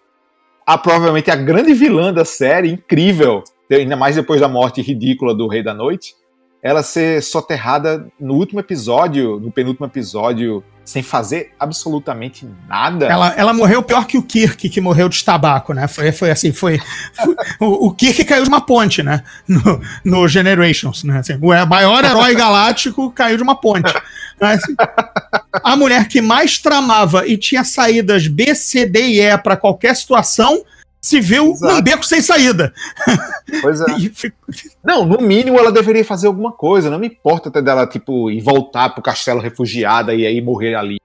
a, 0.66 0.76
provavelmente 0.78 1.30
a 1.30 1.36
grande 1.36 1.72
vilã 1.74 2.12
da 2.12 2.24
série, 2.24 2.70
incrível, 2.70 3.42
ainda 3.70 3.96
mais 3.96 4.16
depois 4.16 4.40
da 4.40 4.48
morte 4.48 4.80
ridícula 4.82 5.34
do 5.34 5.48
Rei 5.48 5.62
da 5.62 5.74
Noite, 5.74 6.14
ela 6.62 6.82
ser 6.82 7.22
soterrada 7.22 8.06
no 8.18 8.34
último 8.34 8.58
episódio, 8.60 9.38
no 9.38 9.50
penúltimo 9.50 9.84
episódio, 9.86 10.64
sem 10.82 11.02
fazer 11.02 11.52
absolutamente 11.60 12.48
nada. 12.66 13.04
Ela, 13.06 13.34
ela 13.36 13.52
morreu 13.52 13.82
pior 13.82 14.06
que 14.06 14.16
o 14.16 14.22
Kirk, 14.22 14.68
que 14.70 14.80
morreu 14.80 15.08
de 15.10 15.22
tabaco, 15.22 15.74
né? 15.74 15.86
Foi, 15.86 16.10
foi 16.10 16.30
assim, 16.30 16.52
foi. 16.52 16.78
foi- 17.22 17.34
o, 17.60 17.88
o 17.88 17.94
Kirk 17.94 18.24
caiu 18.24 18.44
de 18.44 18.48
uma 18.48 18.62
ponte, 18.62 19.02
né? 19.02 19.22
No, 19.46 19.80
no 20.04 20.28
Generations, 20.28 21.04
né? 21.04 21.18
Assim, 21.18 21.34
o 21.40 21.66
maior 21.66 22.02
herói 22.02 22.34
galáctico 22.34 23.10
caiu 23.10 23.36
de 23.36 23.42
uma 23.42 23.54
ponte. 23.54 23.92
Mas, 24.40 24.60
a 25.52 25.76
mulher 25.76 26.08
que 26.08 26.20
mais 26.20 26.58
tramava 26.58 27.26
e 27.26 27.36
tinha 27.36 27.64
saídas 27.64 28.26
B, 28.26 28.54
C, 28.54 28.86
D 28.86 29.00
e 29.00 29.20
E 29.20 29.38
pra 29.38 29.56
qualquer 29.56 29.94
situação 29.94 30.64
se 31.04 31.20
viu 31.20 31.50
Exato. 31.50 31.74
num 31.74 31.82
beco 31.82 32.04
sem 32.04 32.22
saída. 32.22 32.72
Pois 33.60 33.80
é. 33.80 33.84
Não, 34.82 35.04
no 35.04 35.20
mínimo 35.20 35.58
ela 35.58 35.70
deveria 35.70 36.04
fazer 36.04 36.26
alguma 36.26 36.50
coisa. 36.50 36.88
Não 36.88 36.98
me 36.98 37.08
importa 37.08 37.50
até 37.50 37.60
dela, 37.60 37.86
tipo, 37.86 38.30
ir 38.30 38.40
voltar 38.40 38.88
pro 38.88 39.02
castelo 39.02 39.40
refugiada 39.40 40.14
e 40.14 40.26
aí 40.26 40.40
morrer 40.40 40.74
ali. 40.74 40.98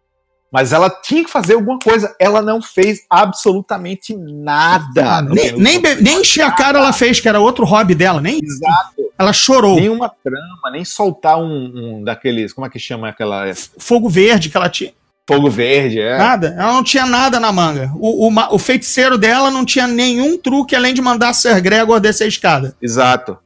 Mas 0.51 0.71
ela 0.71 0.89
tinha 0.89 1.23
que 1.23 1.29
fazer 1.29 1.55
alguma 1.55 1.77
coisa. 1.77 2.15
Ela 2.17 2.41
não 2.41 2.61
fez 2.61 3.01
absolutamente 3.09 4.15
nada. 4.15 5.17
Ah, 5.17 5.21
nem, 5.21 5.51
nem, 5.57 5.79
nem 5.79 6.21
encher 6.21 6.43
a 6.43 6.51
cara 6.51 6.79
ela 6.79 6.93
fez, 6.93 7.19
que 7.19 7.27
era 7.27 7.39
outro 7.39 7.65
hobby 7.65 7.93
dela, 7.93 8.21
nem 8.21 8.39
Exato. 8.41 9.08
Ela 9.19 9.33
chorou. 9.33 9.75
Nenhuma 9.75 10.09
trama, 10.23 10.71
nem 10.71 10.85
soltar 10.85 11.37
um, 11.37 11.97
um 11.99 12.03
daqueles. 12.03 12.53
Como 12.53 12.65
é 12.65 12.69
que 12.69 12.79
chama 12.79 13.09
aquela. 13.09 13.45
Fogo 13.77 14.07
verde 14.07 14.49
que 14.49 14.55
ela 14.55 14.69
tinha. 14.69 14.93
Fogo 15.27 15.49
verde, 15.49 15.99
é. 15.99 16.17
Nada. 16.17 16.55
Ela 16.57 16.73
não 16.73 16.83
tinha 16.83 17.05
nada 17.05 17.39
na 17.39 17.51
manga. 17.51 17.91
O, 17.97 18.27
o, 18.27 18.55
o 18.55 18.57
feiticeiro 18.57 19.17
dela 19.17 19.51
não 19.51 19.65
tinha 19.65 19.85
nenhum 19.85 20.37
truque 20.37 20.75
além 20.75 20.93
de 20.93 21.01
mandar 21.01 21.33
Ser 21.33 21.59
Gregor 21.59 21.99
descer 21.99 22.23
a 22.23 22.27
escada. 22.27 22.75
Exato. 22.81 23.37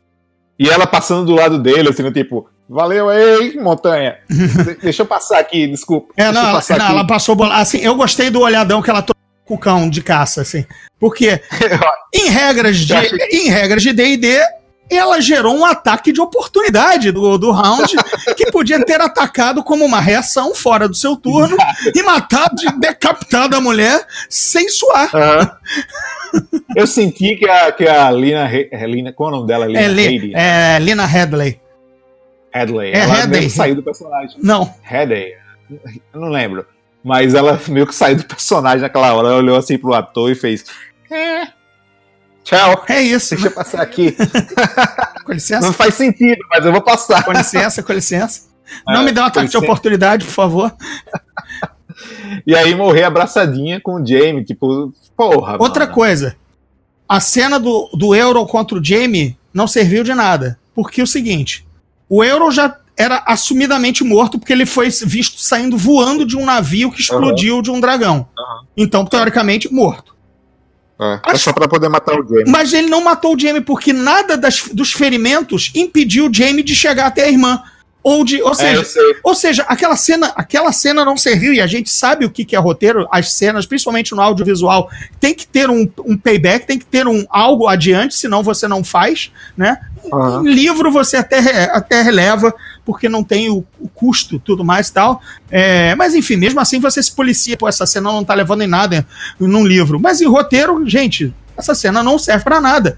E 0.58 0.70
ela 0.70 0.86
passando 0.86 1.26
do 1.26 1.34
lado 1.34 1.58
dele, 1.58 1.90
assim, 1.90 2.10
tipo, 2.12 2.48
valeu 2.70 3.10
aí, 3.10 3.58
montanha. 3.60 4.18
De- 4.30 4.76
Deixa 4.76 5.02
eu 5.02 5.08
passar 5.08 5.40
aqui, 5.40 5.68
desculpa. 5.68 6.14
É, 6.16 6.32
não, 6.32 6.50
ela, 6.50 6.64
não, 6.78 6.90
ela 6.90 7.08
passou 7.08 7.36
bola. 7.36 7.56
Assim, 7.56 7.80
eu 7.80 7.96
gostei 7.96 8.30
do 8.30 8.40
olhadão 8.42 8.82
que 8.82 8.90
ela 8.90 9.02
trocou 9.02 9.24
com 9.44 9.56
o 9.56 9.58
cão 9.58 9.90
de 9.90 10.02
caça, 10.02 10.42
assim. 10.42 10.66
Porque, 11.00 11.42
em 12.14 12.30
regras 12.30 12.78
de, 12.78 12.94
em 13.32 13.50
regras 13.50 13.82
de 13.82 13.92
D&D, 13.92 14.40
ela 14.90 15.20
gerou 15.22 15.56
um 15.56 15.66
ataque 15.66 16.12
de 16.12 16.22
oportunidade 16.22 17.12
do, 17.12 17.38
do 17.38 17.52
round, 17.52 17.96
que 18.36 18.52
podia 18.52 18.84
ter 18.86 19.00
atacado 19.02 19.64
como 19.64 19.86
uma 19.86 20.00
reação 20.00 20.54
fora 20.54 20.88
do 20.88 20.96
seu 20.96 21.16
turno 21.16 21.58
e 21.96 22.04
matado, 22.04 22.56
decapitado 22.80 23.56
a 23.56 23.62
mulher 23.62 24.06
sem 24.30 24.70
suar. 24.70 25.10
Uhum. 25.14 26.42
Eu 26.76 26.88
senti 26.88 27.36
que 27.36 27.48
a, 27.48 27.72
que 27.72 27.88
a 27.88 28.12
Lina, 28.12 28.50
Lina. 28.88 29.14
Qual 29.14 29.30
é 29.30 29.34
o 29.34 29.36
nome 29.36 29.48
dela? 29.48 29.66
Lina 29.68 29.80
é, 29.80 29.88
Li, 29.88 30.34
é 30.36 30.80
Lina 30.80 31.06
Headley. 31.06 31.60
Headley. 32.52 32.92
É 32.92 33.00
ela 33.00 33.16
Headley. 33.16 33.50
saiu 33.50 33.76
do 33.76 33.84
personagem. 33.84 34.38
Não. 34.42 34.74
Headley. 34.82 35.34
Eu 36.14 36.20
não 36.20 36.30
lembro. 36.30 36.66
Mas 37.04 37.36
ela 37.36 37.60
meio 37.68 37.86
que 37.86 37.94
saiu 37.94 38.16
do 38.16 38.26
personagem 38.26 38.82
naquela 38.82 39.14
hora. 39.14 39.28
Ela 39.28 39.38
olhou 39.38 39.58
assim 39.58 39.78
pro 39.78 39.94
ator 39.94 40.32
e 40.32 40.36
fez. 40.36 40.66
É. 41.12 41.48
Tchau. 42.44 42.84
É 42.88 43.02
isso. 43.02 43.36
Deixa 43.36 43.48
eu 43.48 43.52
passar 43.52 43.82
aqui. 43.82 44.16
com 45.26 45.32
licença. 45.32 45.66
Não 45.66 45.74
faz 45.74 45.94
sentido, 45.96 46.40
mas 46.50 46.66
eu 46.66 46.72
vou 46.72 46.82
passar. 46.82 47.24
Com 47.24 47.32
licença, 47.32 47.82
com 47.82 47.94
licença. 47.94 48.42
Não 48.88 49.02
é, 49.02 49.06
me 49.06 49.12
dá 49.12 49.24
um 49.24 49.26
ataque 49.28 49.50
de 49.50 49.58
oportunidade, 49.58 50.26
por 50.26 50.32
favor. 50.32 50.76
e 52.46 52.56
aí 52.56 52.76
morrer 52.76 53.04
abraçadinha 53.04 53.80
com 53.80 54.02
o 54.02 54.06
Jamie, 54.06 54.44
tipo, 54.44 54.94
porra. 55.16 55.58
Outra 55.60 55.86
mano. 55.86 55.96
coisa. 55.96 56.36
A 57.08 57.20
cena 57.20 57.60
do, 57.60 57.90
do 57.94 58.16
Euro 58.16 58.46
contra 58.46 58.78
o 58.78 58.84
Jamie 58.84 59.38
não 59.54 59.68
serviu 59.68 60.04
de 60.04 60.14
nada. 60.14 60.60
Porque 60.74 61.02
é 61.02 61.04
o 61.04 61.08
seguinte: 61.08 61.66
o 62.10 62.24
Euro 62.24 62.52
já 62.52 62.78
era 62.98 63.24
assumidamente 63.26 64.04
morto 64.04 64.38
porque 64.38 64.54
ele 64.54 64.66
foi 64.66 64.90
visto 64.90 65.40
saindo 65.40 65.78
voando 65.78 66.26
de 66.26 66.38
um 66.38 66.46
navio 66.46 66.92
que 66.92 67.02
explodiu 67.02 67.56
uhum. 67.56 67.62
de 67.62 67.72
um 67.72 67.80
dragão. 67.80 68.28
Uhum. 68.38 68.68
Então, 68.78 69.06
teoricamente, 69.06 69.72
morto. 69.72 70.13
É, 71.00 71.32
é 71.32 71.38
só 71.38 71.52
para 71.52 71.68
poder 71.68 71.90
matar 71.90 72.20
o 72.20 72.28
Jamie. 72.28 72.46
Mas 72.48 72.74
ele 72.74 72.88
não 72.88 73.04
matou 73.04 73.36
o 73.36 73.40
Jamie 73.40 73.62
porque 73.62 73.92
nada 73.92 74.38
das, 74.38 74.64
dos 74.72 74.94
ferimentos 74.94 75.72
impediu 75.76 76.28
o 76.28 76.34
Jamie 76.34 76.64
de 76.64 76.76
chegar 76.76 77.08
até 77.08 77.26
a 77.26 77.30
irmã. 77.30 77.62
Ou, 78.04 78.26
de, 78.26 78.42
ou, 78.42 78.52
é, 78.52 78.54
seja, 78.54 78.82
é, 78.82 79.16
ou 79.24 79.34
seja, 79.34 79.64
aquela 79.64 79.96
cena, 79.96 80.34
aquela 80.36 80.74
cena 80.74 81.06
não 81.06 81.16
serviu, 81.16 81.54
e 81.54 81.62
a 81.62 81.68
gente 81.68 81.90
sabe 81.90 82.26
o 82.26 82.30
que, 82.30 82.44
que 82.44 82.54
é 82.54 82.60
roteiro, 82.60 83.08
as 83.10 83.32
cenas, 83.32 83.66
principalmente 83.66 84.14
no 84.14 84.22
audiovisual, 84.22 84.90
tem 85.22 85.34
que 85.34 85.48
ter 85.48 85.70
um, 85.70 85.90
um 86.06 86.18
payback, 86.18 86.68
tem 86.68 86.78
que 86.78 86.86
ter 86.86 87.08
um 87.08 87.26
algo 87.30 87.66
adiante, 87.66 88.14
senão 88.16 88.44
você 88.44 88.68
não 88.68 88.84
faz, 88.84 89.32
né? 89.56 89.80
Uhum. 90.04 90.46
Em 90.46 90.54
livro 90.54 90.92
você 90.92 91.16
até, 91.16 91.64
até 91.72 92.02
releva, 92.02 92.54
porque 92.86 93.08
não 93.08 93.24
tem 93.24 93.50
o, 93.50 93.64
o 93.80 93.88
custo 93.88 94.40
tudo 94.40 94.64
mais 94.64 94.90
e 94.90 94.94
tal. 94.94 95.22
É, 95.50 95.96
mas 95.96 96.14
enfim, 96.14 96.36
mesmo 96.36 96.60
assim 96.60 96.80
você 96.80 97.02
se 97.02 97.12
policia, 97.12 97.58
pô, 97.58 97.68
essa 97.68 97.86
cena 97.86 98.12
não 98.12 98.24
tá 98.24 98.34
levando 98.34 98.62
em 98.62 98.68
nada 98.68 99.06
num 99.40 99.66
livro. 99.66 100.00
Mas 100.00 100.22
em 100.22 100.28
roteiro, 100.28 100.88
gente, 100.88 101.34
essa 101.58 101.74
cena 101.74 102.04
não 102.04 102.20
serve 102.20 102.44
para 102.44 102.62
nada. 102.62 102.98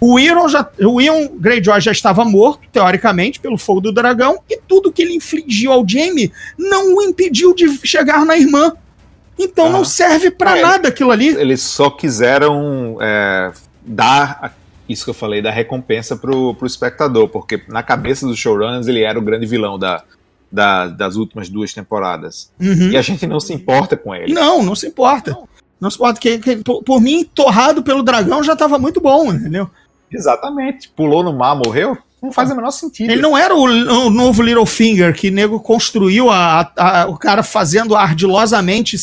O 0.00 0.18
Iron, 0.18 0.48
já, 0.48 0.68
o 0.80 1.00
Ian 1.00 1.28
Greyjoy 1.38 1.80
já 1.80 1.92
estava 1.92 2.24
morto, 2.24 2.68
teoricamente, 2.70 3.40
pelo 3.40 3.56
fogo 3.56 3.80
do 3.80 3.92
dragão, 3.92 4.38
e 4.50 4.58
tudo 4.68 4.92
que 4.92 5.02
ele 5.02 5.14
infligiu 5.14 5.72
ao 5.72 5.88
Jaime 5.88 6.32
não 6.58 6.96
o 6.96 7.02
impediu 7.02 7.54
de 7.54 7.78
chegar 7.86 8.26
na 8.26 8.36
irmã. 8.36 8.72
Então 9.38 9.66
ah, 9.66 9.70
não 9.70 9.84
serve 9.84 10.30
para 10.30 10.58
é, 10.58 10.62
nada 10.62 10.88
aquilo 10.88 11.10
ali. 11.10 11.28
Eles 11.28 11.62
só 11.62 11.90
quiseram 11.90 12.98
é, 13.00 13.52
dar 13.84 14.54
isso 14.88 15.04
que 15.04 15.10
eu 15.10 15.14
falei 15.14 15.40
da 15.40 15.50
recompensa 15.50 16.16
pro, 16.16 16.54
pro 16.54 16.66
espectador, 16.66 17.28
porque 17.28 17.62
na 17.68 17.82
cabeça 17.82 18.26
dos 18.26 18.38
showrunners 18.38 18.86
ele 18.86 19.02
era 19.02 19.18
o 19.18 19.22
grande 19.22 19.46
vilão 19.46 19.78
da, 19.78 20.02
da 20.50 20.86
das 20.86 21.16
últimas 21.16 21.48
duas 21.48 21.72
temporadas. 21.72 22.50
Uhum. 22.60 22.90
E 22.90 22.96
a 22.96 23.02
gente 23.02 23.26
não 23.26 23.40
se 23.40 23.52
importa 23.52 23.96
com 23.96 24.14
ele. 24.14 24.32
Não, 24.32 24.62
não 24.62 24.74
se 24.74 24.86
importa. 24.86 25.32
Não, 25.32 25.48
não 25.80 25.90
se 25.90 25.96
importa. 25.96 26.20
Que, 26.20 26.38
que, 26.38 26.56
por, 26.56 26.82
por, 26.82 27.00
mim, 27.00 27.24
torrado 27.24 27.82
pelo 27.82 28.02
dragão 28.02 28.42
já 28.42 28.54
tava 28.54 28.78
muito 28.78 29.00
bom, 29.00 29.32
entendeu? 29.32 29.70
Exatamente. 30.10 30.88
Pulou 30.90 31.22
no 31.22 31.32
mar, 31.32 31.54
morreu? 31.54 31.96
Não 32.22 32.32
faz 32.32 32.50
o 32.50 32.56
menor 32.56 32.70
sentido. 32.70 33.10
Ele 33.10 33.20
não 33.20 33.36
era 33.36 33.54
o, 33.54 33.64
o 33.64 34.10
novo 34.10 34.42
Littlefinger 34.42 35.14
que 35.14 35.30
nego 35.30 35.60
construiu 35.60 36.30
a, 36.30 36.72
a, 36.76 37.06
o 37.06 37.18
cara 37.18 37.42
fazendo 37.42 37.94
ardilosamente 37.94 38.96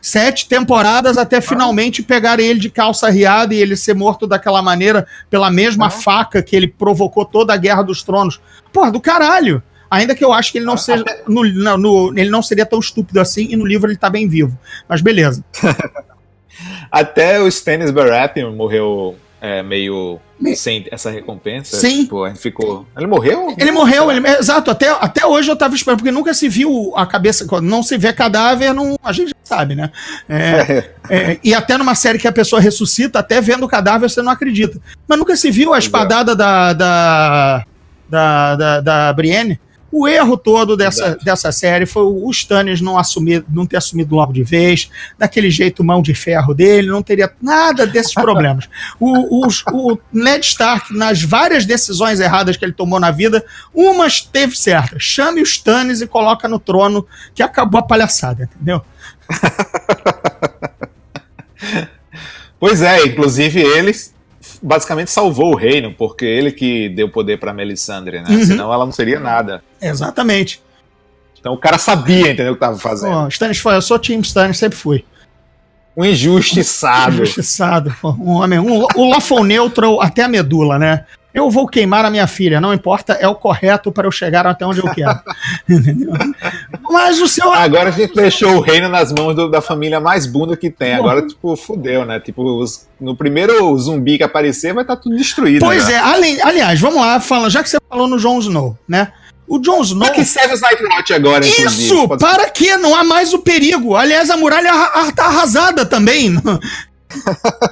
sete 0.00 0.48
temporadas 0.48 1.18
até 1.18 1.40
finalmente 1.40 2.02
pegar 2.02 2.40
ele 2.40 2.58
de 2.58 2.70
calça 2.70 3.10
riada 3.10 3.54
e 3.54 3.58
ele 3.58 3.76
ser 3.76 3.94
morto 3.94 4.26
daquela 4.26 4.62
maneira 4.62 5.06
pela 5.30 5.50
mesma 5.50 5.90
faca 5.90 6.42
que 6.42 6.54
ele 6.54 6.68
provocou 6.68 7.24
toda 7.24 7.52
a 7.52 7.56
Guerra 7.56 7.82
dos 7.82 8.02
Tronos. 8.02 8.40
Porra, 8.72 8.90
do 8.90 9.00
caralho! 9.00 9.62
Ainda 9.90 10.14
que 10.14 10.24
eu 10.24 10.32
acho 10.32 10.50
que 10.50 10.58
ele 10.58 10.64
não 10.64 10.76
seja. 10.76 11.04
No, 11.28 11.44
no, 11.44 12.18
ele 12.18 12.28
não 12.30 12.42
seria 12.42 12.66
tão 12.66 12.80
estúpido 12.80 13.20
assim, 13.20 13.46
e 13.50 13.56
no 13.56 13.64
livro 13.64 13.88
ele 13.88 13.96
tá 13.96 14.10
bem 14.10 14.26
vivo. 14.26 14.58
Mas 14.88 15.00
beleza. 15.00 15.44
Até 16.90 17.40
o 17.40 17.46
Stannis 17.48 17.90
Baratheon 17.90 18.54
morreu 18.54 19.16
é, 19.40 19.62
meio 19.62 20.20
sem 20.56 20.86
essa 20.90 21.10
recompensa. 21.10 21.76
Sim. 21.76 22.02
Tipo, 22.02 22.34
ficou. 22.34 22.86
Ele 22.96 23.06
morreu? 23.06 23.54
Ele 23.58 23.70
morreu, 23.70 24.10
ele... 24.10 24.26
exato. 24.28 24.70
Até, 24.70 24.90
até 24.90 25.26
hoje 25.26 25.50
eu 25.50 25.56
tava 25.56 25.74
esperando, 25.74 25.98
porque 25.98 26.10
nunca 26.10 26.34
se 26.34 26.48
viu 26.48 26.92
a 26.96 27.06
cabeça. 27.06 27.46
Quando 27.46 27.66
não 27.66 27.82
se 27.82 27.96
vê 27.96 28.12
cadáver, 28.12 28.72
não, 28.74 28.96
a 29.02 29.12
gente 29.12 29.28
já 29.28 29.36
sabe, 29.44 29.74
né? 29.74 29.90
É, 30.28 30.90
é, 31.08 31.38
e 31.42 31.54
até 31.54 31.78
numa 31.78 31.94
série 31.94 32.18
que 32.18 32.28
a 32.28 32.32
pessoa 32.32 32.60
ressuscita, 32.60 33.18
até 33.18 33.40
vendo 33.40 33.64
o 33.64 33.68
cadáver 33.68 34.10
você 34.10 34.22
não 34.22 34.32
acredita. 34.32 34.80
Mas 35.06 35.18
nunca 35.18 35.36
se 35.36 35.50
viu 35.50 35.72
a 35.72 35.78
espadada 35.78 36.34
da, 36.34 36.72
da, 36.72 37.64
da, 38.08 38.56
da, 38.56 38.80
da 38.80 39.12
Brienne. 39.12 39.58
O 39.96 40.08
erro 40.08 40.36
todo 40.36 40.76
dessa, 40.76 41.16
dessa 41.22 41.52
série 41.52 41.86
foi 41.86 42.02
o 42.02 42.28
Stannis 42.28 42.80
não 42.80 42.98
assumir, 42.98 43.44
não 43.48 43.64
ter 43.64 43.76
assumido 43.76 44.16
logo 44.16 44.32
de 44.32 44.42
vez, 44.42 44.90
daquele 45.16 45.48
jeito 45.48 45.84
mão 45.84 46.02
de 46.02 46.12
ferro 46.12 46.52
dele, 46.52 46.88
não 46.88 47.00
teria 47.00 47.32
nada 47.40 47.86
desses 47.86 48.12
problemas. 48.12 48.68
O, 48.98 49.46
o, 49.46 49.48
o 49.72 49.96
Ned 50.12 50.44
Stark, 50.44 50.92
nas 50.92 51.22
várias 51.22 51.64
decisões 51.64 52.18
erradas 52.18 52.56
que 52.56 52.64
ele 52.64 52.72
tomou 52.72 52.98
na 52.98 53.12
vida, 53.12 53.44
umas 53.72 54.20
teve 54.20 54.56
certa. 54.56 54.96
Chame 54.98 55.40
o 55.40 55.44
Stannis 55.44 56.00
e 56.00 56.08
coloca 56.08 56.48
no 56.48 56.58
trono, 56.58 57.06
que 57.32 57.40
acabou 57.40 57.78
a 57.78 57.86
palhaçada, 57.86 58.50
entendeu? 58.52 58.82
pois 62.58 62.82
é, 62.82 63.04
inclusive 63.04 63.60
eles 63.60 64.12
basicamente 64.64 65.10
salvou 65.10 65.52
o 65.52 65.56
reino, 65.56 65.92
porque 65.92 66.24
ele 66.24 66.50
que 66.50 66.88
deu 66.88 67.08
poder 67.08 67.38
para 67.38 67.52
Melisandre, 67.52 68.22
né? 68.22 68.30
Uhum. 68.30 68.44
Senão 68.44 68.72
ela 68.72 68.84
não 68.84 68.92
seria 68.92 69.20
nada. 69.20 69.62
Exatamente. 69.80 70.62
Então 71.38 71.52
o 71.52 71.58
cara 71.58 71.76
sabia, 71.76 72.32
entendeu, 72.32 72.52
o 72.52 72.54
que 72.54 72.60
tava 72.60 72.78
fazendo. 72.78 73.14
Oh, 73.14 73.28
Stannis 73.28 73.58
foi, 73.58 73.76
eu 73.76 73.82
sou 73.82 73.98
Team 73.98 74.20
Stannis, 74.22 74.56
sempre 74.56 74.78
fui. 74.78 75.04
Um 75.94 76.04
injustiçado. 76.04 77.16
injustiçado. 77.16 77.94
Um 78.02 78.30
homem, 78.30 78.58
um, 78.58 78.86
o 78.96 79.10
Lawful 79.10 79.44
Neutral 79.44 80.00
até 80.00 80.22
a 80.22 80.28
medula, 80.28 80.78
né? 80.78 81.04
Eu 81.34 81.50
vou 81.50 81.66
queimar 81.66 82.04
a 82.04 82.10
minha 82.10 82.26
filha, 82.26 82.60
não 82.60 82.72
importa, 82.72 83.14
é 83.14 83.26
o 83.26 83.34
correto 83.34 83.92
para 83.92 84.06
eu 84.06 84.12
chegar 84.12 84.46
até 84.46 84.64
onde 84.64 84.78
eu 84.78 84.90
quero. 84.94 85.20
Mas 86.90 87.20
o 87.20 87.28
seu. 87.28 87.52
Agora 87.52 87.88
a 87.88 87.92
gente 87.92 88.14
deixou 88.14 88.56
o 88.56 88.60
reino 88.60 88.88
nas 88.88 89.12
mãos 89.12 89.34
do, 89.34 89.50
da 89.50 89.60
família 89.60 90.00
mais 90.00 90.26
bunda 90.26 90.56
que 90.56 90.70
tem. 90.70 90.94
Agora, 90.94 91.22
tipo, 91.22 91.56
fudeu, 91.56 92.04
né? 92.04 92.20
Tipo, 92.20 92.42
os, 92.60 92.86
no 93.00 93.16
primeiro 93.16 93.76
zumbi 93.78 94.18
que 94.18 94.24
aparecer, 94.24 94.72
vai 94.74 94.84
estar 94.84 94.96
tá 94.96 95.02
tudo 95.02 95.16
destruído. 95.16 95.64
Pois 95.64 95.86
né? 95.86 95.94
é, 95.94 95.98
ali, 95.98 96.40
aliás, 96.42 96.80
vamos 96.80 97.00
lá, 97.00 97.20
fala, 97.20 97.48
já 97.50 97.62
que 97.62 97.70
você 97.70 97.78
falou 97.88 98.06
no 98.06 98.18
Jon 98.18 98.38
Snow, 98.38 98.78
né? 98.88 99.12
O 99.46 99.58
Jon 99.58 99.82
Snow. 99.82 100.06
Para 100.06 100.14
que 100.14 100.24
serve 100.24 100.54
os 100.54 100.60
Nightwatch 100.60 101.12
agora, 101.12 101.46
Isso! 101.46 102.08
Para 102.18 102.48
que? 102.48 102.76
Não 102.76 102.94
há 102.94 103.04
mais 103.04 103.34
o 103.34 103.38
perigo. 103.38 103.94
Aliás, 103.94 104.30
a 104.30 104.36
muralha 104.36 104.70
tá 105.14 105.26
arrasada 105.26 105.84
também 105.84 106.34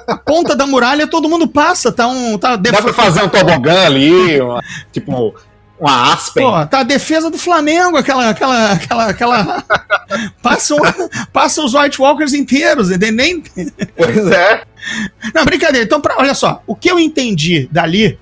a 0.06 0.16
ponta 0.18 0.54
da 0.54 0.66
muralha 0.66 1.06
todo 1.06 1.28
mundo 1.28 1.48
passa, 1.48 1.90
tá 1.90 2.06
um. 2.06 2.38
Tá 2.38 2.56
def... 2.56 2.72
Dá 2.72 2.82
pra 2.82 2.92
fazer 2.92 3.22
um 3.22 3.28
tobogã 3.28 3.86
ali, 3.86 4.40
uma, 4.40 4.62
tipo 4.92 5.34
uma 5.82 6.12
Aspen. 6.12 6.44
Pô, 6.44 6.66
tá 6.66 6.80
a 6.80 6.84
defesa 6.84 7.28
do 7.28 7.36
Flamengo, 7.36 7.96
aquela. 7.96 8.30
aquela, 8.30 8.72
aquela, 8.72 9.06
aquela... 9.08 9.64
passa, 10.40 10.76
passa 11.32 11.62
os 11.62 11.74
White 11.74 12.00
Walkers 12.00 12.32
inteiros, 12.32 12.88
nem. 12.90 13.42
Pois 13.96 14.30
é. 14.30 14.62
Não, 15.34 15.44
brincadeira. 15.44 15.84
Então, 15.84 16.00
pra, 16.00 16.16
olha 16.18 16.34
só, 16.34 16.62
o 16.66 16.76
que 16.76 16.88
eu 16.88 17.00
entendi 17.00 17.68
dali 17.70 18.16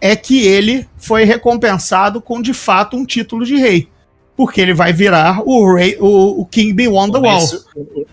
é 0.00 0.14
que 0.14 0.46
ele 0.46 0.88
foi 0.96 1.24
recompensado 1.24 2.20
com 2.20 2.40
de 2.40 2.54
fato 2.54 2.96
um 2.96 3.04
título 3.04 3.44
de 3.44 3.56
rei 3.56 3.88
porque 4.36 4.60
ele 4.60 4.74
vai 4.74 4.92
virar 4.92 5.40
o, 5.44 5.74
Ray, 5.74 5.96
o, 6.00 6.42
o 6.42 6.46
King 6.46 6.72
Beyond 6.72 7.12
the 7.12 7.18
Wall. 7.18 7.40
Mace, 7.40 7.64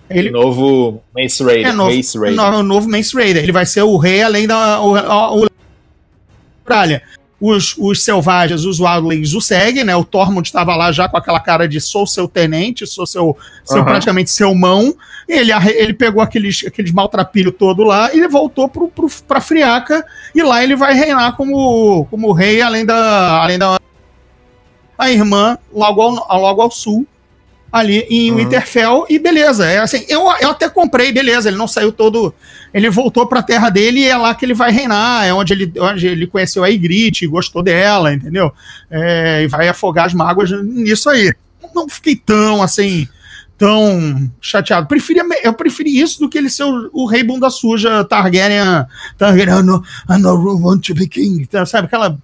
ele, 0.10 0.30
o 0.30 0.34
novo 0.34 1.04
Mace 1.15 1.43
Raider. 1.43 1.67
É, 1.67 1.71
novo, 1.71 1.95
Mace 1.95 2.17
Raider. 2.17 2.51
No, 2.51 2.63
novo 2.63 2.89
Mace 2.89 3.15
Raider. 3.15 3.43
Ele 3.43 3.51
vai 3.51 3.65
ser 3.65 3.82
o 3.82 3.97
rei 3.97 4.21
além 4.21 4.47
da 4.47 4.80
muralha. 6.63 7.01
Os, 7.41 7.75
os 7.80 8.04
selvagens, 8.04 8.65
os 8.65 8.80
wildlings 8.80 9.34
o 9.34 9.41
seguem, 9.41 9.84
né? 9.84 9.95
O 9.95 10.04
Tormund 10.04 10.47
estava 10.47 10.75
lá 10.75 10.91
já 10.91 11.10
com 11.10 11.17
aquela 11.17 11.39
cara 11.39 11.67
de 11.67 11.82
sou 11.82 12.06
seu 12.06 12.27
tenente, 12.27 12.86
sou 12.86 13.08
seu, 13.08 13.36
seu 13.65 13.80
uhum. 13.80 13.84
praticamente 13.84 14.30
seu 14.30 14.54
mão. 14.54 14.95
Ele, 15.27 15.51
ele 15.51 15.93
pegou 15.93 16.21
aqueles, 16.21 16.63
aqueles 16.67 16.91
maltrapilhos 16.91 17.56
todo 17.58 17.84
lá 17.84 18.13
e 18.13 18.27
voltou 18.27 18.69
pro, 18.69 18.89
pro, 18.89 19.08
pra 19.27 19.41
Friaca 19.41 20.06
e 20.36 20.43
lá 20.43 20.63
ele 20.63 20.75
vai 20.75 20.93
reinar 20.93 21.36
como, 21.36 22.06
como 22.12 22.32
rei 22.32 22.62
além 22.62 22.86
da, 22.86 23.41
além 23.41 23.58
da 23.58 23.80
a 25.01 25.10
irmã 25.10 25.58
logo 25.73 25.99
ao, 25.99 26.39
logo 26.39 26.62
ao 26.62 26.69
sul, 26.69 27.08
ali 27.71 28.05
em 28.10 28.31
Uhum. 28.31 28.38
Winterfell 28.38 29.05
e 29.10 29.17
beleza. 29.17 29.65
É 29.65 29.79
assim, 29.79 30.05
eu, 30.10 30.21
eu 30.41 30.49
até 30.49 30.67
comprei, 30.67 31.12
beleza, 31.12 31.49
ele 31.49 31.57
não 31.57 31.67
saiu 31.67 31.91
todo. 31.91 32.34
Ele 32.73 32.89
voltou 32.89 33.25
pra 33.25 33.41
terra 33.41 33.69
dele 33.69 34.01
e 34.01 34.07
é 34.07 34.17
lá 34.17 34.36
que 34.36 34.45
ele 34.45 34.53
vai 34.53 34.71
reinar, 34.71 35.25
é 35.25 35.34
onde 35.34 35.53
ele, 35.53 35.73
onde 35.79 36.07
ele 36.07 36.27
conheceu 36.27 36.63
a 36.63 36.69
Ygritte, 36.69 37.27
gostou 37.27 37.63
dela, 37.63 38.13
entendeu? 38.13 38.51
É, 38.89 39.43
e 39.43 39.47
vai 39.47 39.69
afogar 39.69 40.05
as 40.05 40.13
mágoas 40.13 40.51
nisso 40.63 41.10
aí. 41.10 41.34
Não 41.74 41.88
fiquei 41.88 42.15
tão 42.15 42.61
assim. 42.61 43.07
Tão 43.57 44.32
chateado. 44.41 44.88
Preferia, 44.88 45.24
eu 45.43 45.53
preferi 45.53 45.99
isso 45.99 46.19
do 46.19 46.28
que 46.28 46.36
ele 46.36 46.49
ser 46.49 46.63
o, 46.63 46.89
o 46.91 47.05
rei 47.05 47.24
bunda 47.24 47.47
suja 47.51 48.03
Targaryen. 48.03 48.88
Targaryen, 49.19 49.59
I 49.59 49.61
no, 49.61 49.84
I 50.09 50.17
no 50.17 50.59
want 50.59 50.84
to 50.88 50.95
be 50.95 51.07
king. 51.07 51.47
Sabe 51.67 51.86
aquela 51.86 52.17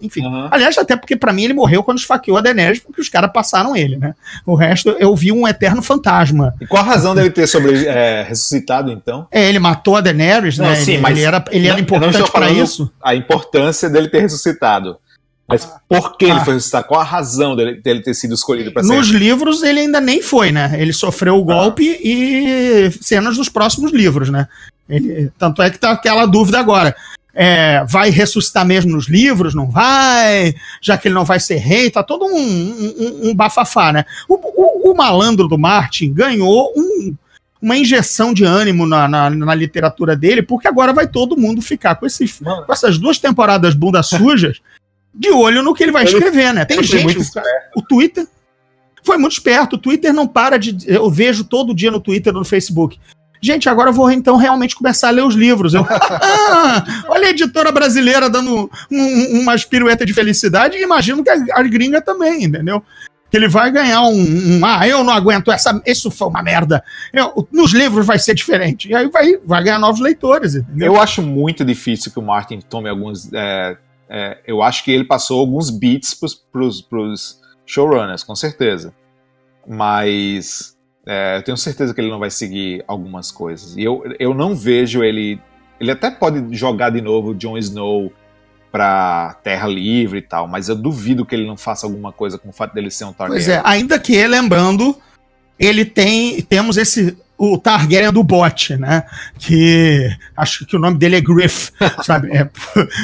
enfim. 0.00 0.26
Uhum. 0.26 0.48
Aliás, 0.50 0.76
até 0.76 0.96
porque 0.96 1.16
pra 1.16 1.32
mim 1.32 1.44
ele 1.44 1.54
morreu 1.54 1.82
quando 1.82 1.98
esfaqueou 1.98 2.36
a 2.36 2.40
Daenerys, 2.40 2.78
porque 2.80 3.00
os 3.00 3.08
caras 3.08 3.30
passaram 3.32 3.74
ele, 3.76 3.96
né? 3.96 4.14
O 4.44 4.54
resto 4.54 4.90
eu 4.98 5.14
vi 5.16 5.32
um 5.32 5.46
eterno 5.48 5.80
fantasma. 5.82 6.52
E 6.60 6.66
qual 6.66 6.82
a 6.82 6.86
razão 6.86 7.14
dele 7.14 7.30
ter 7.30 7.46
sobre, 7.46 7.86
é, 7.86 8.22
ressuscitado, 8.28 8.90
então? 8.90 9.26
É, 9.30 9.48
ele 9.48 9.58
matou 9.58 9.96
a 9.96 10.00
Daenerys, 10.00 10.58
Não, 10.58 10.66
né? 10.66 10.74
sim, 10.76 10.92
ele, 10.94 11.02
mas 11.02 11.16
ele 11.16 11.26
era, 11.26 11.44
ele 11.50 11.64
não- 11.66 11.72
era 11.72 11.80
importante 11.80 12.30
falando- 12.30 12.56
isso. 12.62 12.92
A 13.02 13.14
importância 13.14 13.88
dele 13.88 14.08
ter 14.08 14.20
ressuscitado. 14.20 14.98
Mas 15.46 15.68
por 15.86 16.16
que 16.16 16.24
ele 16.24 16.32
Ah. 16.40 16.44
foi 16.44 16.54
ressuscitar? 16.54 16.84
Qual 16.84 16.98
a 16.98 17.04
razão 17.04 17.54
dele, 17.54 17.80
dele 17.82 18.00
ter 18.02 18.14
sido 18.14 18.34
escolhido 18.34 18.72
para 18.72 18.82
ser? 18.82 18.88
Nos 18.94 19.08
livros 19.08 19.62
ele 19.62 19.80
ainda 19.80 20.00
nem 20.00 20.22
foi, 20.22 20.50
né? 20.50 20.72
Ele 20.78 20.92
sofreu 20.92 21.36
o 21.36 21.44
golpe 21.44 21.84
e 22.02 22.90
cenas 23.02 23.36
dos 23.36 23.50
próximos 23.50 23.92
livros, 23.92 24.30
né? 24.30 24.48
Ele, 24.88 25.30
tanto 25.38 25.60
é 25.62 25.68
que 25.70 25.78
tá 25.78 25.90
aquela 25.92 26.24
dúvida 26.26 26.58
agora. 26.58 26.94
É, 27.34 27.84
vai 27.88 28.10
ressuscitar 28.10 28.64
mesmo 28.64 28.92
nos 28.92 29.08
livros? 29.08 29.54
Não 29.54 29.68
vai? 29.68 30.54
Já 30.80 30.96
que 30.96 31.08
ele 31.08 31.14
não 31.16 31.24
vai 31.24 31.40
ser 31.40 31.56
rei, 31.56 31.90
tá 31.90 32.02
todo 32.02 32.24
um, 32.26 32.36
um, 32.36 33.30
um 33.30 33.34
bafafá, 33.34 33.92
né? 33.92 34.04
O, 34.28 34.34
o- 34.34 34.92
o 34.92 34.96
malandro 34.96 35.48
do 35.48 35.58
Martin 35.58 36.12
ganhou 36.12 36.72
um- 36.76 37.14
uma 37.60 37.76
injeção 37.76 38.32
de 38.34 38.44
ânimo 38.44 38.86
na, 38.86 39.08
na, 39.08 39.30
na 39.30 39.54
literatura 39.54 40.14
dele, 40.14 40.42
porque 40.42 40.68
agora 40.68 40.92
vai 40.92 41.08
todo 41.08 41.36
mundo 41.36 41.60
ficar 41.62 41.94
com, 41.96 42.04
esses, 42.06 42.38
com 42.66 42.72
essas 42.72 42.98
duas 42.98 43.18
temporadas 43.18 43.74
bunda 43.74 44.02
sujas 44.02 44.60
de 45.14 45.30
olho 45.30 45.62
no 45.62 45.74
que 45.74 45.82
ele 45.82 45.90
vai 45.92 46.04
escrever, 46.18 46.52
né? 46.52 46.64
Tem 46.64 46.76
gente, 46.98 47.18
o 47.74 47.80
o 47.80 47.82
Twitter 47.82 48.26
foi 49.02 49.16
muito 49.18 49.32
esperto. 49.32 49.74
O 49.76 49.78
Twitter 49.78 50.12
não 50.12 50.26
para 50.28 50.58
de. 50.58 50.76
Eu 50.86 51.10
vejo 51.10 51.42
todo 51.44 51.74
dia 51.74 51.90
no 51.90 52.00
Twitter 52.00 52.32
no 52.32 52.44
Facebook. 52.44 52.98
Gente, 53.44 53.68
agora 53.68 53.90
eu 53.90 53.92
vou 53.92 54.10
então 54.10 54.36
realmente 54.36 54.74
começar 54.74 55.08
a 55.08 55.10
ler 55.10 55.22
os 55.22 55.34
livros. 55.34 55.74
Eu, 55.74 55.84
ah, 55.90 57.04
olha 57.08 57.26
a 57.26 57.30
editora 57.30 57.70
brasileira 57.70 58.30
dando 58.30 58.54
um, 58.54 58.68
um, 58.90 59.40
umas 59.42 59.66
piruetas 59.66 60.06
de 60.06 60.14
felicidade 60.14 60.78
e 60.78 60.82
imagino 60.82 61.22
que 61.22 61.28
a, 61.28 61.36
a 61.52 61.62
gringa 61.62 62.00
também, 62.00 62.44
entendeu? 62.44 62.82
Que 63.30 63.36
ele 63.36 63.46
vai 63.46 63.70
ganhar 63.70 64.00
um, 64.04 64.14
um, 64.18 64.60
Ah, 64.64 64.88
eu 64.88 65.04
não 65.04 65.12
aguento, 65.12 65.52
essa, 65.52 65.78
isso 65.84 66.10
foi 66.10 66.28
uma 66.28 66.42
merda. 66.42 66.82
Eu- 67.12 67.46
nos 67.52 67.74
livros 67.74 68.06
vai 68.06 68.18
ser 68.18 68.34
diferente. 68.34 68.88
E 68.88 68.94
aí 68.94 69.10
vai, 69.10 69.36
vai 69.44 69.62
ganhar 69.62 69.78
novos 69.78 70.00
leitores, 70.00 70.54
entendeu? 70.54 70.94
Eu 70.94 70.98
acho 71.00 71.20
muito 71.20 71.66
difícil 71.66 72.10
que 72.10 72.18
o 72.18 72.22
Martin 72.22 72.60
tome 72.60 72.88
alguns. 72.88 73.30
é, 73.30 73.76
é, 74.08 74.38
eu 74.46 74.62
acho 74.62 74.82
que 74.84 74.90
ele 74.90 75.04
passou 75.04 75.38
alguns 75.38 75.68
beats 75.68 76.14
pros, 76.14 76.34
pros, 76.34 76.80
pros 76.80 77.40
showrunners, 77.66 78.22
com 78.22 78.34
certeza. 78.34 78.94
Mas 79.66 80.73
é, 81.06 81.36
eu 81.36 81.42
tenho 81.42 81.56
certeza 81.56 81.92
que 81.92 82.00
ele 82.00 82.10
não 82.10 82.18
vai 82.18 82.30
seguir 82.30 82.82
algumas 82.86 83.30
coisas. 83.30 83.76
E 83.76 83.82
eu, 83.82 84.02
eu 84.18 84.34
não 84.34 84.54
vejo 84.54 85.02
ele. 85.02 85.40
Ele 85.78 85.90
até 85.90 86.10
pode 86.10 86.56
jogar 86.56 86.90
de 86.90 87.00
novo 87.00 87.34
Jon 87.34 87.58
Snow 87.58 88.12
pra 88.72 89.36
Terra 89.44 89.68
Livre 89.68 90.18
e 90.18 90.22
tal, 90.22 90.48
mas 90.48 90.68
eu 90.68 90.74
duvido 90.74 91.24
que 91.24 91.34
ele 91.34 91.46
não 91.46 91.56
faça 91.56 91.86
alguma 91.86 92.10
coisa 92.10 92.38
com 92.38 92.48
o 92.48 92.52
fato 92.52 92.74
dele 92.74 92.90
ser 92.90 93.04
um 93.04 93.12
Targaryen. 93.12 93.44
Pois 93.44 93.48
é, 93.48 93.60
ainda 93.64 93.98
que, 93.98 94.26
lembrando, 94.26 94.98
ele 95.58 95.84
tem. 95.84 96.40
Temos 96.42 96.76
esse. 96.76 97.16
O 97.36 97.58
Targaryen 97.58 98.12
do 98.12 98.22
bot, 98.22 98.76
né? 98.76 99.04
Que 99.38 100.08
acho 100.36 100.64
que 100.64 100.76
o 100.76 100.78
nome 100.78 100.96
dele 100.96 101.16
é 101.16 101.20
Griff, 101.20 101.72
sabe? 102.02 102.30
É, 102.34 102.48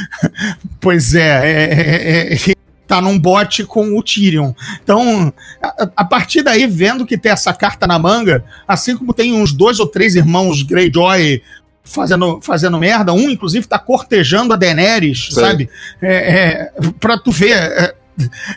pois 0.80 1.14
é, 1.14 1.20
é, 1.20 2.32
é, 2.32 2.34
é, 2.34 2.54
tá 2.90 3.00
num 3.00 3.16
bot 3.16 3.62
com 3.66 3.96
o 3.96 4.02
Tyrion. 4.02 4.52
Então, 4.82 5.32
a, 5.62 5.88
a 5.98 6.04
partir 6.04 6.42
daí, 6.42 6.66
vendo 6.66 7.06
que 7.06 7.16
tem 7.16 7.30
essa 7.30 7.52
carta 7.52 7.86
na 7.86 8.00
manga, 8.00 8.44
assim 8.66 8.96
como 8.96 9.14
tem 9.14 9.32
uns 9.32 9.52
dois 9.52 9.78
ou 9.78 9.86
três 9.86 10.16
irmãos 10.16 10.64
Greyjoy 10.64 11.40
fazendo, 11.84 12.40
fazendo 12.42 12.76
merda, 12.78 13.12
um 13.12 13.30
inclusive 13.30 13.64
tá 13.68 13.78
cortejando 13.78 14.52
a 14.52 14.56
Daenerys, 14.56 15.28
Sei. 15.30 15.42
sabe? 15.44 15.70
É, 16.02 16.14
é, 16.14 16.72
pra 16.98 17.16
tu 17.16 17.30
ver. 17.30 17.52
É, 17.52 17.94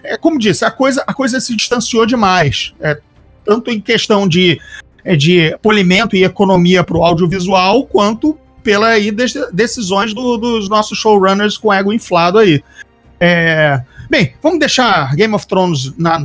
é 0.03 0.17
como 0.17 0.39
disse, 0.39 0.65
a 0.65 0.71
coisa, 0.71 1.03
a 1.05 1.13
coisa 1.13 1.39
se 1.39 1.55
distanciou 1.55 2.03
demais. 2.07 2.73
É, 2.81 2.99
tanto 3.45 3.69
em 3.69 3.79
questão 3.79 4.27
de, 4.27 4.59
é, 5.05 5.15
de 5.15 5.55
polimento 5.61 6.15
e 6.15 6.23
economia 6.23 6.83
para 6.83 6.97
o 6.97 7.03
audiovisual, 7.03 7.85
quanto 7.85 8.35
pela 8.63 8.87
aí 8.87 9.11
des- 9.11 9.35
decisões 9.53 10.11
do- 10.11 10.37
dos 10.37 10.67
nossos 10.69 10.97
showrunners 10.97 11.55
com 11.55 11.71
ego 11.71 11.93
inflado 11.93 12.39
aí. 12.39 12.63
É, 13.19 13.81
bem, 14.13 14.35
vamos 14.43 14.59
deixar 14.59 15.15
Game 15.15 15.33
of 15.33 15.47
Thrones 15.47 15.91
na, 15.97 16.23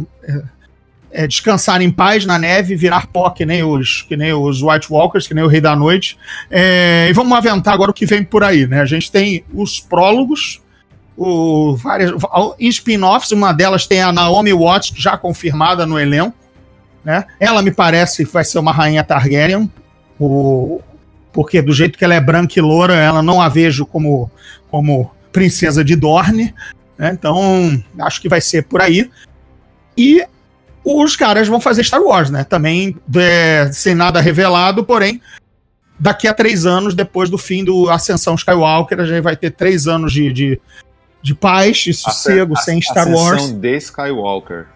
é, 1.11 1.26
descansar 1.26 1.80
em 1.80 1.91
paz 1.91 2.26
na 2.26 2.39
neve, 2.39 2.76
virar 2.76 3.07
pó 3.07 3.30
que 3.30 3.47
nem 3.47 3.64
os, 3.64 4.03
que 4.03 4.14
nem 4.14 4.30
os 4.34 4.62
White 4.62 4.93
Walkers, 4.93 5.26
que 5.26 5.32
nem 5.32 5.43
o 5.43 5.49
Rei 5.49 5.62
da 5.62 5.74
Noite. 5.74 6.18
É, 6.51 7.07
e 7.09 7.12
vamos 7.14 7.32
aventar 7.32 7.72
agora 7.72 7.91
o 7.91 7.95
que 7.95 8.05
vem 8.05 8.22
por 8.22 8.45
aí, 8.45 8.66
né? 8.66 8.82
A 8.82 8.84
gente 8.84 9.11
tem 9.11 9.43
os 9.55 9.80
prólogos, 9.80 10.61
o, 11.16 11.76
várias, 11.76 12.12
em 12.59 12.68
spin-offs, 12.68 13.32
uma 13.32 13.55
delas 13.55 13.86
tem 13.86 14.03
a 14.03 14.12
Naomi 14.12 14.53
Watts, 14.53 14.93
já 14.95 15.16
confirmada 15.16 15.86
no 15.86 15.99
elenco. 15.99 16.36
Né? 17.03 17.24
Ela 17.41 17.62
me 17.62 17.70
parece 17.70 18.26
que 18.26 18.30
vai 18.30 18.45
ser 18.45 18.59
uma 18.59 18.70
rainha 18.70 19.03
Targaryen, 19.03 19.72
o, 20.20 20.82
porque 21.32 21.62
do 21.62 21.72
jeito 21.72 21.97
que 21.97 22.05
ela 22.05 22.14
é 22.14 22.20
branca 22.20 22.53
e 22.59 22.61
loura, 22.61 22.95
ela 22.95 23.22
não 23.22 23.41
a 23.41 23.49
vejo 23.49 23.86
como, 23.86 24.30
como 24.70 25.11
princesa 25.32 25.82
de 25.82 25.97
Dorne. 25.97 26.55
Né? 26.99 27.11
Então, 27.13 27.83
acho 28.01 28.21
que 28.21 28.29
vai 28.29 28.41
ser 28.41 28.65
por 28.65 28.83
aí. 28.83 29.11
E 29.97 30.25
os 30.85 31.15
caras 31.17 31.47
vão 31.49 31.61
fazer 31.61 31.85
Star 31.85 32.03
Wars, 32.03 32.29
né? 32.31 32.45
Também 32.45 32.97
é, 33.17 33.71
sem 33.73 33.95
nada 33.95 34.21
revelado, 34.21 34.85
porém, 34.85 35.21
daqui 35.99 36.27
a 36.27 36.35
três 36.35 36.67
anos, 36.67 36.95
depois 36.95 37.29
do 37.31 37.39
fim 37.39 37.63
do 37.65 37.89
Ascensão 37.91 38.35
Skywalker, 38.35 39.01
a 39.01 39.05
gente 39.07 39.21
vai 39.21 39.37
ter 39.37 39.51
três 39.51 39.87
anos 39.87 40.13
de, 40.13 40.33
de, 40.33 40.61
de 41.23 41.35
paz 41.35 41.85
e 41.87 41.93
sossego 41.95 42.55
A- 42.57 42.61
sem 42.61 42.81
Star 42.81 42.99
ascensão 43.09 43.23
Wars. 43.25 43.53
de 43.53 43.77
Skywalker. 43.77 44.67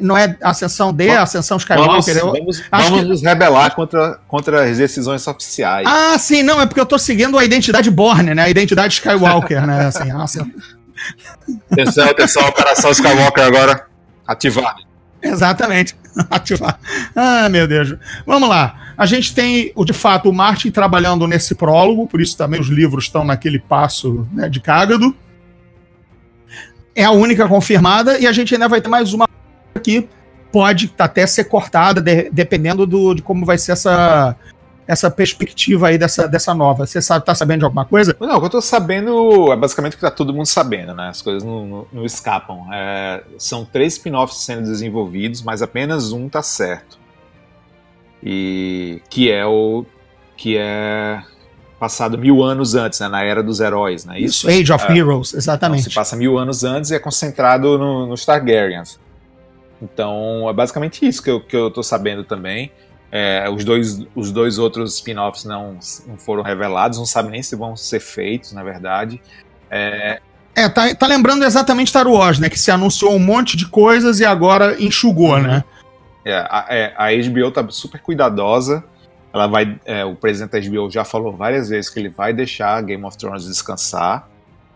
Não 0.00 0.18
é 0.18 0.36
Ascensão 0.42 0.92
D, 0.92 1.06
Vamos- 1.06 1.22
Ascensão 1.22 1.56
Vamos, 1.56 1.62
Skywalker. 2.08 2.20
vamos, 2.20 2.62
acho 2.70 2.84
vamos 2.90 3.00
que- 3.04 3.08
nos 3.08 3.22
rebelar 3.22 3.74
contra, 3.76 4.18
contra 4.26 4.64
as 4.68 4.76
decisões 4.78 5.24
oficiais. 5.26 5.86
Ah, 5.88 6.18
sim, 6.18 6.42
não, 6.42 6.60
é 6.60 6.66
porque 6.66 6.80
eu 6.80 6.86
tô 6.86 6.98
seguindo 6.98 7.38
a 7.38 7.44
identidade 7.44 7.90
Borne, 7.92 8.34
né? 8.34 8.42
A 8.42 8.50
identidade 8.50 8.94
Skywalker, 8.94 9.64
né? 9.66 9.86
Assim, 9.86 10.10
Atenção, 11.70 12.08
atenção, 12.08 12.48
Operação 12.48 12.90
Skywalker 12.90 13.44
agora 13.44 13.86
ativada. 14.26 14.82
exatamente. 15.22 15.96
Ativar. 16.30 16.78
Ah, 17.16 17.48
meu 17.48 17.66
Deus. 17.66 17.96
Vamos 18.24 18.48
lá. 18.48 18.92
A 18.96 19.04
gente 19.06 19.34
tem, 19.34 19.72
de 19.84 19.92
fato, 19.92 20.30
o 20.30 20.32
Martin 20.32 20.70
trabalhando 20.70 21.26
nesse 21.26 21.54
prólogo, 21.56 22.06
por 22.06 22.20
isso 22.20 22.36
também 22.36 22.60
os 22.60 22.68
livros 22.68 23.04
estão 23.06 23.24
naquele 23.24 23.58
passo 23.58 24.28
né, 24.32 24.48
de 24.48 24.60
cágado. 24.60 25.14
É 26.94 27.02
a 27.04 27.10
única 27.10 27.48
confirmada, 27.48 28.18
e 28.20 28.26
a 28.26 28.32
gente 28.32 28.54
ainda 28.54 28.68
vai 28.68 28.80
ter 28.80 28.88
mais 28.88 29.12
uma 29.12 29.28
que 29.82 30.08
pode 30.52 30.94
até 30.96 31.26
ser 31.26 31.44
cortada, 31.44 32.00
de- 32.00 32.30
dependendo 32.30 32.86
do, 32.86 33.14
de 33.14 33.20
como 33.22 33.44
vai 33.44 33.58
ser 33.58 33.72
essa, 33.72 34.36
essa 34.86 35.10
perspectiva 35.10 35.88
aí 35.88 35.96
dessa, 35.98 36.28
dessa 36.28 36.52
nova. 36.54 36.86
Você 36.86 37.00
sabe, 37.00 37.24
tá 37.24 37.34
sabendo 37.34 37.60
de 37.60 37.64
alguma 37.64 37.84
coisa? 37.84 38.16
Não, 38.20 38.36
o 38.36 38.40
que 38.40 38.46
eu 38.46 38.50
tô 38.50 38.60
sabendo 38.60 39.50
é 39.52 39.56
basicamente 39.56 39.94
o 39.94 39.96
que 39.96 40.02
tá 40.02 40.10
todo 40.10 40.32
mundo 40.34 40.46
sabendo, 40.46 40.94
né? 40.94 41.08
As 41.08 41.22
coisas 41.22 41.42
não, 41.42 41.66
não- 41.66 41.86
não 41.92 42.04
escapam. 42.04 42.66
É, 42.72 43.22
são 43.38 43.64
três 43.64 43.94
spin-offs 43.94 44.38
sendo 44.38 44.62
desenvolvidos, 44.62 45.42
mas 45.42 45.62
apenas 45.62 46.12
um 46.12 46.28
tá 46.28 46.42
certo. 46.42 46.98
E 48.22 49.00
que 49.10 49.30
é 49.30 49.44
o 49.46 49.84
que 50.36 50.56
é 50.56 51.22
passado 51.78 52.16
mil 52.16 52.42
anos 52.42 52.74
antes, 52.74 53.00
né? 53.00 53.08
Na 53.08 53.22
era 53.22 53.42
dos 53.42 53.60
heróis, 53.60 54.04
né? 54.04 54.18
Isso, 54.18 54.48
Age 54.48 54.72
of 54.72 54.86
É. 54.90 54.96
Heroes, 54.96 55.28
Então, 55.30 55.38
exatamente. 55.38 55.82
se 55.84 55.94
passa 55.94 56.16
mil 56.16 56.38
anos 56.38 56.64
antes 56.64 56.90
e 56.90 56.94
é 56.94 56.98
concentrado 56.98 57.76
no, 57.78 58.06
nos 58.06 58.24
Targaryens. 58.24 58.98
Então, 59.82 60.48
é 60.48 60.52
basicamente 60.52 61.06
isso 61.06 61.22
que 61.22 61.30
eu, 61.30 61.40
que 61.40 61.54
eu 61.56 61.70
tô 61.70 61.82
sabendo 61.82 62.24
também. 62.24 62.72
É, 63.16 63.48
os, 63.48 63.64
dois, 63.64 64.04
os 64.12 64.32
dois 64.32 64.58
outros 64.58 64.96
spin-offs 64.96 65.44
não, 65.44 65.78
não 66.04 66.18
foram 66.18 66.42
revelados, 66.42 66.98
não 66.98 67.06
sabem 67.06 67.30
nem 67.30 67.42
se 67.44 67.54
vão 67.54 67.76
ser 67.76 68.00
feitos, 68.00 68.52
na 68.52 68.64
verdade. 68.64 69.22
É, 69.70 70.20
É, 70.52 70.68
tá, 70.68 70.92
tá 70.92 71.06
lembrando 71.06 71.44
exatamente 71.44 71.90
Star 71.90 72.08
Wars, 72.08 72.40
né? 72.40 72.48
Que 72.48 72.58
se 72.58 72.72
anunciou 72.72 73.12
um 73.12 73.20
monte 73.20 73.56
de 73.56 73.68
coisas 73.68 74.18
e 74.18 74.24
agora 74.24 74.82
enxugou, 74.82 75.38
né? 75.38 75.62
é, 76.24 76.34
a, 76.34 76.66
é, 76.68 76.94
a 76.96 77.30
HBO 77.30 77.50
tá 77.50 77.64
super 77.68 78.00
cuidadosa. 78.00 78.82
Ela 79.32 79.46
vai, 79.46 79.78
é, 79.84 80.04
o 80.04 80.14
presidente 80.14 80.50
da 80.50 80.68
HBO 80.68 80.90
já 80.90 81.04
falou 81.04 81.36
várias 81.36 81.68
vezes 81.68 81.90
que 81.90 82.00
ele 82.00 82.08
vai 82.08 82.32
deixar 82.32 82.80
Game 82.82 83.04
of 83.04 83.16
Thrones 83.16 83.44
descansar. 83.44 84.28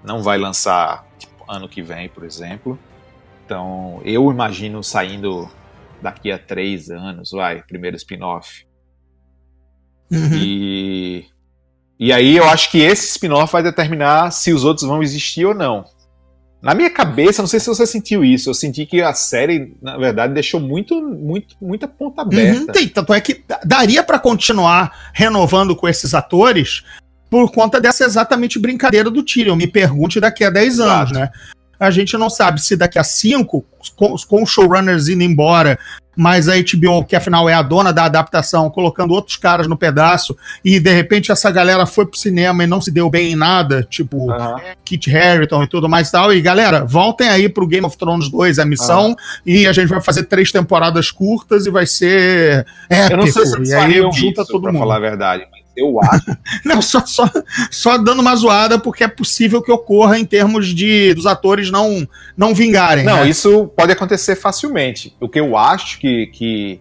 Não 0.04 0.22
vai 0.22 0.36
lançar 0.36 1.06
tipo, 1.18 1.44
ano 1.48 1.68
que 1.68 1.80
vem, 1.82 2.08
por 2.08 2.24
exemplo. 2.24 2.78
Então, 3.44 4.00
eu 4.04 4.30
imagino 4.30 4.84
saindo 4.84 5.50
daqui 6.02 6.30
a 6.30 6.38
três 6.38 6.90
anos, 6.90 7.30
vai, 7.30 7.62
primeiro 7.62 7.96
spin-off. 7.96 8.66
Uhum. 10.10 10.34
E, 10.34 11.26
e 11.98 12.12
aí 12.12 12.36
eu 12.36 12.48
acho 12.48 12.70
que 12.70 12.78
esse 12.78 13.06
spin-off 13.10 13.52
vai 13.52 13.62
determinar 13.62 14.30
se 14.30 14.52
os 14.52 14.64
outros 14.64 14.86
vão 14.86 15.02
existir 15.02 15.44
ou 15.44 15.54
não. 15.54 15.84
Na 16.60 16.74
minha 16.74 16.90
cabeça, 16.90 17.40
não 17.40 17.46
sei 17.46 17.60
se 17.60 17.68
você 17.68 17.86
sentiu 17.86 18.24
isso, 18.24 18.50
eu 18.50 18.54
senti 18.54 18.84
que 18.84 19.00
a 19.00 19.14
série, 19.14 19.76
na 19.80 19.96
verdade, 19.96 20.34
deixou 20.34 20.58
muito, 20.58 21.00
muito, 21.00 21.54
muita 21.60 21.86
ponta 21.86 22.22
aberta. 22.22 22.60
Uhum, 22.60 22.66
tem, 22.66 22.88
tanto 22.88 23.14
é 23.14 23.20
que 23.20 23.44
daria 23.64 24.02
para 24.02 24.18
continuar 24.18 25.12
renovando 25.14 25.76
com 25.76 25.88
esses 25.88 26.14
atores 26.14 26.82
por 27.30 27.52
conta 27.52 27.80
dessa 27.80 28.04
exatamente 28.04 28.58
brincadeira 28.58 29.08
do 29.08 29.22
Tyrion. 29.22 29.54
Me 29.54 29.68
pergunte 29.68 30.18
daqui 30.18 30.42
a 30.42 30.50
10 30.50 30.80
anos, 30.80 31.10
Exato. 31.10 31.14
né? 31.14 31.30
A 31.78 31.90
gente 31.90 32.16
não 32.16 32.28
sabe 32.28 32.60
se 32.60 32.76
daqui 32.76 32.98
a 32.98 33.04
5, 33.04 33.64
com, 33.94 34.16
com 34.16 34.42
os 34.42 34.50
showrunners 34.50 35.08
indo 35.08 35.22
embora, 35.22 35.78
mas 36.18 36.48
a 36.48 36.54
HBO, 36.56 37.04
que 37.04 37.14
afinal 37.14 37.48
é 37.48 37.54
a 37.54 37.62
dona 37.62 37.92
da 37.92 38.04
adaptação, 38.04 38.68
colocando 38.68 39.14
outros 39.14 39.36
caras 39.36 39.68
no 39.68 39.76
pedaço, 39.76 40.36
e 40.64 40.80
de 40.80 40.92
repente 40.92 41.30
essa 41.30 41.48
galera 41.48 41.86
foi 41.86 42.04
pro 42.04 42.18
cinema 42.18 42.64
e 42.64 42.66
não 42.66 42.80
se 42.80 42.90
deu 42.90 43.08
bem 43.08 43.30
em 43.32 43.36
nada, 43.36 43.86
tipo 43.88 44.28
Aham. 44.32 44.56
Kit 44.84 45.16
Harington 45.16 45.62
e 45.62 45.68
tudo 45.68 45.88
mais 45.88 46.08
e 46.08 46.12
tal. 46.12 46.34
E 46.34 46.40
galera, 46.40 46.84
voltem 46.84 47.28
aí 47.28 47.48
pro 47.48 47.68
Game 47.68 47.86
of 47.86 47.96
Thrones 47.96 48.28
2, 48.28 48.58
a 48.58 48.64
missão, 48.64 49.14
e 49.46 49.64
a 49.64 49.72
gente 49.72 49.86
vai 49.86 50.00
fazer 50.00 50.24
três 50.24 50.50
temporadas 50.50 51.12
curtas 51.12 51.66
e 51.66 51.70
vai 51.70 51.86
ser 51.86 52.66
épico. 52.90 53.12
Eu 53.12 53.16
não 53.18 53.26
sei 53.28 53.46
se 53.46 53.62
e 53.70 53.74
aí 53.74 53.94
junta 54.12 54.42
isso, 54.42 54.46
todo 54.46 54.66
mundo. 54.66 54.80
falar 54.80 54.96
a 54.96 55.00
verdade, 55.00 55.46
mas 55.52 55.57
eu 55.78 56.00
acho. 56.02 56.36
Não, 56.64 56.82
só, 56.82 57.04
só, 57.06 57.30
só 57.70 57.96
dando 57.98 58.20
uma 58.20 58.34
zoada, 58.36 58.78
porque 58.78 59.04
é 59.04 59.08
possível 59.08 59.62
que 59.62 59.70
ocorra 59.72 60.18
em 60.18 60.24
termos 60.24 60.68
de 60.68 61.14
dos 61.14 61.26
atores 61.26 61.70
não, 61.70 62.06
não 62.36 62.54
vingarem. 62.54 63.04
Não, 63.04 63.24
né? 63.24 63.28
isso 63.28 63.68
pode 63.76 63.92
acontecer 63.92 64.36
facilmente. 64.36 65.16
O 65.20 65.28
que 65.28 65.40
eu 65.40 65.56
acho 65.56 65.98
que, 65.98 66.26
que, 66.28 66.80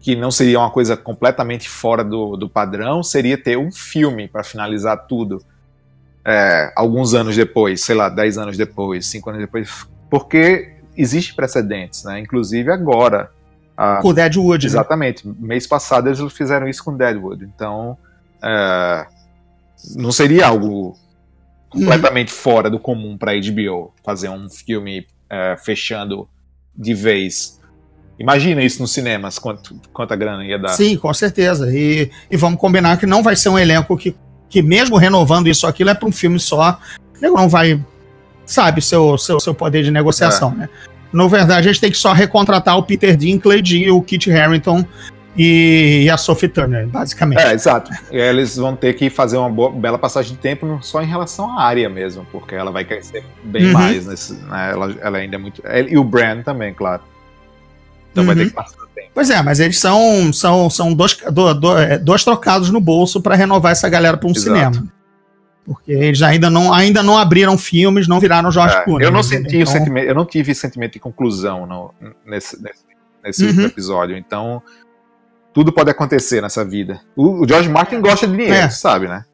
que 0.00 0.14
não 0.16 0.30
seria 0.30 0.58
uma 0.58 0.70
coisa 0.70 0.96
completamente 0.96 1.68
fora 1.68 2.04
do, 2.04 2.36
do 2.36 2.48
padrão 2.48 3.02
seria 3.02 3.36
ter 3.36 3.56
um 3.58 3.72
filme 3.72 4.28
para 4.28 4.44
finalizar 4.44 5.06
tudo. 5.06 5.42
É, 6.24 6.72
alguns 6.74 7.14
anos 7.14 7.36
depois, 7.36 7.80
sei 7.82 7.94
lá, 7.94 8.08
10 8.08 8.38
anos 8.38 8.56
depois, 8.56 9.06
5 9.06 9.30
anos 9.30 9.42
depois. 9.42 9.86
Porque 10.10 10.72
existe 10.96 11.34
precedentes, 11.34 12.02
né? 12.04 12.18
Inclusive 12.20 12.70
agora. 12.72 13.30
a- 13.76 13.98
Com 14.02 14.08
o 14.08 14.12
Deadwood. 14.12 14.64
né? 14.64 14.70
Exatamente. 14.70 15.22
Mês 15.38 15.66
passado 15.66 16.08
eles 16.08 16.20
fizeram 16.32 16.66
isso 16.66 16.82
com 16.82 16.96
Deadwood. 16.96 17.44
Então, 17.44 17.96
é, 18.42 19.06
não 19.94 20.12
seria 20.12 20.46
algo 20.46 20.96
completamente 21.68 22.30
fora 22.32 22.70
do 22.70 22.78
comum 22.78 23.16
para 23.16 23.32
HBO 23.34 23.92
fazer 24.04 24.28
um 24.28 24.48
filme 24.48 25.06
é, 25.28 25.56
fechando 25.62 26.28
de 26.74 26.94
vez. 26.94 27.60
Imagina 28.18 28.62
isso 28.62 28.80
nos 28.80 28.92
cinemas, 28.92 29.38
quanto, 29.38 29.78
quanta 29.92 30.16
grana 30.16 30.44
ia 30.44 30.58
dar. 30.58 30.68
Sim, 30.70 30.96
com 30.96 31.12
certeza. 31.12 31.70
E, 31.70 32.10
e 32.30 32.36
vamos 32.36 32.58
combinar 32.58 32.98
que 32.98 33.06
não 33.06 33.22
vai 33.22 33.36
ser 33.36 33.50
um 33.50 33.58
elenco 33.58 33.96
que, 33.96 34.16
que 34.48 34.62
mesmo 34.62 34.96
renovando 34.96 35.48
isso 35.48 35.66
ou 35.66 35.70
aquilo, 35.70 35.90
é 35.90 35.94
para 35.94 36.08
um 36.08 36.12
filme 36.12 36.40
só. 36.40 36.78
Nego 37.20 37.36
não 37.36 37.48
vai, 37.48 37.82
sabe, 38.46 38.80
seu, 38.80 39.18
seu, 39.18 39.38
seu 39.38 39.54
poder 39.54 39.82
de 39.82 39.90
negociação, 39.90 40.52
É. 40.52 40.60
né? 40.60 40.68
Na 41.12 41.26
verdade, 41.28 41.68
a 41.68 41.72
gente 41.72 41.80
tem 41.80 41.90
que 41.90 41.96
só 41.96 42.12
recontratar 42.12 42.76
o 42.76 42.82
Peter 42.82 43.16
Dinklage 43.16 43.78
e 43.78 43.90
o 43.90 44.02
Kit 44.02 44.30
Harington 44.30 44.84
e, 45.36 46.08
a 46.10 46.16
Sophie 46.16 46.48
Turner, 46.48 46.86
basicamente. 46.88 47.40
É, 47.40 47.52
exato. 47.52 47.90
E 48.10 48.16
eles 48.18 48.56
vão 48.56 48.74
ter 48.74 48.94
que 48.94 49.10
fazer 49.10 49.36
uma 49.36 49.50
boa- 49.50 49.70
bela 49.72 49.98
passagem 49.98 50.32
de 50.32 50.38
tempo 50.38 50.78
só 50.82 51.02
em 51.02 51.06
relação 51.06 51.58
à 51.58 51.62
área 51.64 51.88
mesmo, 51.88 52.26
porque 52.32 52.54
ela 52.54 52.70
vai 52.70 52.84
crescer 52.84 53.22
bem 53.44 53.66
Uhum. 53.66 53.72
mais. 53.72 54.06
Nesse, 54.06 54.34
né? 54.34 54.70
ela, 54.72 54.94
ela 55.00 55.18
ainda 55.18 55.36
é 55.36 55.38
muito. 55.38 55.62
E 55.88 55.98
o 55.98 56.04
Brand 56.04 56.42
também, 56.42 56.72
claro. 56.72 57.02
Então 58.12 58.24
vai 58.24 58.34
Uhum. 58.34 58.42
ter 58.42 58.48
que 58.48 58.54
passar 58.54 58.76
tempo. 58.94 59.08
Pois 59.14 59.28
é, 59.30 59.42
mas 59.42 59.60
eles 59.60 59.78
são, 59.78 60.32
são, 60.32 60.70
são 60.70 60.94
dois, 60.94 61.14
do- 61.30 61.54
do- 61.54 61.78
é, 61.78 61.98
dois 61.98 62.24
trocados 62.24 62.70
no 62.70 62.80
bolso 62.80 63.20
para 63.20 63.34
renovar 63.34 63.72
essa 63.72 63.88
galera 63.88 64.16
para 64.16 64.26
um 64.28 64.32
Exato. 64.32 64.44
cinema. 64.46 64.88
Porque 65.64 65.90
eles 65.92 66.22
ainda 66.22 66.48
não, 66.48 66.72
ainda 66.72 67.02
não 67.02 67.18
abriram 67.18 67.58
filmes, 67.58 68.06
não 68.06 68.20
viraram 68.20 68.50
George 68.52 68.76
É, 68.76 68.84
Clooney. 68.84 69.04
eu 69.06 69.10
não 69.10 69.18
né? 69.18 69.22
senti 69.24 69.56
o 69.56 69.60
Então, 69.62 69.72
sentimento, 69.72 70.06
eu 70.06 70.14
não 70.14 70.24
tive 70.24 70.54
sentimento 70.54 70.92
de 70.92 71.00
conclusão 71.00 71.66
no- 71.66 71.92
nesse, 72.24 72.62
nesse, 72.62 72.84
nesse 73.24 73.44
Uhum. 73.46 73.66
episódio. 73.66 74.16
Então, 74.16 74.62
tudo 75.56 75.72
pode 75.72 75.88
acontecer 75.90 76.42
nessa 76.42 76.62
vida. 76.62 77.00
O, 77.16 77.42
o 77.42 77.48
George 77.48 77.66
Martin 77.70 77.98
gosta 78.02 78.26
de 78.26 78.36
dinheiro, 78.36 78.52
É. 78.54 78.68
sabe, 78.68 79.08
né? 79.08 79.24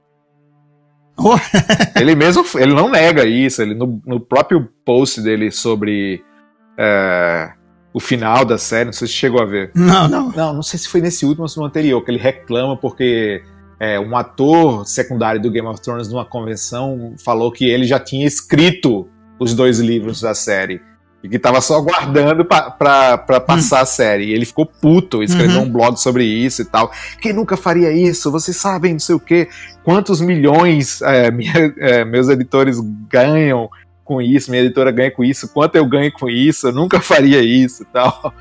Oh. 1.18 1.34
ele 1.98 2.14
mesmo, 2.14 2.44
ele 2.54 2.72
não 2.72 2.88
nega 2.88 3.24
isso. 3.24 3.60
Ele 3.60 3.74
no, 3.74 4.00
no 4.06 4.20
próprio 4.20 4.68
post 4.84 5.20
dele 5.20 5.50
sobre 5.50 6.22
é, 6.78 7.50
o 7.92 7.98
final 7.98 8.44
da 8.44 8.56
série, 8.56 8.84
não 8.84 8.92
sei 8.92 9.08
se 9.08 9.14
chegou 9.14 9.42
a 9.42 9.44
ver. 9.44 9.72
Não, 9.74 10.06
não. 10.06 10.30
Não, 10.30 10.54
não 10.54 10.62
sei 10.62 10.78
se 10.78 10.86
foi 10.86 11.00
nesse 11.00 11.26
último 11.26 11.44
ou 11.44 11.50
no 11.60 11.64
anterior, 11.66 12.00
que 12.04 12.12
ele 12.12 12.20
reclama 12.20 12.76
porque 12.76 13.42
é, 13.80 13.98
um 13.98 14.16
ator 14.16 14.86
secundário 14.86 15.42
do 15.42 15.50
Game 15.50 15.66
of 15.66 15.82
Thrones 15.82 16.06
numa 16.06 16.24
convenção 16.24 17.16
falou 17.24 17.50
que 17.50 17.64
ele 17.64 17.84
já 17.84 17.98
tinha 17.98 18.24
escrito 18.24 19.08
os 19.40 19.54
dois 19.54 19.80
livros 19.80 20.20
da 20.20 20.34
série. 20.34 20.80
E 21.22 21.28
que 21.28 21.38
tava 21.38 21.60
só 21.60 21.76
aguardando 21.76 22.44
pra 22.44 23.40
passar 23.46 23.80
a 23.82 23.86
série. 23.86 24.24
E 24.26 24.32
ele 24.32 24.44
ficou 24.44 24.66
puto, 24.66 25.22
escreveu 25.22 25.58
Uhum. 25.60 25.66
um 25.66 25.70
blog 25.70 25.96
sobre 25.96 26.24
isso 26.24 26.62
e 26.62 26.64
tal. 26.64 26.90
Quem 27.20 27.32
nunca 27.32 27.56
faria 27.56 27.92
isso? 27.92 28.30
Vocês 28.30 28.56
sabem, 28.56 28.92
não 28.94 28.98
sei 29.00 29.14
o 29.14 29.20
quê. 29.20 29.48
Quantos 29.84 30.20
milhões 30.20 31.00
é, 31.02 31.30
minha- 31.32 31.72
é, 31.78 32.04
meus 32.04 32.28
editores 32.28 32.78
ganham 33.08 33.70
com 34.04 34.20
isso, 34.20 34.50
minha 34.50 34.62
editora 34.64 34.90
ganha 34.90 35.12
com 35.12 35.22
isso, 35.22 35.48
quanto 35.48 35.76
eu 35.76 35.86
ganho 35.86 36.10
com 36.12 36.28
isso, 36.28 36.66
eu 36.66 36.72
nunca 36.72 36.98
faria 37.00 37.40
isso 37.40 37.84
e 37.84 37.86
tal. 37.86 38.34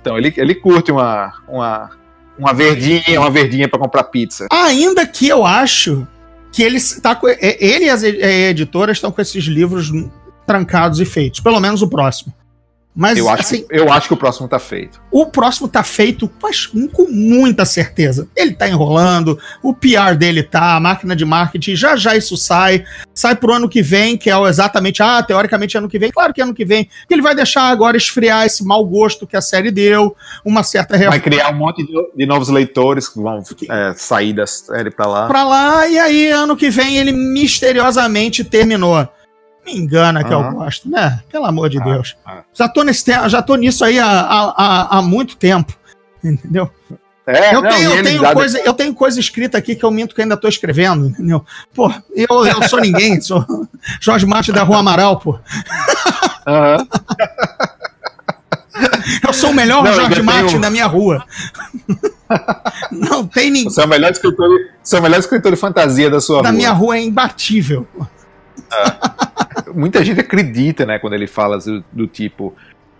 Então 0.00 0.16
ele, 0.16 0.32
ele 0.36 0.54
curte 0.54 0.90
uma, 0.90 1.32
uma, 1.46 1.90
uma 2.38 2.54
verdinha, 2.54 3.20
uma 3.20 3.30
verdinha 3.30 3.68
pra 3.68 3.78
comprar 3.78 4.04
pizza. 4.04 4.46
Ainda 4.50 5.06
que 5.06 5.28
eu 5.28 5.44
acho 5.44 6.06
que 6.50 6.62
ele 6.62 6.78
é, 7.40 7.64
ele 7.64 7.84
e 7.84 7.90
as 7.90 8.02
ed- 8.02 8.20
editoras 8.22 8.96
estão 8.96 9.12
com 9.12 9.20
esses 9.20 9.44
livros 9.44 9.90
trancados 10.52 11.00
e 11.00 11.06
feitos, 11.06 11.40
pelo 11.40 11.58
menos 11.58 11.80
o 11.80 11.88
próximo. 11.88 12.34
Mas 12.94 13.16
Eu 13.16 13.26
acho, 13.30 13.40
assim, 13.40 13.64
eu 13.70 13.90
acho 13.90 14.06
que 14.06 14.12
o 14.12 14.18
próximo 14.18 14.46
tá 14.46 14.58
feito. 14.58 15.00
o 15.10 15.24
próximo 15.24 15.66
tá 15.66 15.82
feito 15.82 16.30
mas, 16.42 16.66
com 16.66 17.10
muita 17.10 17.64
certeza. 17.64 18.28
Ele 18.36 18.52
tá 18.52 18.68
enrolando, 18.68 19.38
o 19.62 19.72
PR 19.72 20.14
dele 20.14 20.42
tá, 20.42 20.76
a 20.76 20.80
máquina 20.80 21.16
de 21.16 21.24
marketing, 21.24 21.74
já 21.74 21.96
já 21.96 22.14
isso 22.14 22.36
sai. 22.36 22.84
Sai 23.14 23.34
pro 23.34 23.54
ano 23.54 23.66
que 23.66 23.80
vem, 23.80 24.18
que 24.18 24.28
é 24.28 24.36
o 24.36 24.46
exatamente, 24.46 25.02
ah, 25.02 25.22
teoricamente 25.22 25.78
ano 25.78 25.88
que 25.88 25.98
vem. 25.98 26.10
Claro 26.10 26.34
que 26.34 26.42
ano 26.42 26.52
que 26.52 26.66
vem, 26.66 26.84
que 26.84 27.14
ele 27.14 27.22
vai 27.22 27.34
deixar 27.34 27.62
agora 27.62 27.96
esfriar 27.96 28.44
esse 28.44 28.62
mau 28.62 28.84
gosto 28.84 29.26
que 29.26 29.38
a 29.38 29.40
série 29.40 29.70
deu, 29.70 30.14
uma 30.44 30.62
certa 30.62 30.98
Vai 30.98 31.20
criar 31.20 31.50
um 31.50 31.56
monte 31.56 31.86
de, 31.86 31.92
de 32.14 32.26
novos 32.26 32.50
leitores 32.50 33.08
que 33.08 33.18
vão 33.18 33.42
é, 33.70 33.94
sair 33.96 34.34
da 34.34 34.46
série 34.46 34.90
pra 34.90 35.06
lá. 35.06 35.26
pra 35.28 35.44
lá, 35.44 35.88
e 35.88 35.98
aí 35.98 36.28
ano 36.28 36.54
que 36.54 36.68
vem 36.68 36.98
ele 36.98 37.12
misteriosamente 37.12 38.44
terminou. 38.44 39.08
Me 39.64 39.76
engana 39.78 40.24
que 40.24 40.32
eu 40.32 40.40
Aham. 40.40 40.54
gosto, 40.54 40.88
né? 40.90 41.20
Pelo 41.30 41.44
amor 41.46 41.68
de 41.70 41.78
Ah, 41.80 41.84
Deus. 41.84 42.16
ah. 42.26 42.42
Já 42.52 42.68
tô, 42.68 42.82
nesse, 42.82 43.04
já 43.28 43.40
tô 43.42 43.54
nisso 43.56 43.84
aí 43.84 43.98
há, 43.98 44.06
há, 44.08 44.98
há- 44.98 45.02
muito 45.02 45.36
tempo. 45.36 45.72
Entendeu? 46.22 46.70
É, 47.24 47.54
Eu, 47.54 47.62
não, 47.62 47.70
tenho, 47.70 47.90
eu, 47.94 48.02
tenho 48.02 48.32
coisa, 48.32 48.58
eu 48.58 48.74
tenho 48.74 48.92
coisa 48.94 49.20
escrita 49.20 49.56
aqui 49.56 49.76
que 49.76 49.84
eu 49.84 49.90
minto 49.92 50.12
que 50.12 50.20
ainda 50.22 50.36
tô 50.36 50.48
escrevendo, 50.48 51.06
entendeu? 51.06 51.44
Pô, 51.72 51.88
eu, 52.16 52.26
eu 52.46 52.68
sou 52.68 52.80
ninguém, 52.80 53.20
sou 53.22 53.46
Jorge 54.00 54.26
Mate 54.26 54.50
da 54.50 54.64
Rua 54.64 54.78
Amaral, 54.80 55.20
pô. 55.20 55.38
Aham. 56.44 56.84
Eu 59.24 59.32
sou 59.32 59.50
o 59.50 59.54
melhor 59.54 59.84
Não, 59.84 59.92
Jorge 59.92 60.20
Mate 60.22 60.56
um- 60.56 60.60
da 60.60 60.68
minha 60.70 60.86
rua. 60.86 61.24
Não 62.90 63.24
tem 63.26 63.50
ninguém. 63.52 63.70
Você 63.70 63.82
é 63.82 63.84
o 63.84 63.88
melhor 63.88 64.10
escritor, 64.10 64.48
você 64.82 64.96
é 64.96 64.98
o 64.98 65.02
melhor 65.02 65.20
escritor 65.20 65.52
de 65.52 65.58
fantasia 65.58 66.10
da 66.10 66.20
sua 66.20 66.42
Da 66.42 66.48
rua. 66.48 66.56
minha 66.56 66.72
rua 66.72 66.96
é 66.96 67.02
imbatível. 67.02 67.86
Muita 69.74 70.04
gente 70.04 70.20
acredita, 70.20 70.84
né, 70.86 70.98
quando 70.98 71.14
ele 71.14 71.26
fala 71.26 71.58
do, 71.58 71.84
do 71.92 72.06
tipo, 72.06 72.54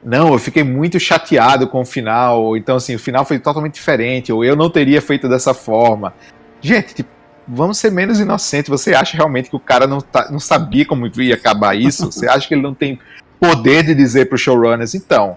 não, 0.04 0.32
eu 0.32 0.38
fiquei 0.38 0.64
muito 0.64 0.98
chateado 0.98 1.68
com 1.68 1.80
o 1.80 1.84
final, 1.84 2.42
ou 2.42 2.56
então 2.56 2.76
assim, 2.76 2.94
o 2.94 2.98
final 2.98 3.24
foi 3.24 3.38
totalmente 3.38 3.74
diferente, 3.74 4.32
ou 4.32 4.44
eu 4.44 4.56
não 4.56 4.68
teria 4.68 5.00
feito 5.00 5.28
dessa 5.28 5.54
forma. 5.54 6.12
Gente, 6.60 6.94
tipo, 6.94 7.10
vamos 7.46 7.78
ser 7.78 7.90
menos 7.90 8.20
inocentes. 8.20 8.68
Você 8.68 8.94
acha 8.94 9.16
realmente 9.16 9.50
que 9.50 9.56
o 9.56 9.60
cara 9.60 9.86
não, 9.86 10.00
tá- 10.00 10.28
não 10.30 10.38
sabia 10.40 10.84
como 10.84 11.06
ia 11.06 11.34
acabar 11.34 11.76
isso? 11.76 12.10
Você 12.10 12.28
acha 12.28 12.46
que 12.46 12.54
ele 12.54 12.62
não 12.62 12.74
tem 12.74 12.98
poder 13.40 13.84
de 13.84 13.94
dizer 13.94 14.26
para 14.26 14.36
os 14.36 14.40
showrunners, 14.40 14.94
então, 14.94 15.36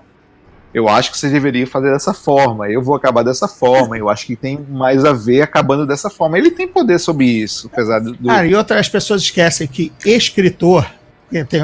eu 0.73 0.89
acho 0.89 1.09
que 1.11 1.17
você 1.17 1.29
deveria 1.29 1.65
fazer 1.65 1.89
dessa 1.91 2.13
forma, 2.13 2.69
eu 2.69 2.81
vou 2.81 2.95
acabar 2.95 3.23
dessa 3.23 3.47
forma, 3.47 3.97
eu 3.97 4.09
acho 4.09 4.25
que 4.27 4.35
tem 4.35 4.59
mais 4.69 5.05
a 5.05 5.13
ver 5.13 5.41
acabando 5.41 5.87
dessa 5.87 6.09
forma. 6.09 6.37
Ele 6.37 6.51
tem 6.51 6.67
poder 6.67 6.99
sobre 6.99 7.25
isso, 7.25 7.69
apesar 7.71 7.99
do. 7.99 8.15
Cara, 8.27 8.45
e 8.45 8.53
outras 8.53 8.89
pessoas 8.89 9.21
esquecem 9.21 9.67
que 9.67 9.91
escritor. 10.05 10.85
Tem- 11.29 11.61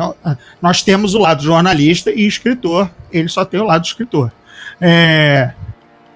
nós 0.61 0.81
temos 0.81 1.13
o 1.13 1.19
lado 1.19 1.43
jornalista 1.43 2.11
e 2.11 2.25
escritor, 2.25 2.89
ele 3.11 3.29
só 3.29 3.45
tem 3.45 3.59
o 3.59 3.65
lado 3.65 3.85
escritor. 3.85 4.31
É, 4.79 5.53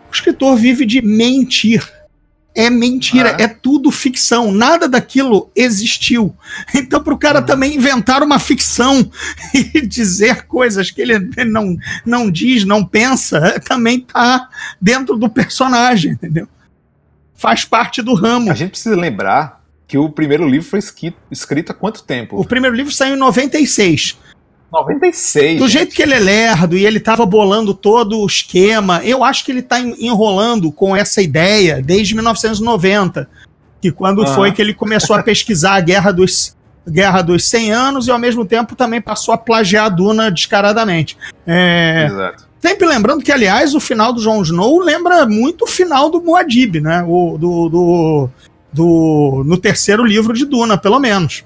o 0.09 0.13
escritor 0.13 0.55
vive 0.57 0.85
de 0.85 1.01
mentir. 1.01 1.83
é 2.57 2.69
mentira, 2.69 3.35
é 3.37 3.49
tudo 3.49 3.91
ficção, 3.91 4.49
nada 4.49 4.87
daquilo 4.87 5.51
existiu. 5.53 6.33
Então, 6.73 7.03
para 7.03 7.13
o 7.13 7.17
cara 7.17 7.41
uhum. 7.41 7.45
também 7.45 7.75
inventar 7.75 8.23
uma 8.23 8.39
ficção 8.39 9.11
e 9.53 9.85
dizer 9.85 10.43
coisas 10.43 10.89
que 10.89 11.01
ele 11.01 11.19
não, 11.45 11.75
não 12.05 12.31
diz, 12.31 12.63
não 12.63 12.85
pensa, 12.85 13.59
também 13.67 13.99
tá 13.99 14.47
dentro 14.79 15.17
do 15.17 15.29
personagem, 15.29 16.13
entendeu? 16.13 16.47
Faz 17.35 17.65
parte 17.65 18.01
do 18.01 18.13
ramo. 18.13 18.49
A 18.49 18.55
gente 18.55 18.71
precisa 18.71 18.95
lembrar 18.95 19.64
que 19.87 19.97
o 19.97 20.09
primeiro 20.09 20.47
livro 20.47 20.67
foi 20.67 20.79
escrito, 20.79 21.17
escrito 21.29 21.71
há 21.71 21.75
quanto 21.75 22.03
tempo? 22.03 22.39
O 22.39 22.45
primeiro 22.45 22.75
livro 22.75 22.91
saiu 22.91 23.15
em 23.15 23.19
96. 23.19 24.17
96. 24.71 25.59
Do 25.59 25.67
jeito 25.67 25.95
que 25.95 26.01
ele 26.01 26.13
é 26.13 26.19
lerdo 26.19 26.75
e 26.75 26.85
ele 26.85 26.97
estava 26.97 27.25
bolando 27.25 27.73
todo 27.73 28.19
o 28.19 28.25
esquema, 28.25 29.01
eu 29.03 29.23
acho 29.23 29.45
que 29.45 29.51
ele 29.51 29.59
está 29.59 29.79
enrolando 29.79 30.71
com 30.71 30.95
essa 30.95 31.21
ideia 31.21 31.81
desde 31.81 32.13
1990, 32.15 33.29
que 33.81 33.91
quando 33.91 34.23
ah. 34.23 34.27
foi 34.27 34.51
que 34.51 34.61
ele 34.61 34.73
começou 34.73 35.15
a 35.15 35.23
pesquisar 35.23 35.75
a 35.75 35.81
Guerra 35.81 36.11
dos 36.11 36.55
Guerra 36.87 37.23
dos 37.23 37.47
100 37.47 37.71
Anos 37.71 38.07
e 38.07 38.11
ao 38.11 38.19
mesmo 38.19 38.45
tempo 38.45 38.75
também 38.75 39.01
passou 39.01 39.33
a 39.33 39.37
plagiar 39.37 39.85
a 39.85 39.89
Duna 39.89 40.29
descaradamente. 40.29 41.17
É... 41.47 42.05
Exato. 42.05 42.45
Sempre 42.59 42.87
lembrando 42.87 43.23
que, 43.23 43.31
aliás, 43.31 43.75
o 43.75 43.79
final 43.79 44.13
do 44.13 44.21
Jon 44.21 44.41
Snow 44.41 44.79
lembra 44.79 45.25
muito 45.25 45.65
o 45.65 45.67
final 45.67 46.09
do 46.09 46.21
Muad'Dib, 46.21 46.79
né? 46.79 47.03
O, 47.07 47.37
do, 47.37 47.69
do, 47.69 48.29
do, 48.75 49.43
no 49.45 49.57
terceiro 49.57 50.03
livro 50.03 50.33
de 50.33 50.45
Duna, 50.45 50.77
pelo 50.77 50.99
menos. 50.99 51.43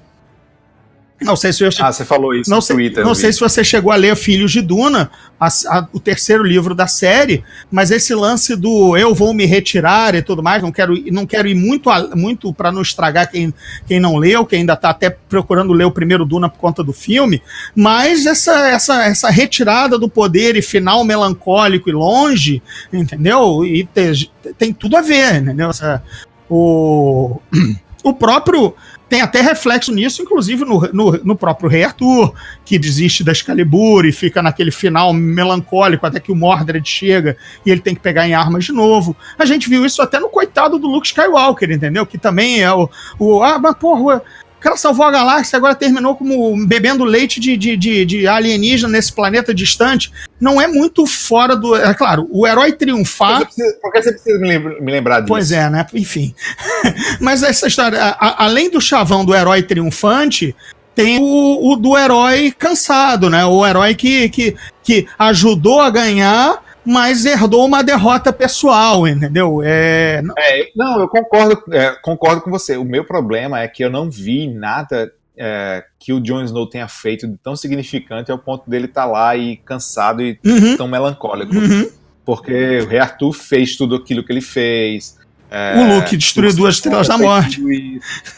Não 1.20 1.36
sei 1.36 1.52
se 1.52 1.62
eu... 1.62 1.68
Ah, 1.80 1.92
você 1.92 2.04
falou 2.04 2.34
isso 2.34 2.48
não 2.48 2.56
no 2.56 2.62
sei, 2.62 2.76
Twitter. 2.76 3.04
Não 3.04 3.14
sei 3.14 3.30
se 3.30 3.40
você 3.40 3.62
chegou 3.62 3.92
a 3.92 3.96
ler 3.96 4.16
Filhos 4.16 4.50
de 4.50 4.62
Duna, 4.62 5.10
a, 5.38 5.46
a, 5.46 5.88
o 5.92 6.00
terceiro 6.00 6.42
livro 6.42 6.74
da 6.74 6.86
série, 6.86 7.44
mas 7.70 7.90
esse 7.90 8.14
lance 8.14 8.56
do 8.56 8.96
eu 8.96 9.14
vou 9.14 9.34
me 9.34 9.44
retirar 9.44 10.14
e 10.14 10.22
tudo 10.22 10.42
mais, 10.42 10.62
não 10.62 10.72
quero, 10.72 10.94
não 11.12 11.26
quero 11.26 11.46
ir 11.46 11.54
muito, 11.54 11.90
muito 12.16 12.52
para 12.54 12.72
não 12.72 12.80
estragar 12.80 13.30
quem, 13.30 13.52
quem 13.86 14.00
não 14.00 14.16
leu, 14.16 14.46
quem 14.46 14.60
ainda 14.60 14.72
está 14.72 14.90
até 14.90 15.10
procurando 15.10 15.74
ler 15.74 15.84
o 15.84 15.92
primeiro 15.92 16.24
Duna 16.24 16.48
por 16.48 16.58
conta 16.58 16.82
do 16.82 16.92
filme, 16.92 17.42
mas 17.74 18.24
essa, 18.24 18.68
essa, 18.68 19.04
essa 19.04 19.28
retirada 19.28 19.98
do 19.98 20.08
poder 20.08 20.56
e 20.56 20.62
final 20.62 21.04
melancólico 21.04 21.90
e 21.90 21.92
longe, 21.92 22.62
entendeu? 22.90 23.62
E 23.62 23.84
te, 23.84 24.30
tem 24.56 24.72
tudo 24.72 24.96
a 24.96 25.02
ver, 25.02 25.42
entendeu? 25.42 25.68
Essa, 25.68 26.02
o, 26.50 27.40
o 28.02 28.12
próprio 28.12 28.74
tem 29.08 29.22
até 29.22 29.40
reflexo 29.40 29.92
nisso, 29.92 30.22
inclusive 30.22 30.64
no, 30.64 30.80
no, 30.92 31.12
no, 31.24 31.36
próprio 31.36 31.68
Rei 31.68 31.82
Arthur, 31.82 32.32
que 32.64 32.78
desiste 32.78 33.24
da 33.24 33.32
Excalibur 33.32 34.06
e 34.06 34.12
fica 34.12 34.40
naquele 34.40 34.70
final 34.70 35.12
melancólico 35.12 36.06
até 36.06 36.20
que 36.20 36.30
o 36.30 36.36
Mordred 36.36 36.88
chega 36.88 37.36
e 37.66 37.70
ele 37.72 37.80
tem 37.80 37.92
que 37.92 38.00
pegar 38.00 38.28
em 38.28 38.34
armas 38.34 38.64
de 38.64 38.72
novo. 38.72 39.16
A 39.36 39.44
gente 39.44 39.68
viu 39.68 39.84
isso 39.84 40.00
até 40.00 40.20
no 40.20 40.28
coitado 40.28 40.78
do 40.78 40.86
Luke 40.86 41.08
Skywalker, 41.08 41.72
entendeu? 41.72 42.06
Que 42.06 42.18
também 42.18 42.62
é 42.62 42.72
o. 42.72 42.88
o 43.18 43.42
ah, 43.42 43.58
mas 43.58 43.74
porra, 43.74 44.22
o 44.60 44.62
cara 44.62 44.76
salvou 44.76 45.06
a 45.06 45.10
galáxia, 45.10 45.56
agora 45.56 45.74
terminou 45.74 46.14
como 46.14 46.54
bebendo 46.66 47.02
leite 47.02 47.40
de, 47.40 47.56
de, 47.56 47.78
de, 47.78 48.04
de, 48.04 48.28
alienígena 48.28 48.92
nesse 48.92 49.10
planeta 49.10 49.54
distante. 49.54 50.12
Não 50.38 50.60
é 50.60 50.66
muito 50.66 51.06
fora 51.06 51.56
do. 51.56 51.74
É 51.74 51.94
claro, 51.94 52.28
o 52.30 52.46
herói 52.46 52.72
triunfar. 52.72 53.48
Por 53.80 53.90
que 53.90 54.02
você 54.02 54.12
precisa 54.12 54.38
me 54.38 54.92
lembrar 54.92 55.20
disso? 55.20 55.28
Pois 55.28 55.50
é, 55.50 55.70
né? 55.70 55.86
Enfim. 55.94 56.34
Mas 57.18 57.42
essa 57.42 57.68
história, 57.68 57.98
a, 57.98 58.44
além 58.44 58.70
do 58.70 58.82
chavão 58.82 59.24
do 59.24 59.34
herói 59.34 59.62
triunfante, 59.62 60.54
tem 60.94 61.18
o, 61.18 61.72
o, 61.72 61.76
do 61.76 61.96
herói 61.96 62.52
cansado, 62.56 63.30
né? 63.30 63.46
O 63.46 63.66
herói 63.66 63.94
que, 63.94 64.28
que, 64.28 64.56
que 64.82 65.08
ajudou 65.18 65.80
a 65.80 65.88
ganhar 65.88 66.62
mas 66.84 67.24
herdou 67.24 67.64
uma 67.64 67.82
derrota 67.82 68.32
pessoal, 68.32 69.06
entendeu? 69.06 69.60
É, 69.62 70.22
é 70.38 70.70
não, 70.74 71.00
eu 71.00 71.08
concordo, 71.08 71.62
é, 71.72 71.90
concordo 72.02 72.40
com 72.40 72.50
você. 72.50 72.76
O 72.76 72.84
meu 72.84 73.04
problema 73.04 73.60
é 73.60 73.68
que 73.68 73.84
eu 73.84 73.90
não 73.90 74.10
vi 74.10 74.46
nada 74.46 75.12
é, 75.36 75.84
que 75.98 76.12
o 76.12 76.20
Jon 76.20 76.42
Snow 76.42 76.68
tenha 76.68 76.88
feito 76.88 77.26
de 77.26 77.36
tão 77.38 77.56
significante 77.56 78.30
ao 78.30 78.38
ponto 78.38 78.68
dele 78.68 78.86
estar 78.86 79.04
tá 79.04 79.10
lá 79.10 79.36
e 79.36 79.56
cansado 79.56 80.22
e 80.22 80.38
uhum. 80.44 80.76
tão 80.76 80.88
melancólico. 80.88 81.54
Uhum. 81.54 81.90
Porque 82.24 82.80
o 82.80 82.86
Rei 82.86 82.98
Arthur 82.98 83.32
fez 83.32 83.76
tudo 83.76 83.96
aquilo 83.96 84.24
que 84.24 84.32
ele 84.32 84.42
fez. 84.42 85.18
É, 85.50 85.76
o 85.76 85.96
Luke 85.96 86.16
destruiu 86.16 86.54
duas 86.54 86.76
estrelas 86.76 87.08
da 87.08 87.18
morte. 87.18 87.60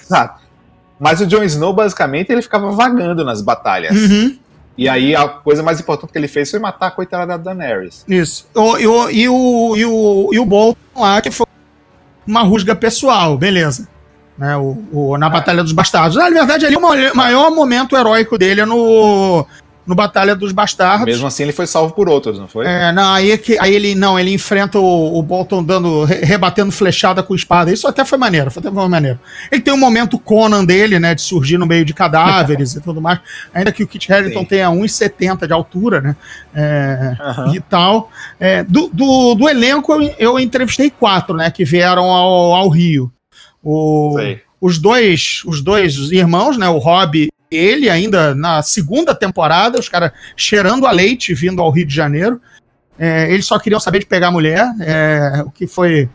Exato. 0.02 0.42
Mas 0.98 1.20
o 1.20 1.26
Jon 1.26 1.42
Snow, 1.42 1.72
basicamente, 1.72 2.30
ele 2.30 2.40
ficava 2.40 2.70
vagando 2.70 3.24
nas 3.24 3.42
batalhas. 3.42 3.96
Uhum. 3.96 4.38
E 4.76 4.88
aí 4.88 5.14
a 5.14 5.28
coisa 5.28 5.62
mais 5.62 5.80
importante 5.80 6.12
que 6.12 6.18
ele 6.18 6.28
fez 6.28 6.50
foi 6.50 6.58
matar 6.58 6.86
a 6.88 6.90
coitada 6.90 7.26
da 7.26 7.36
Daenerys. 7.36 8.04
Isso. 8.08 8.46
O, 8.54 8.78
e, 8.78 8.86
o, 8.86 9.10
e, 9.10 9.28
o, 9.28 9.76
e, 9.76 9.84
o, 9.84 10.30
e 10.32 10.38
o 10.38 10.44
Bolton 10.44 10.78
lá, 10.96 11.20
que 11.20 11.30
foi 11.30 11.46
uma 12.26 12.42
rusga 12.42 12.74
pessoal, 12.74 13.36
beleza. 13.36 13.88
Né, 14.36 14.56
o, 14.56 14.82
o 14.92 15.18
na 15.18 15.28
Batalha 15.28 15.62
dos 15.62 15.72
Bastardos. 15.72 16.16
Na 16.16 16.30
verdade, 16.30 16.64
ali 16.64 16.76
o 16.76 17.14
maior 17.14 17.50
momento 17.50 17.96
heróico 17.96 18.38
dele 18.38 18.62
é 18.62 18.66
no, 18.66 19.46
no 19.86 19.94
Batalha 19.94 20.36
dos 20.36 20.52
Bastardos. 20.52 21.06
Mesmo 21.06 21.26
assim, 21.26 21.42
ele 21.42 21.52
foi 21.52 21.66
salvo 21.66 21.92
por 21.92 22.08
outros, 22.08 22.38
não 22.38 22.46
foi? 22.46 22.66
É, 22.66 22.92
não, 22.92 23.14
aí, 23.14 23.32
é 23.32 23.38
que, 23.38 23.58
aí 23.58 23.74
ele 23.74 23.94
não, 23.94 24.18
ele 24.18 24.32
enfrenta 24.32 24.78
o, 24.78 25.18
o 25.18 25.22
Bolton 25.22 25.62
dando, 25.62 26.04
rebatendo 26.04 26.70
flechada 26.70 27.22
com 27.22 27.34
espada. 27.34 27.72
Isso 27.72 27.88
até 27.88 28.04
foi 28.04 28.16
maneiro, 28.16 28.50
foi 28.50 28.60
até 28.60 28.70
foi 28.70 28.88
maneiro. 28.88 29.18
Ele 29.50 29.60
tem 29.60 29.74
um 29.74 29.78
momento 29.78 30.18
Conan 30.18 30.64
dele, 30.64 30.98
né, 30.98 31.14
de 31.14 31.22
surgir 31.22 31.58
no 31.58 31.66
meio 31.66 31.84
de 31.84 31.92
cadáveres 31.92 32.74
e 32.76 32.80
tudo 32.80 33.00
mais. 33.00 33.18
Ainda 33.52 33.72
que 33.72 33.82
o 33.82 33.88
Kit 33.88 34.12
Harington 34.12 34.44
tenha 34.44 34.68
1,70 34.68 35.46
de 35.46 35.52
altura, 35.52 36.00
né, 36.00 36.16
é, 36.54 37.16
uhum. 37.38 37.54
e 37.54 37.60
tal. 37.60 38.10
É, 38.38 38.62
do, 38.62 38.88
do, 38.92 39.34
do, 39.34 39.48
elenco, 39.48 39.92
eu, 39.92 40.14
eu, 40.18 40.38
entrevistei 40.38 40.90
quatro, 40.90 41.36
né, 41.36 41.50
que 41.50 41.64
vieram 41.64 42.04
ao, 42.04 42.54
ao 42.54 42.68
Rio. 42.68 43.12
O, 43.62 44.16
os 44.60 44.78
dois, 44.78 45.42
os 45.44 45.60
dois 45.60 45.96
irmãos, 46.12 46.56
né, 46.56 46.68
o 46.68 46.78
Rob 46.78 47.28
ele 47.54 47.88
ainda 47.88 48.34
na 48.34 48.62
segunda 48.62 49.14
temporada, 49.14 49.78
os 49.78 49.88
caras 49.88 50.12
cheirando 50.36 50.86
a 50.86 50.90
leite 50.90 51.34
vindo 51.34 51.60
ao 51.60 51.70
Rio 51.70 51.86
de 51.86 51.94
Janeiro. 51.94 52.40
É, 52.98 53.32
eles 53.32 53.46
só 53.46 53.58
queriam 53.58 53.80
saber 53.80 54.00
de 54.00 54.06
pegar 54.06 54.30
mulher, 54.30 54.64
é, 54.80 55.42
o 55.44 55.50
que 55.50 55.66
foi 55.66 56.08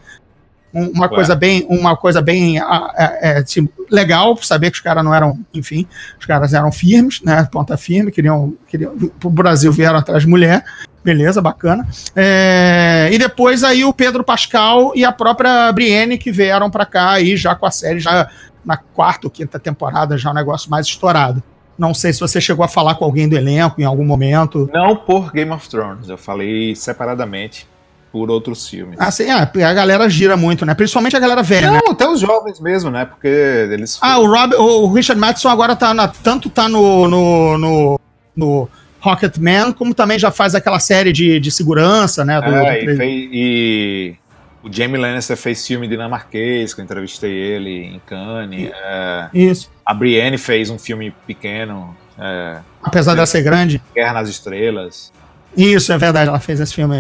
uma 0.74 1.08
Ué. 1.08 1.10
coisa 1.10 1.36
bem, 1.36 1.66
uma 1.70 1.96
coisa 1.98 2.22
bem 2.22 2.60
é, 2.60 3.40
assim, 3.40 3.68
legal, 3.90 4.38
saber 4.38 4.70
que 4.70 4.78
os 4.78 4.84
caras 4.84 5.04
não 5.04 5.14
eram, 5.14 5.40
enfim, 5.54 5.88
os 6.20 6.26
caras 6.26 6.54
eram 6.54 6.72
firmes, 6.72 7.22
né, 7.22 7.48
ponta 7.52 7.76
firme, 7.78 8.12
queriam, 8.12 8.54
queriam 8.68 8.96
pro 9.20 9.30
Brasil 9.30 9.72
vieram 9.72 9.98
atrás 9.98 10.24
de 10.24 10.30
mulher, 10.30 10.64
beleza, 11.08 11.42
bacana. 11.42 11.88
É, 12.14 13.10
e 13.14 13.18
depois 13.18 13.64
aí 13.64 13.86
o 13.86 13.94
Pedro 13.94 14.26
Pascal 14.26 14.92
e 14.94 15.06
a 15.06 15.12
própria 15.12 15.72
Brienne 15.72 16.18
que 16.18 16.34
vieram 16.34 16.70
para 16.70 16.86
cá 16.86 17.12
aí 17.12 17.38
já 17.38 17.56
com 17.56 17.66
a 17.66 17.72
série 17.72 18.02
já 18.02 18.30
na 18.66 18.76
quarta 18.76 19.26
ou 19.26 19.32
quinta 19.32 19.58
temporada, 19.58 20.18
já 20.18 20.32
um 20.32 20.34
negócio 20.34 20.70
mais 20.70 20.86
estourado. 20.86 21.42
Não 21.78 21.94
sei 21.94 22.12
se 22.12 22.20
você 22.20 22.42
chegou 22.42 22.66
a 22.66 22.68
falar 22.68 22.96
com 22.96 23.06
alguém 23.06 23.30
do 23.30 23.38
elenco 23.38 23.80
em 23.80 23.86
algum 23.86 24.04
momento. 24.04 24.70
Não 24.74 24.98
por 24.98 25.32
Game 25.32 25.52
of 25.52 25.70
Thrones, 25.70 26.10
eu 26.10 26.18
falei 26.18 26.76
separadamente 26.76 27.66
por 28.12 28.30
outros 28.30 28.68
filmes. 28.68 28.98
Ah, 29.00 29.10
sim, 29.10 29.30
ah, 29.30 29.44
a 29.44 29.74
galera 29.74 30.10
gira 30.10 30.36
muito, 30.36 30.66
né? 30.66 30.74
Principalmente 30.74 31.16
a 31.16 31.20
galera 31.20 31.42
velha. 31.42 31.68
Não, 31.68 31.74
né? 31.76 31.82
até 31.92 32.10
os 32.10 32.20
jovens 32.20 32.60
mesmo, 32.60 32.90
né? 32.92 33.06
Porque 33.06 33.28
eles. 33.28 33.98
Ah, 34.02 34.20
o, 34.20 34.28
Rob, 34.28 34.56
o 34.56 34.92
Richard 34.92 35.20
Madison 35.22 35.48
agora 35.48 35.74
tá 35.74 35.94
na, 35.94 36.10
tanto 36.10 36.50
tá 36.50 36.68
no, 36.68 37.08
no, 37.08 37.58
no, 37.58 38.00
no 38.36 38.70
Rocketman, 39.00 39.72
como 39.74 39.94
também 39.94 40.18
já 40.18 40.32
faz 40.32 40.56
aquela 40.56 40.80
série 40.80 41.12
de, 41.12 41.40
de 41.40 41.52
segurança, 41.52 42.26
né? 42.26 42.42
Do, 42.42 42.56
é, 42.56 42.86
do... 42.86 43.04
E, 43.04 43.30
e, 43.32 44.16
o 44.64 44.72
Jamie 44.72 45.00
Lannister 45.00 45.38
fez 45.38 45.66
filme 45.66 45.88
dinamarquês, 45.88 46.74
que 46.74 46.82
eu 46.82 46.86
entrevistei 46.86 47.32
ele 47.32 47.86
em 47.86 48.02
Cannes. 48.06 48.72
É, 48.74 49.30
Isso. 49.34 49.72
A 49.86 49.94
Brienne 49.94 50.38
fez 50.38 50.70
um 50.70 50.78
filme 50.78 51.14
pequeno. 51.26 51.96
É, 52.18 52.58
Apesar 52.84 53.14
dela 53.14 53.28
ser 53.28 53.44
grande. 53.44 53.82
Guerra 53.94 54.14
nas 54.14 54.30
Estrelas. 54.30 55.14
Isso, 55.56 55.92
é 55.92 55.98
verdade, 55.98 56.30
ela 56.30 56.40
fez 56.40 56.60
esse 56.60 56.74
filme. 56.74 56.96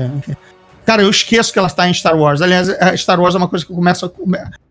Cara, 0.86 1.02
eu 1.02 1.10
esqueço 1.10 1.52
que 1.52 1.60
ela 1.60 1.68
está 1.68 1.88
em 1.89 1.93
Star 1.93 2.18
Wars. 2.18 2.41
Aliás, 2.41 2.70
Star 2.95 3.20
Wars 3.20 3.36
é 3.36 3.38
uma 3.38 3.48
coisa 3.48 3.66
que 3.66 3.72
eu 3.72 3.76
começo 3.76 4.06
a, 4.06 4.10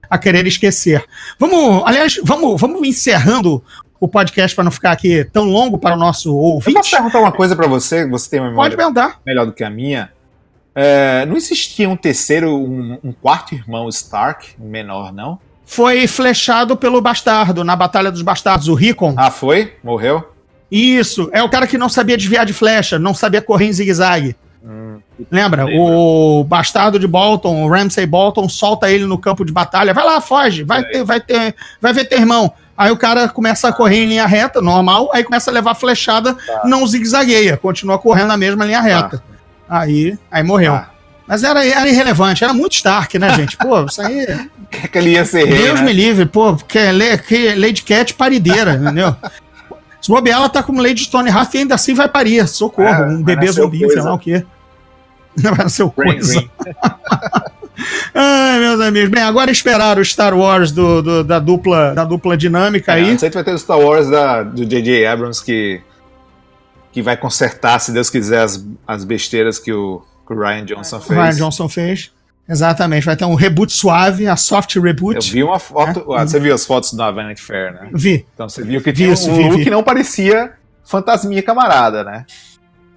a 0.09 0.18
querer 0.18 0.47
esquecer. 0.47 1.05
Vamos, 1.39 1.83
aliás, 1.85 2.18
vamos, 2.24 2.59
vamos 2.61 2.87
encerrando 2.89 3.62
o 3.99 4.07
podcast 4.07 4.55
para 4.55 4.64
não 4.64 4.70
ficar 4.70 4.92
aqui 4.92 5.24
tão 5.24 5.44
longo 5.44 5.78
para 5.78 5.94
o 5.94 5.99
nosso 5.99 6.34
ouvinte. 6.34 6.76
Eu 6.76 6.82
posso 6.82 6.90
perguntar 6.90 7.20
uma 7.20 7.32
coisa 7.32 7.57
para 7.57 7.66
você? 7.66 8.07
Você 8.09 8.30
tem 8.30 8.40
uma 8.40 8.51
memória 8.51 8.76
Pode 8.76 8.76
perguntar. 8.76 9.20
melhor 9.24 9.47
do 9.47 9.53
que 9.53 9.64
a 9.64 9.70
minha. 9.70 10.11
É, 10.74 11.24
não 11.24 11.36
existia 11.36 11.88
um 11.88 11.97
terceiro, 11.97 12.55
um, 12.55 12.99
um, 13.03 13.12
quarto 13.12 13.55
irmão 13.55 13.88
Stark, 13.88 14.55
menor, 14.59 15.12
não? 15.12 15.38
Foi 15.64 16.07
flechado 16.07 16.76
pelo 16.76 17.01
bastardo, 17.01 17.64
na 17.64 17.74
Batalha 17.74 18.12
dos 18.12 18.22
Bastardos, 18.22 18.68
o 18.68 18.74
Rickon. 18.74 19.14
Ah, 19.16 19.30
foi? 19.30 19.74
Morreu? 19.82 20.32
Isso, 20.70 21.30
é 21.32 21.42
o 21.42 21.49
cara 21.49 21.66
que 21.66 21.78
não 21.78 21.88
sabia 21.88 22.16
desviar 22.16 22.44
de 22.44 22.53
flecha, 22.53 22.99
não 22.99 23.14
sabia 23.14 23.40
correr 23.40 23.66
em 23.66 23.72
zigue-zague. 23.72 24.36
Hum, 24.62 24.99
Lembra? 25.30 25.64
O 25.66 26.44
bastardo 26.44 26.99
de 26.99 27.07
Bolton, 27.07 27.64
o 27.64 27.68
Ramsay 27.68 28.05
Bolton, 28.05 28.49
solta 28.49 28.90
ele 28.90 29.07
no 29.07 29.16
campo 29.16 29.44
de 29.44 29.53
batalha. 29.53 29.94
Vai 29.94 30.05
lá, 30.05 30.20
foge, 30.20 30.62
vai, 30.62 30.84
ter, 30.84 31.05
vai, 31.05 31.20
ter, 31.20 31.55
vai 31.80 31.92
ver 31.92 32.05
teu 32.05 32.18
irmão. 32.18 32.53
Aí 32.77 32.91
o 32.91 32.97
cara 32.97 33.29
começa 33.29 33.68
a 33.68 33.72
correr 33.72 34.05
em 34.05 34.07
linha 34.07 34.27
reta, 34.27 34.61
normal, 34.61 35.11
aí 35.12 35.24
começa 35.24 35.51
a 35.51 35.55
levar 35.55 35.74
flechada, 35.74 36.35
tá. 36.35 36.62
não 36.64 36.87
zigue-zagueia, 36.87 37.57
continua 37.57 37.99
correndo 37.99 38.29
na 38.29 38.37
mesma 38.37 38.64
linha 38.64 38.81
reta. 38.81 39.18
Tá. 39.18 39.81
Aí, 39.81 40.18
aí 40.31 40.43
morreu. 40.43 40.74
Ah. 40.74 40.91
Mas 41.27 41.43
era, 41.43 41.66
era 41.66 41.89
irrelevante, 41.89 42.45
era 42.45 42.53
muito 42.53 42.74
Stark, 42.74 43.18
né, 43.18 43.35
gente? 43.35 43.57
Pô, 43.57 43.85
isso 43.85 44.01
aí. 44.01 44.27
que, 44.70 44.89
que 44.89 44.99
ele 44.99 45.11
ia 45.11 45.24
ser 45.24 45.45
rei, 45.47 45.59
Deus 45.59 45.81
né? 45.81 45.87
me 45.87 45.93
livre, 45.93 46.27
pô, 46.27 46.55
porque 46.55 46.79
é 46.79 47.16
que 47.16 47.55
Lady 47.55 47.83
Cat 47.83 48.14
parideira, 48.14 48.74
entendeu? 48.74 49.16
Se 50.01 50.09
bobear, 50.09 50.39
ela 50.39 50.49
tá 50.49 50.62
como 50.62 50.81
Lady 50.81 51.03
Stonehearth 51.03 51.53
e 51.55 51.59
ainda 51.59 51.74
assim 51.74 51.95
vai 51.95 52.09
parir. 52.09 52.47
Socorro, 52.47 52.89
É, 52.89 53.07
um 53.09 53.22
bebê 53.22 53.51
zumbi, 53.51 53.79
sei 53.91 54.03
lá 54.03 54.14
o 54.14 54.18
quê. 54.18 54.45
Vai 55.37 55.55
nascer 55.59 55.83
o 55.83 55.91
coisa. 55.91 56.43
Ai, 58.14 58.59
meus 58.61 58.81
amigos. 58.81 59.11
Bem, 59.11 59.22
agora 59.22 59.51
esperar 59.51 59.99
o 59.99 60.05
Star 60.05 60.37
Wars 60.37 60.70
do, 60.72 61.03
do- 61.03 61.24
da, 61.24 61.39
dupla, 61.39 61.95
da 61.95 62.05
dupla 62.05 62.37
dinâmica 62.37 62.93
É, 62.93 62.97
aí. 62.97 63.11
antes 63.11 63.22
a 63.22 63.27
gente 63.27 63.35
vai 63.35 63.45
ter 63.45 63.53
o 63.55 63.59
Star 63.59 63.79
Wars 63.79 64.09
da, 64.09 64.43
do 64.43 64.64
J.J. 64.64 65.07
Abrams 65.07 65.45
que, 65.45 65.81
que 66.93 67.03
vai 67.03 67.16
consertar, 67.16 67.79
se 67.81 67.93
Deus 67.93 68.09
quiser, 68.09 68.41
as, 68.43 68.64
as 68.87 69.05
besteiras 69.05 69.59
que 69.59 69.72
o, 69.72 70.03
que 70.27 70.33
o 70.33 70.39
Ryan 70.41 70.64
Johnson 70.64 70.97
O 70.97 71.01
fez. 71.01 71.18
Ryan 71.20 71.35
Johnson 71.35 71.68
fez. 71.68 72.11
Exatamente, 72.49 73.05
vai 73.05 73.16
ter 73.16 73.24
um 73.24 73.35
reboot 73.35 73.72
suave, 73.72 74.29
a 74.29 74.37
soft 74.37 74.77
Eu 74.77 74.83
reboot. 74.83 75.33
vi 75.33 75.43
uma 75.43 75.59
foto. 75.59 76.14
É. 76.14 76.20
ah, 76.20 76.27
Você 76.27 76.39
viu 76.39 76.55
as 76.55 76.64
fotos 76.64 76.93
da 76.95 77.11
Vanity 77.11 77.43
Fair, 77.43 77.72
né? 77.74 77.89
Vi. 77.93 78.24
Então 78.35 78.49
você 78.49 78.62
viu 78.62 78.81
que 78.81 78.93
tinha 78.93 79.12
Isso, 79.12 79.29
um 79.31 79.35
vi, 79.37 79.43
look 79.43 79.57
vi. 79.57 79.64
que 79.64 79.70
não 79.70 79.83
parecia 79.83 80.53
fantasminha 80.85 81.43
camarada, 81.43 82.05
né? 82.05 82.24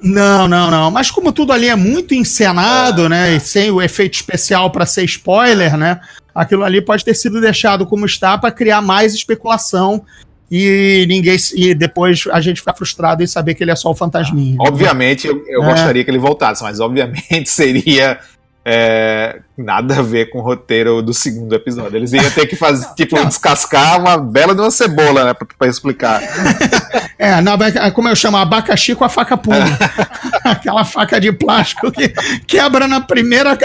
Não, 0.01 0.47
não, 0.47 0.71
não. 0.71 0.89
Mas 0.91 1.11
como 1.11 1.31
tudo 1.31 1.51
ali 1.51 1.67
é 1.67 1.75
muito 1.75 2.13
encenado, 2.13 3.09
né? 3.09 3.35
E 3.35 3.39
sem 3.39 3.69
o 3.69 3.81
efeito 3.81 4.13
especial 4.15 4.69
para 4.71 4.85
ser 4.85 5.03
spoiler, 5.03 5.75
né? 5.77 5.99
Aquilo 6.33 6.63
ali 6.63 6.81
pode 6.81 7.03
ter 7.03 7.13
sido 7.13 7.41
deixado 7.41 7.85
como 7.85 8.05
está 8.05 8.37
para 8.37 8.51
criar 8.51 8.81
mais 8.81 9.13
especulação 9.13 10.03
e 10.51 11.05
ninguém 11.07 11.37
e 11.55 11.75
depois 11.75 12.23
a 12.31 12.39
gente 12.41 12.59
ficar 12.61 12.73
frustrado 12.73 13.21
em 13.21 13.27
saber 13.27 13.53
que 13.55 13.63
ele 13.63 13.71
é 13.71 13.75
só 13.75 13.91
o 13.91 13.95
fantasminha. 13.95 14.55
Obviamente, 14.59 15.27
eu, 15.27 15.43
eu 15.47 15.63
É. 15.63 15.69
gostaria 15.71 16.03
que 16.03 16.09
ele 16.09 16.17
voltasse, 16.17 16.63
mas 16.63 16.79
obviamente 16.79 17.45
seria 17.49 18.19
é, 18.71 19.39
nada 19.57 19.97
a 19.97 20.01
ver 20.03 20.29
com 20.29 20.37
o 20.37 20.41
roteiro 20.41 21.01
do 21.01 21.11
segundo 21.11 21.55
episódio. 21.55 21.97
Eles 21.97 22.13
iam 22.13 22.29
ter 22.29 22.45
que 22.45 22.55
fazer, 22.55 22.87
tipo, 22.93 23.15
descascar 23.25 23.99
uma 23.99 24.15
bela 24.15 24.53
de 24.53 24.61
uma 24.61 24.69
cebola, 24.69 25.25
né? 25.25 25.33
Pra, 25.33 25.47
pra 25.57 25.67
explicar. 25.67 26.21
É, 27.21 27.41
não, 27.41 27.55
é 27.55 27.91
como 27.91 28.07
eu 28.07 28.15
chamo, 28.15 28.37
abacaxi 28.37 28.95
com 28.95 29.03
a 29.03 29.09
faca 29.09 29.35
punho. 29.35 29.61
Aquela 30.45 30.85
faca 30.85 31.19
de 31.19 31.33
plástico 31.33 31.91
que 31.91 32.07
quebra 32.47 32.87
na 32.87 33.01
primeira 33.01 33.57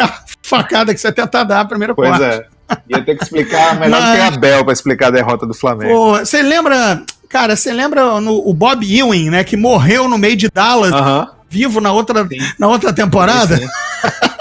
facada 0.42 0.92
que 0.92 1.00
você 1.00 1.12
tenta 1.12 1.44
dar, 1.44 1.60
a 1.60 1.64
primeira 1.64 1.94
Pois 1.94 2.20
é. 2.20 2.44
Ia 2.88 3.00
ter 3.04 3.14
que 3.16 3.22
explicar 3.22 3.78
melhor 3.78 4.00
do 4.00 4.12
que 4.12 4.20
a 4.20 4.24
Mas- 4.30 4.36
Bel 4.38 4.64
pra 4.64 4.72
explicar 4.72 5.06
a 5.06 5.10
derrota 5.12 5.46
do 5.46 5.54
Flamengo. 5.54 6.18
Você 6.18 6.42
lembra, 6.42 7.00
cara, 7.28 7.54
você 7.54 7.72
lembra 7.72 8.20
no, 8.20 8.38
o 8.44 8.52
Bob 8.52 8.84
Ewing, 8.84 9.30
né, 9.30 9.44
que 9.44 9.56
morreu 9.56 10.08
no 10.08 10.18
meio 10.18 10.34
de 10.36 10.48
Dallas, 10.52 10.92
Aham. 10.92 11.28
vivo 11.48 11.80
na 11.80 11.92
outra, 11.92 12.26
Sim. 12.26 12.38
na 12.58 12.66
outra 12.66 12.92
temporada? 12.92 13.56
Sim. 13.56 13.68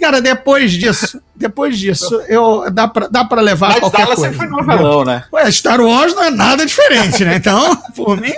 Cara, 0.00 0.20
depois 0.20 0.72
disso, 0.72 1.20
depois 1.34 1.78
disso, 1.78 2.20
eu, 2.28 2.70
dá, 2.70 2.86
pra, 2.88 3.08
dá 3.08 3.24
pra 3.24 3.40
levar 3.40 3.68
Mas 3.70 3.80
qualquer 3.80 4.02
Dallas 4.02 4.18
coisa. 4.18 4.32
sempre 4.34 4.48
foi 4.48 4.56
novelão, 4.66 5.04
né? 5.04 5.24
Ué, 5.32 5.50
Star 5.50 5.80
Wars 5.80 6.14
não 6.14 6.24
é 6.24 6.30
nada 6.30 6.64
diferente, 6.64 7.24
né? 7.24 7.36
Então, 7.36 7.76
por 7.94 8.20
mim. 8.20 8.32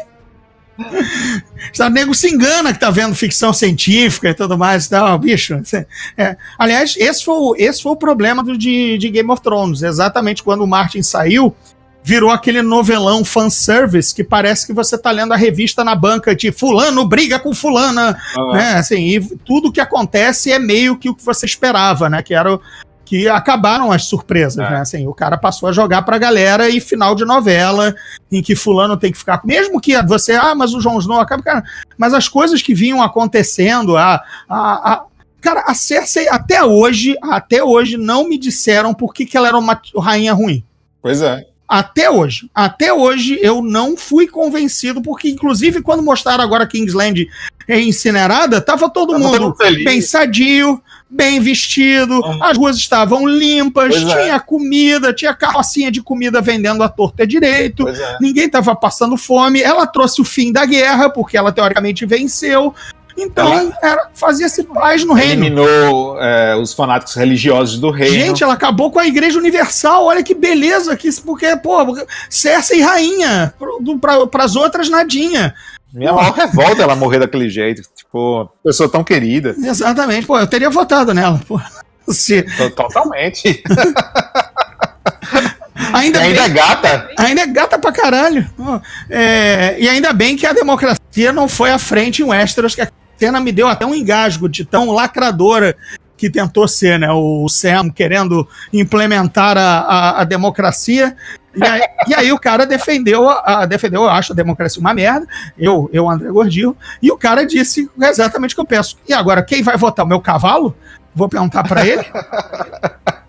O 1.79 1.89
nego 1.91 2.15
se 2.15 2.29
engana 2.29 2.73
que 2.73 2.81
tá 2.81 2.91
vendo 2.91 3.15
ficção 3.15 3.53
científica 3.53 4.31
e 4.31 4.35
tudo 4.35 4.57
mais 4.59 4.87
e 4.87 4.91
tal, 4.91 5.19
bicho. 5.19 5.61
é. 6.17 6.37
Aliás, 6.59 6.95
esse 6.97 7.25
foi, 7.25 7.35
o- 7.35 7.55
esse 7.57 7.83
foi 7.83 7.93
o 7.93 7.97
problema 7.97 8.43
do, 8.43 8.57
de, 8.57 8.99
de 8.99 9.11
Game 9.11 9.31
of 9.31 9.43
Thrones. 9.43 9.83
Exatamente 9.83 10.43
quando 10.43 10.63
o 10.65 10.67
Martin 10.67 11.03
saiu, 11.03 11.55
virou 12.05 12.31
aquele 12.31 12.63
novelão 12.63 13.25
fanservice 13.25 14.15
que 14.15 14.25
parece 14.25 14.67
que 14.67 14.73
você 14.73 14.99
tá 14.99 15.11
lendo 15.11 15.33
a 15.33 15.37
revista 15.37 15.85
na 15.85 15.95
banca 15.95 16.35
de 16.35 16.51
fulano 16.51 17.07
briga 17.07 17.39
com 17.39 17.55
fulana, 17.55 18.17
Ah, 18.37 18.53
né? 18.53 18.73
Assim, 18.75 18.97
e 19.09 19.21
tudo 19.39 19.73
que 19.73 19.81
acontece 19.81 20.51
é 20.51 20.59
meio 20.59 20.97
que 20.99 21.09
o 21.09 21.15
que 21.15 21.25
você 21.25 21.47
esperava, 21.47 22.11
né? 22.11 22.23
Que 22.23 22.35
era 22.35 22.55
o, 22.55 22.61
que 23.05 23.29
acabaram 23.29 23.93
as 23.93 24.05
surpresas, 24.07 24.59
É. 24.65 24.71
né? 24.71 24.81
Assim, 24.81 25.07
o 25.07 25.15
cara 25.15 25.37
passou 25.37 25.69
a 25.69 25.73
jogar 25.73 26.03
pra 26.03 26.19
galera 26.19 26.69
e 26.69 26.81
final 26.81 27.15
de 27.15 27.25
novela, 27.25 27.95
em 28.31 28.43
que 28.43 28.57
fulano 28.57 28.97
tem 28.97 29.13
que 29.13 29.19
ficar. 29.19 29.41
Mesmo 29.45 29.81
que 29.81 30.01
você, 30.03 30.33
ah, 30.33 30.55
mas 30.55 30.75
o 30.75 30.81
Jon 30.81 30.99
Snow 30.99 31.21
acaba. 31.21 31.43
Cara, 31.43 31.63
mas 31.97 32.15
as 32.15 32.27
coisas 32.29 32.63
que 32.63 32.75
vinham 32.75 33.03
acontecendo, 33.03 33.97
a. 33.97 34.23
a, 34.49 34.93
a 34.93 35.05
Cara, 35.43 35.65
a 35.67 35.75
Cersei 35.75 36.29
até 36.29 36.63
hoje, 36.63 37.17
até 37.21 37.65
hoje, 37.65 37.97
não 37.97 38.29
me 38.29 38.39
disseram 38.39 38.95
por 38.95 39.13
que, 39.13 39.27
que 39.27 39.37
ela 39.37 39.49
era 39.49 39.59
uma 39.59 39.81
rainha 39.99 40.33
ruim. 40.33 40.65
Pois 41.03 41.21
é. 41.21 41.45
Até 41.73 42.11
hoje. 42.11 42.51
Até 42.55 42.93
hoje 42.93 43.39
eu 43.41 43.63
não 43.63 43.97
fui 43.97 44.27
convencido, 44.29 45.01
porque, 45.01 45.31
inclusive, 45.31 45.81
quando 45.81 46.03
mostraram 46.03 46.45
agora 46.45 46.67
Kingsland 46.67 47.27
é 47.67 47.81
incinerada, 47.81 48.61
tava 48.61 48.91
todo 48.91 49.15
Tava 49.15 49.25
mundo 49.25 49.57
bem 49.83 50.03
sadio, 50.03 50.83
bem 51.09 51.41
vestido, 51.41 52.21
Uhum. 52.21 52.45
as 52.45 52.59
ruas 52.59 52.77
estavam 52.77 53.27
limpas, 53.27 53.89
Pois 53.95 54.03
é. 54.03 54.23
tinha 54.23 54.39
comida, 54.39 55.15
tinha 55.15 55.33
carrocinha 55.33 55.91
de 55.91 56.03
comida 56.03 56.43
vendendo 56.43 56.83
à 56.83 56.91
torta 56.91 57.27
direito, 57.27 57.89
é. 57.89 58.19
ninguém 58.21 58.51
tava 58.51 58.77
passando 58.77 59.17
fome. 59.17 59.63
Ela 59.63 59.87
trouxe 59.87 60.21
o 60.21 60.25
fim 60.25 60.53
da 60.53 60.67
guerra, 60.67 61.09
porque 61.09 61.39
ela 61.39 61.53
teoricamente 61.53 62.05
venceu. 62.05 62.75
Então, 63.17 63.73
era- 63.83 64.09
fazia-se 64.15 64.63
paz 64.65 65.05
no 65.05 65.13
reino. 65.15 65.45
Eliminou 65.45 66.17
é, 66.21 66.57
os 66.57 66.73
fanáticos 66.73 67.15
religiosos 67.15 67.79
do 67.79 67.91
reino. 67.91 68.15
Gente, 68.15 68.43
ela 68.43 68.55
acabou 68.55 68.91
com 68.91 68.99
a 68.99 69.07
Igreja 69.07 69.39
Universal. 69.39 70.05
Olha 70.05 70.23
que 70.23 70.35
beleza 70.35 70.97
que 70.97 71.09
isso, 71.09 71.23
porque, 71.23 71.57
pô, 71.57 71.79
Cersei 72.31 72.81
rainha, 72.81 73.53
para 74.31 74.45
as 74.45 74.57
outras 74.57 74.89
nadinha. 74.89 75.55
Minha 75.93 76.13
maior 76.15 76.33
revolta 76.33 76.81
é 76.81 76.85
ela 76.85 76.97
morrer 76.97 77.19
daquele 77.19 77.51
jeito. 77.51 77.83
Tipo, 77.95 78.49
pessoa 78.65 78.89
tão 78.89 79.05
querida. 79.05 79.55
Exatamente, 79.59 80.27
pô, 80.27 80.39
eu 80.39 80.47
teria 80.47 80.71
votado 80.71 81.13
nela. 81.13 81.39
Pô. 81.47 81.61
Se, 82.09 82.43
To- 82.43 82.71
Totalmente. 82.71 83.63
ainda, 85.93 86.19
E 86.19 86.23
ainda 86.23 86.41
é 86.41 86.45
bem, 86.49 86.53
gata. 86.55 87.11
ainda 87.19 87.41
é 87.43 87.47
gata 87.47 87.79
pra 87.79 87.93
caralho. 87.93 88.49
É, 89.11 89.77
e 89.79 89.89
ainda 89.89 90.13
bem 90.13 90.37
que 90.37 90.47
a 90.47 90.53
democracia 90.53 91.33
não 91.33 91.49
foi 91.49 91.71
à 91.71 91.79
frente 91.79 92.23
em 92.23 92.25
Westeros, 92.27 92.75
que 92.75 92.81
cena 93.23 93.39
me 93.39 93.53
deu 93.53 93.69
até 93.69 93.87
um 93.87 93.95
engasgo 93.95 94.49
de 94.49 94.65
tão 94.65 94.91
lacradora 94.91 95.77
que 96.17 96.29
tentou 96.29 96.67
ser, 96.67 96.99
né? 96.99 97.09
O 97.13 97.49
Sam 97.49 97.89
querendo 97.89 98.49
implementar 98.73 99.57
a, 99.57 99.79
a, 99.79 100.21
a 100.23 100.25
democracia. 100.25 101.17
E 101.55 101.65
aí, 101.65 101.83
e 102.09 102.15
aí 102.15 102.33
o 102.33 102.39
cara 102.39 102.67
defendeu, 102.67 103.29
a, 103.29 103.65
defendeu, 103.65 104.03
eu 104.03 104.11
acho 104.11 104.33
a 104.33 104.37
democracia 104.37 104.81
uma 104.81 104.93
merda. 104.93 105.25
Eu, 105.57 105.89
eu 105.93 106.11
André 106.11 106.31
Gordillo. 106.31 106.77
E 107.01 107.13
o 107.13 107.17
cara 107.17 107.47
disse 107.47 107.89
exatamente 107.97 108.53
o 108.53 108.55
que 108.57 108.61
eu 108.61 108.67
penso. 108.67 108.99
E 109.09 109.13
agora, 109.13 109.41
quem 109.41 109.63
vai 109.63 109.77
votar? 109.77 110.05
O 110.05 110.09
meu 110.09 110.21
cavalo? 110.21 110.75
Vou 111.15 111.29
perguntar 111.29 111.63
pra 111.63 111.87
ele. 111.87 112.05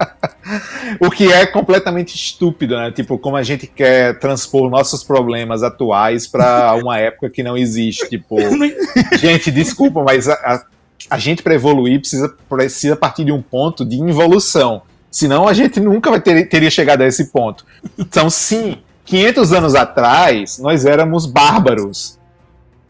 O 0.99 1.10
que 1.10 1.32
é 1.32 1.45
completamente 1.45 2.16
estúpido, 2.16 2.76
né? 2.76 2.91
Tipo, 2.91 3.18
como 3.18 3.36
a 3.36 3.43
gente 3.43 3.68
quer 3.68 4.18
transpor 4.20 4.70
nossos 4.70 5.04
problemas 5.04 5.64
atuais 5.64 6.28
pra 6.28 6.74
uma 6.76 6.97
época 6.97 7.30
que 7.30 7.43
não 7.43 7.58
existe. 7.58 8.10
Tipo, 8.10 8.38
gente, 9.20 9.51
desculpa, 9.51 10.04
mas 10.04 10.28
a, 10.28 10.34
a, 10.34 10.66
a 11.10 11.18
gente 11.18 11.43
para 11.43 11.56
evoluir 11.56 11.99
precisa, 11.99 12.36
precisa 12.49 12.95
partir 12.95 13.26
de 13.26 13.32
um 13.32 13.41
ponto 13.41 13.86
de 13.86 13.95
involução. 13.97 14.82
Senão 15.10 15.47
a 15.47 15.54
gente 15.54 15.80
nunca 15.80 16.10
vai 16.10 16.20
ter, 16.20 16.45
teria 16.49 16.72
chegado 16.72 17.01
a 17.01 17.08
esse 17.08 17.32
ponto. 17.32 17.66
Então, 17.97 18.30
sim, 18.30 18.78
500 19.06 19.54
anos 19.54 19.76
atrás, 19.76 20.58
nós 20.58 20.86
éramos 20.86 21.26
bárbaros. 21.26 22.18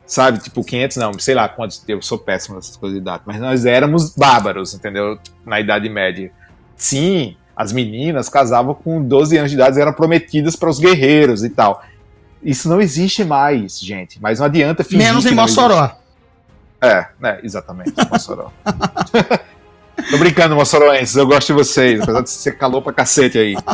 Sabe? 0.06 0.40
Tipo, 0.40 0.64
500 0.64 0.98
não, 0.98 1.14
sei 1.20 1.34
lá 1.34 1.50
quantos. 1.50 1.84
Eu 1.88 2.02
sou 2.02 2.18
péssimo 2.18 2.56
nessas 2.56 2.78
coisas 2.78 2.98
de 2.98 3.04
data. 3.04 3.24
Mas 3.26 3.40
nós 3.40 3.66
éramos 3.66 4.16
bárbaros, 4.16 4.74
entendeu? 4.74 5.18
Na 5.46 5.60
Idade 5.60 5.90
Média. 5.90 6.32
Sim, 6.76 7.36
as 7.56 7.72
meninas 7.72 8.30
casavam 8.30 8.74
com 8.74 9.02
12 9.02 9.38
anos 9.38 9.52
de 9.52 9.58
idade, 9.58 9.80
eram 9.80 9.94
prometidas 9.94 10.56
para 10.56 10.70
os 10.70 10.80
guerreiros 10.80 11.44
e 11.44 11.50
tal. 11.50 11.84
Isso 12.42 12.68
não 12.68 12.82
existe 12.82 13.24
mais, 13.24 13.80
gente. 13.80 14.22
Mas 14.22 14.40
não 14.40 14.48
adianta 14.48 14.84
fingir 14.84 15.00
Menos 15.00 15.26
em 15.26 15.34
Mossoró. 15.34 15.96
É, 16.82 17.08
é, 17.24 17.40
exatamente, 17.44 17.94
Mossoró. 18.12 18.52
Tô 20.10 20.18
brincando, 20.18 20.56
moçoroenses, 20.56 21.16
eu 21.16 21.26
gosto 21.28 21.48
de 21.48 21.54
vocês, 21.54 22.02
apesar 22.02 22.22
de 22.22 22.30
ser 22.30 22.58
calor 22.58 22.82
pra 22.82 22.94
cacete 22.94 23.38
aí. 23.38 23.56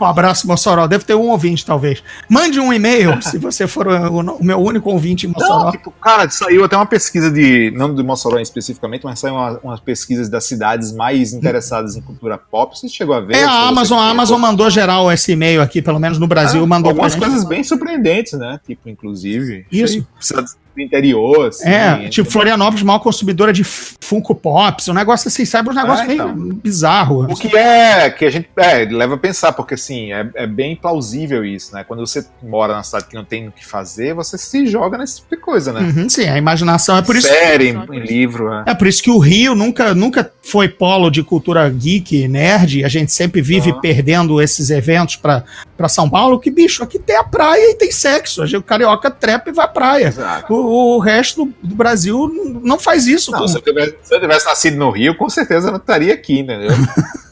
Um 0.00 0.04
abraço, 0.04 0.46
Mossoró. 0.46 0.86
Deve 0.86 1.04
ter 1.04 1.14
um 1.14 1.28
ouvinte, 1.28 1.64
talvez. 1.64 2.02
Mande 2.28 2.60
um 2.60 2.72
e-mail, 2.72 3.20
se 3.22 3.38
você 3.38 3.66
for 3.66 3.86
o, 3.88 4.20
o 4.20 4.44
meu 4.44 4.58
único 4.58 4.90
ouvinte 4.90 5.26
em 5.26 5.30
Mossoró. 5.30 5.64
Não, 5.64 5.70
tipo, 5.70 5.90
cara, 5.92 6.28
saiu 6.28 6.64
até 6.64 6.76
uma 6.76 6.86
pesquisa 6.86 7.30
de, 7.30 7.72
não 7.74 7.94
de 7.94 8.02
Mossoró 8.02 8.38
especificamente, 8.38 9.04
mas 9.04 9.18
saiu 9.18 9.34
uma, 9.34 9.58
umas 9.62 9.80
pesquisas 9.80 10.28
das 10.28 10.44
cidades 10.44 10.92
mais 10.92 11.32
interessadas 11.32 11.96
em 11.96 12.02
cultura 12.02 12.36
pop. 12.36 12.78
Você 12.78 12.88
chegou 12.88 13.14
a 13.14 13.20
ver? 13.20 13.36
É, 13.36 13.44
a 13.44 13.48
você 13.48 13.68
Amazon, 13.68 13.98
a 13.98 14.00
chegou? 14.00 14.10
Amazon 14.10 14.40
mandou 14.40 14.70
geral 14.70 15.10
esse 15.10 15.32
e-mail 15.32 15.62
aqui, 15.62 15.80
pelo 15.80 15.98
menos 15.98 16.18
no 16.18 16.26
Brasil, 16.26 16.62
Ah, 16.62 16.66
mandou 16.66 16.90
algumas 16.90 17.14
coisas 17.14 17.44
bem 17.44 17.64
surpreendentes, 17.64 18.34
né? 18.34 18.60
Tipo, 18.66 18.88
inclusive. 18.88 19.66
Isso. 19.72 20.06
Precisa, 20.16 20.44
do 20.74 20.80
interior, 20.80 21.48
assim. 21.48 21.68
É, 21.68 22.08
tipo, 22.08 22.30
Florianópolis, 22.30 22.82
maior 22.82 22.98
consumidora 23.00 23.52
de 23.52 23.64
Funko 23.64 24.34
Pops, 24.34 24.88
um 24.88 24.94
negócio 24.94 25.28
assim, 25.28 25.44
sabe? 25.44 25.70
Um 25.70 25.74
negócio 25.74 26.04
É, 26.04 26.06
meio 26.08 26.22
então. 26.22 26.34
bizarro. 26.62 27.24
O 27.30 27.34
que 27.36 27.56
é 27.56 28.10
que 28.10 28.24
a 28.24 28.30
gente 28.30 28.48
é, 28.56 28.84
leva 28.84 29.14
a 29.14 29.18
pensar, 29.18 29.52
porque 29.52 29.74
assim, 29.74 30.12
é, 30.12 30.28
é 30.34 30.46
bem 30.46 30.76
plausível 30.76 31.44
isso, 31.44 31.74
né? 31.74 31.84
Quando 31.86 32.00
você 32.06 32.24
mora 32.42 32.74
na 32.74 32.82
cidade 32.82 33.06
que 33.06 33.14
não 33.14 33.24
tem 33.24 33.48
o 33.48 33.52
que 33.52 33.66
fazer, 33.66 34.14
você 34.14 34.38
se 34.38 34.66
joga 34.66 34.96
nesse 34.98 35.16
tipo 35.16 35.34
de 35.36 35.40
coisa, 35.42 35.72
né? 35.72 35.80
Uhum, 35.80 36.08
sim, 36.08 36.28
a 36.28 36.36
imaginação 36.38 36.96
é 36.96 37.02
por 37.02 37.16
isso. 37.16 37.26
Série, 37.28 37.68
em, 37.70 37.96
em 37.96 38.00
livro, 38.00 38.52
é. 38.52 38.64
É 38.68 38.74
por 38.74 38.86
isso 38.86 39.02
que 39.02 39.10
o 39.10 39.18
Rio 39.18 39.54
nunca, 39.54 39.94
nunca 39.94 40.30
foi 40.42 40.68
polo 40.68 41.10
de 41.10 41.22
cultura 41.22 41.68
geek, 41.68 42.26
nerd. 42.28 42.84
A 42.84 42.88
gente 42.88 43.12
sempre 43.12 43.40
vive 43.42 43.70
Ah. 43.70 43.74
perdendo 43.80 44.40
esses 44.40 44.70
eventos 44.70 45.16
pra 45.16 45.44
pra 45.76 45.88
São 45.88 46.10
Paulo. 46.10 46.38
Que 46.38 46.50
bicho, 46.50 46.82
aqui 46.82 46.98
tem 46.98 47.16
a 47.16 47.24
praia 47.24 47.70
e 47.70 47.74
tem 47.74 47.90
sexo. 47.90 48.42
A 48.42 48.46
gente, 48.46 48.58
o 48.58 48.62
carioca 48.62 49.10
trepa 49.10 49.48
e 49.48 49.52
vai 49.52 49.64
à 49.64 49.68
praia. 49.68 50.08
Exato. 50.08 50.52
O, 50.52 50.59
o 50.64 50.98
resto 50.98 51.44
do, 51.44 51.54
do 51.68 51.74
Brasil 51.74 52.30
não 52.62 52.78
faz 52.78 53.06
isso. 53.06 53.30
Não, 53.30 53.46
se, 53.48 53.56
eu 53.56 53.62
tivesse, 53.62 53.96
se 54.02 54.14
eu 54.14 54.20
tivesse 54.20 54.46
nascido 54.46 54.76
no 54.76 54.90
Rio, 54.90 55.16
com 55.16 55.28
certeza 55.28 55.68
eu 55.68 55.72
não 55.72 55.78
estaria 55.78 56.14
aqui, 56.14 56.40
entendeu? 56.40 56.70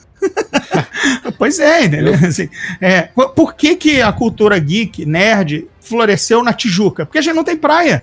Pois 1.39 1.59
é, 1.61 1.85
entendeu? 1.85 2.15
Assim, 2.15 2.49
é, 2.81 3.03
por- 3.03 3.55
que, 3.55 3.77
que 3.77 4.03
a 4.03 4.13
cultura 4.13 4.59
geek, 4.59 5.07
nerd, 5.07 5.69
floresceu 5.81 6.43
na 6.43 6.53
Tijuca? 6.53 7.07
Porque 7.07 7.19
a 7.19 7.23
gente 7.23 7.35
não 7.35 7.45
tem 7.45 7.57
praia. 7.57 8.03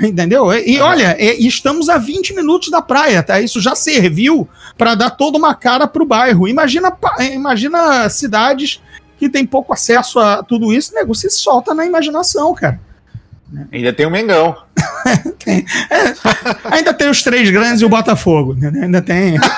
Entendeu? 0.00 0.50
E, 0.52 0.76
e 0.76 0.80
olha, 0.80 1.14
é, 1.18 1.34
estamos 1.34 1.90
a 1.90 1.98
20 1.98 2.34
minutos 2.34 2.70
da 2.70 2.80
praia, 2.80 3.22
tá? 3.22 3.38
Isso 3.38 3.60
já 3.60 3.74
serviu 3.74 4.48
para 4.78 4.94
dar 4.94 5.10
toda 5.10 5.36
uma 5.36 5.54
cara 5.54 5.86
pro 5.86 6.06
bairro. 6.06 6.48
Imagina, 6.48 6.90
imagina 7.32 8.08
cidades 8.08 8.80
que 9.18 9.28
tem 9.28 9.44
pouco 9.44 9.74
acesso 9.74 10.18
a 10.18 10.42
tudo 10.42 10.72
isso, 10.72 10.94
nego, 10.94 11.14
se 11.14 11.28
solta 11.28 11.74
na 11.74 11.84
imaginação, 11.84 12.54
cara. 12.54 12.80
Ainda 13.72 13.92
tem 13.92 14.06
o 14.06 14.10
Mengão. 14.10 14.56
Ainda 16.70 16.94
tem 16.94 17.08
os 17.08 17.22
três 17.22 17.50
grandes 17.50 17.80
e 17.80 17.84
o 17.84 17.88
Botafogo, 17.88 18.54
entendeu? 18.54 18.82
Ainda 18.82 19.02
tem. 19.02 19.38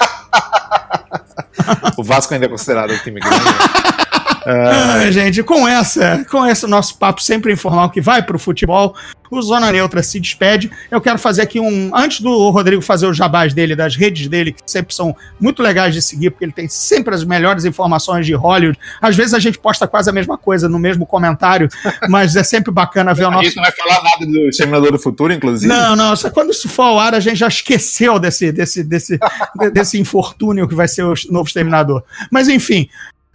O 1.96 2.02
Vasco 2.02 2.32
ainda 2.34 2.46
é 2.46 2.48
considerado 2.48 2.92
um 2.92 2.98
time 2.98 3.20
grande. 3.20 3.36
Ah, 4.46 5.10
gente, 5.10 5.42
com 5.42 5.66
essa, 5.66 6.24
com 6.30 6.44
esse 6.46 6.66
nosso 6.66 6.96
papo 6.98 7.22
sempre 7.22 7.52
informal 7.52 7.90
que 7.90 8.00
vai 8.00 8.22
pro 8.22 8.38
futebol, 8.38 8.94
o 9.30 9.40
Zona 9.40 9.72
Neutra 9.72 10.02
se 10.02 10.20
despede. 10.20 10.70
Eu 10.90 11.00
quero 11.00 11.18
fazer 11.18 11.40
aqui 11.42 11.58
um. 11.58 11.90
Antes 11.94 12.20
do 12.20 12.50
Rodrigo 12.50 12.82
fazer 12.82 13.06
os 13.06 13.16
jabás 13.16 13.54
dele, 13.54 13.74
das 13.74 13.96
redes 13.96 14.28
dele, 14.28 14.52
que 14.52 14.60
sempre 14.66 14.94
são 14.94 15.16
muito 15.40 15.62
legais 15.62 15.94
de 15.94 16.02
seguir, 16.02 16.30
porque 16.30 16.44
ele 16.44 16.52
tem 16.52 16.68
sempre 16.68 17.14
as 17.14 17.24
melhores 17.24 17.64
informações 17.64 18.26
de 18.26 18.34
Hollywood. 18.34 18.78
Às 19.00 19.16
vezes 19.16 19.32
a 19.32 19.38
gente 19.38 19.58
posta 19.58 19.88
quase 19.88 20.10
a 20.10 20.12
mesma 20.12 20.36
coisa 20.36 20.68
no 20.68 20.78
mesmo 20.78 21.06
comentário, 21.06 21.68
mas 22.10 22.36
é 22.36 22.42
sempre 22.42 22.70
bacana 22.70 23.14
ver 23.14 23.24
o 23.24 23.28
A 23.28 23.30
nosso. 23.30 23.44
gente 23.44 23.56
não 23.56 23.62
vai 23.62 23.72
falar 23.72 24.02
nada 24.02 24.26
do 24.26 24.48
Exterminador 24.48 24.92
do 24.92 24.98
Futuro, 24.98 25.32
inclusive. 25.32 25.72
Não, 25.72 25.96
não, 25.96 26.14
só 26.14 26.28
quando 26.28 26.50
isso 26.50 26.68
for 26.68 26.82
ao 26.82 26.98
ar, 26.98 27.14
a 27.14 27.20
gente 27.20 27.36
já 27.36 27.48
esqueceu 27.48 28.18
desse, 28.18 28.52
desse, 28.52 28.84
desse, 28.84 29.18
de- 29.58 29.70
desse 29.72 29.98
infortúnio 29.98 30.68
que 30.68 30.74
vai 30.74 30.88
ser 30.88 31.04
o 31.04 31.14
novo 31.30 31.46
Exterminador. 31.46 32.02
Mas 32.30 32.48
enfim, 32.48 32.86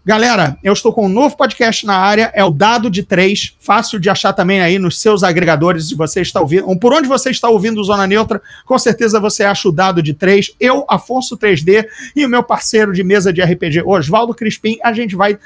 galera, 0.07 0.57
eu 0.63 0.71
estou 0.71 0.93
com 0.93 1.05
um 1.05 1.09
novo 1.09 1.35
podcast 1.35 1.85
na 1.85 1.97
área, 1.97 2.31
é 2.33 2.41
o 2.41 2.49
Dado 2.49 2.89
de 2.89 3.03
Três, 3.03 3.53
fácil 3.59 3.99
de 3.99 4.09
achar 4.09 4.31
também 4.31 4.61
aí 4.61 4.79
nos 4.79 5.01
seus 5.01 5.21
agregadores, 5.21 5.89
se 5.89 5.95
você 5.95 6.21
está 6.21 6.39
ouvindo, 6.39 6.65
ou 6.65 6.79
por 6.79 6.93
onde 6.93 7.09
você 7.09 7.29
está 7.29 7.49
ouvindo 7.49 7.83
Zona 7.83 8.07
Neutra, 8.07 8.41
com 8.65 8.79
certeza 8.79 9.19
você 9.19 9.43
acha 9.43 9.67
o 9.67 9.71
Dado 9.71 10.01
de 10.01 10.13
Três. 10.13 10.55
Eu, 10.61 10.85
Afonso 10.87 11.37
3D, 11.37 11.85
e 12.15 12.25
o 12.25 12.29
meu 12.29 12.41
parceiro 12.41 12.93
de 12.93 13.03
mesa 13.03 13.33
de 13.33 13.41
RPG, 13.41 13.83
Oswaldo 13.85 14.33
Crispim, 14.33 14.79
a 14.81 14.93
gente 14.93 15.13
vai, 15.13 15.37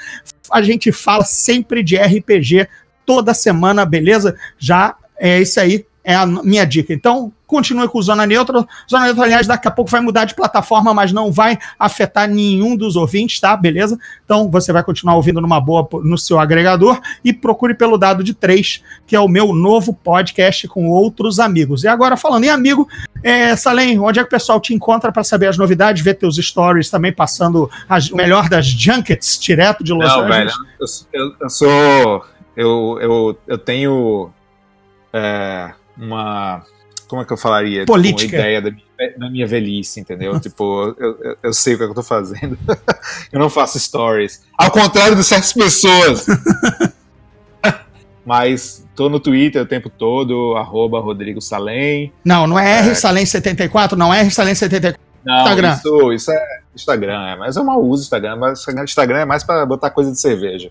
a 0.52 0.62
gente 0.62 0.92
fala 0.92 1.24
sempre 1.24 1.82
de 1.82 1.96
RPG 1.96 2.68
toda 3.04 3.34
semana, 3.34 3.84
beleza? 3.84 4.36
Já 4.60 4.94
é 5.18 5.40
isso 5.40 5.58
aí, 5.58 5.84
é 6.04 6.14
a 6.14 6.26
minha 6.26 6.64
dica. 6.64 6.92
Então, 6.92 7.32
continue 7.46 7.86
com 7.88 8.00
Zona 8.02 8.26
Neutra. 8.26 8.66
Zona 8.90 9.04
Neutra, 9.04 9.24
aliás, 9.24 9.46
daqui 9.46 9.68
a 9.68 9.70
pouco 9.70 9.90
vai 9.90 10.00
mudar 10.00 10.24
de 10.24 10.34
plataforma, 10.34 10.92
mas 10.94 11.12
não 11.12 11.30
vai 11.30 11.58
afetar 11.78 12.26
nenhum 12.28 12.74
dos 12.76 12.96
ouvintes, 12.96 13.38
tá? 13.38 13.56
Beleza? 13.56 13.98
Então, 14.24 14.50
você 14.50 14.72
vai 14.72 14.82
continuar 14.82 15.14
ouvindo 15.16 15.40
numa 15.40 15.60
boa 15.60 15.86
no 16.02 16.16
seu 16.18 16.40
agregador 16.40 17.00
e 17.24 17.32
procure 17.32 17.74
pelo 17.74 17.96
dado 17.98 18.24
de 18.24 18.34
3, 18.34 18.82
que 19.06 19.14
é 19.14 19.20
o 19.20 19.28
meu 19.28 19.52
novo 19.52 19.92
podcast 19.92 20.66
com 20.66 20.88
outros 20.88 21.38
amigos. 21.38 21.84
E 21.84 21.88
agora, 21.88 22.16
falando 22.16 22.44
em 22.44 22.50
amigo, 22.50 22.88
é, 23.22 23.54
Salem, 23.54 23.98
onde 24.00 24.18
é 24.18 24.22
que 24.22 24.28
o 24.28 24.30
pessoal 24.30 24.58
te 24.60 24.74
encontra 24.74 25.12
para 25.12 25.22
saber 25.22 25.46
as 25.46 25.58
novidades, 25.58 26.02
ver 26.02 26.14
teus 26.14 26.36
stories 26.36 26.90
também 26.90 27.12
passando 27.12 27.70
as- 27.88 28.10
o 28.10 28.16
melhor 28.16 28.48
das 28.48 28.66
junkets 28.66 29.38
direto 29.38 29.84
de 29.84 29.92
Los 29.92 30.08
Não, 30.08 30.22
Angeles? 30.22 30.52
velho, 30.54 30.66
eu, 31.12 31.20
eu- 31.28 31.34
eu 31.42 31.48
sou. 31.50 32.24
Eu, 32.56 32.98
eu, 33.00 33.38
eu 33.46 33.58
tenho 33.58 34.30
é, 35.12 35.70
uma. 35.96 36.64
Como 37.08 37.20
é 37.20 37.24
que 37.24 37.32
eu 37.32 37.36
falaria? 37.36 37.80
Tipo, 37.80 37.92
Política. 37.92 38.36
uma 38.36 38.42
ideia 38.42 38.62
da 38.62 38.70
minha, 38.70 39.18
da 39.18 39.30
minha 39.30 39.46
velhice, 39.46 40.00
entendeu? 40.00 40.38
tipo, 40.40 40.94
eu, 40.98 41.18
eu, 41.20 41.36
eu 41.42 41.52
sei 41.52 41.74
o 41.74 41.78
que, 41.78 41.84
é 41.84 41.86
que 41.86 41.90
eu 41.90 41.96
tô 41.96 42.02
fazendo. 42.02 42.58
eu 43.30 43.38
não 43.38 43.50
faço 43.50 43.78
stories. 43.78 44.42
Ao 44.56 44.70
contrário 44.70 45.16
de 45.16 45.24
certas 45.24 45.52
pessoas. 45.52 46.26
Mas 48.24 48.86
tô 48.94 49.08
no 49.08 49.18
Twitter 49.18 49.60
o 49.62 49.66
tempo 49.66 49.90
todo, 49.90 50.54
arroba 50.56 51.00
Rodrigo 51.00 51.40
Salem. 51.40 52.12
Não, 52.24 52.46
não 52.46 52.56
é 52.58 52.78
R 52.78 52.94
Salem 52.94 53.26
74, 53.26 53.98
não 53.98 54.14
é 54.14 54.20
R 54.20 54.30
Salem 54.30 54.54
74. 54.54 55.00
Não, 55.24 55.38
Instagram. 55.38 55.72
Isso, 55.74 56.12
isso 56.12 56.32
é 56.32 56.60
Instagram, 56.74 57.26
é, 57.26 57.36
mas 57.36 57.56
eu 57.56 57.64
mal 57.64 57.82
uso 57.82 58.02
Instagram, 58.02 58.36
mas 58.36 58.66
Instagram 58.68 59.18
é 59.18 59.24
mais 59.24 59.44
pra 59.44 59.66
botar 59.66 59.90
coisa 59.90 60.10
de 60.10 60.20
cerveja. 60.20 60.70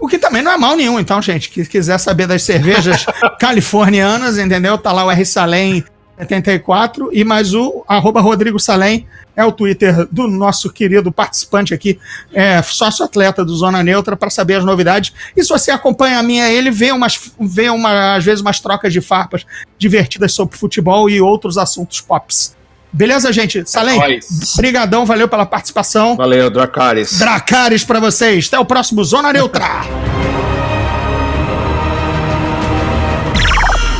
O 0.00 0.08
que 0.08 0.18
também 0.18 0.42
não 0.42 0.50
é 0.50 0.56
mal 0.56 0.76
nenhum, 0.76 0.98
então, 0.98 1.20
gente, 1.20 1.50
que 1.50 1.64
quiser 1.66 1.98
saber 1.98 2.26
das 2.26 2.42
cervejas 2.42 3.04
californianas, 3.38 4.38
entendeu? 4.38 4.78
Tá 4.78 4.92
lá 4.92 5.04
o 5.04 5.10
R 5.10 5.24
Salem 5.26 5.84
74 6.18 7.10
e 7.12 7.24
mais 7.24 7.54
o 7.54 7.84
arroba 7.86 8.20
Rodrigo 8.20 8.58
Salem 8.58 9.06
é 9.36 9.44
o 9.44 9.52
Twitter 9.52 10.06
do 10.10 10.26
nosso 10.26 10.70
querido 10.70 11.10
participante 11.10 11.72
aqui, 11.72 11.98
é, 12.32 12.60
sócio 12.62 13.04
atleta 13.04 13.44
do 13.44 13.54
Zona 13.54 13.82
Neutra, 13.82 14.16
para 14.16 14.28
saber 14.28 14.54
as 14.54 14.64
novidades. 14.64 15.12
E 15.36 15.42
se 15.42 15.48
você 15.48 15.70
acompanha 15.70 16.18
a 16.18 16.22
minha, 16.22 16.50
ele 16.50 16.70
vê 16.70 16.92
umas, 16.92 17.32
vê 17.40 17.70
uma, 17.70 18.16
às 18.16 18.24
vezes 18.24 18.40
umas 18.40 18.60
trocas 18.60 18.92
de 18.92 19.00
farpas 19.00 19.46
divertidas 19.78 20.32
sobre 20.32 20.58
futebol 20.58 21.08
e 21.08 21.20
outros 21.20 21.56
assuntos 21.56 22.00
pops. 22.00 22.54
Beleza, 22.92 23.32
gente? 23.32 23.62
Salem, 23.66 23.98
nóis. 23.98 24.54
brigadão, 24.56 25.06
valeu 25.06 25.28
pela 25.28 25.46
participação. 25.46 26.16
Valeu, 26.16 26.50
Dracarys. 26.50 27.18
Dracarys 27.18 27.84
pra 27.84 28.00
vocês. 28.00 28.48
Até 28.48 28.58
o 28.58 28.64
próximo 28.64 29.04
Zona 29.04 29.32
Neutra. 29.32 29.82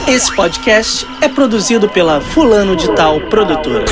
Esse 0.08 0.34
podcast 0.34 1.06
é 1.20 1.28
produzido 1.28 1.88
pela 1.88 2.20
Fulano 2.20 2.74
de 2.74 2.92
Tal 2.96 3.20
Produtora. 3.28 3.84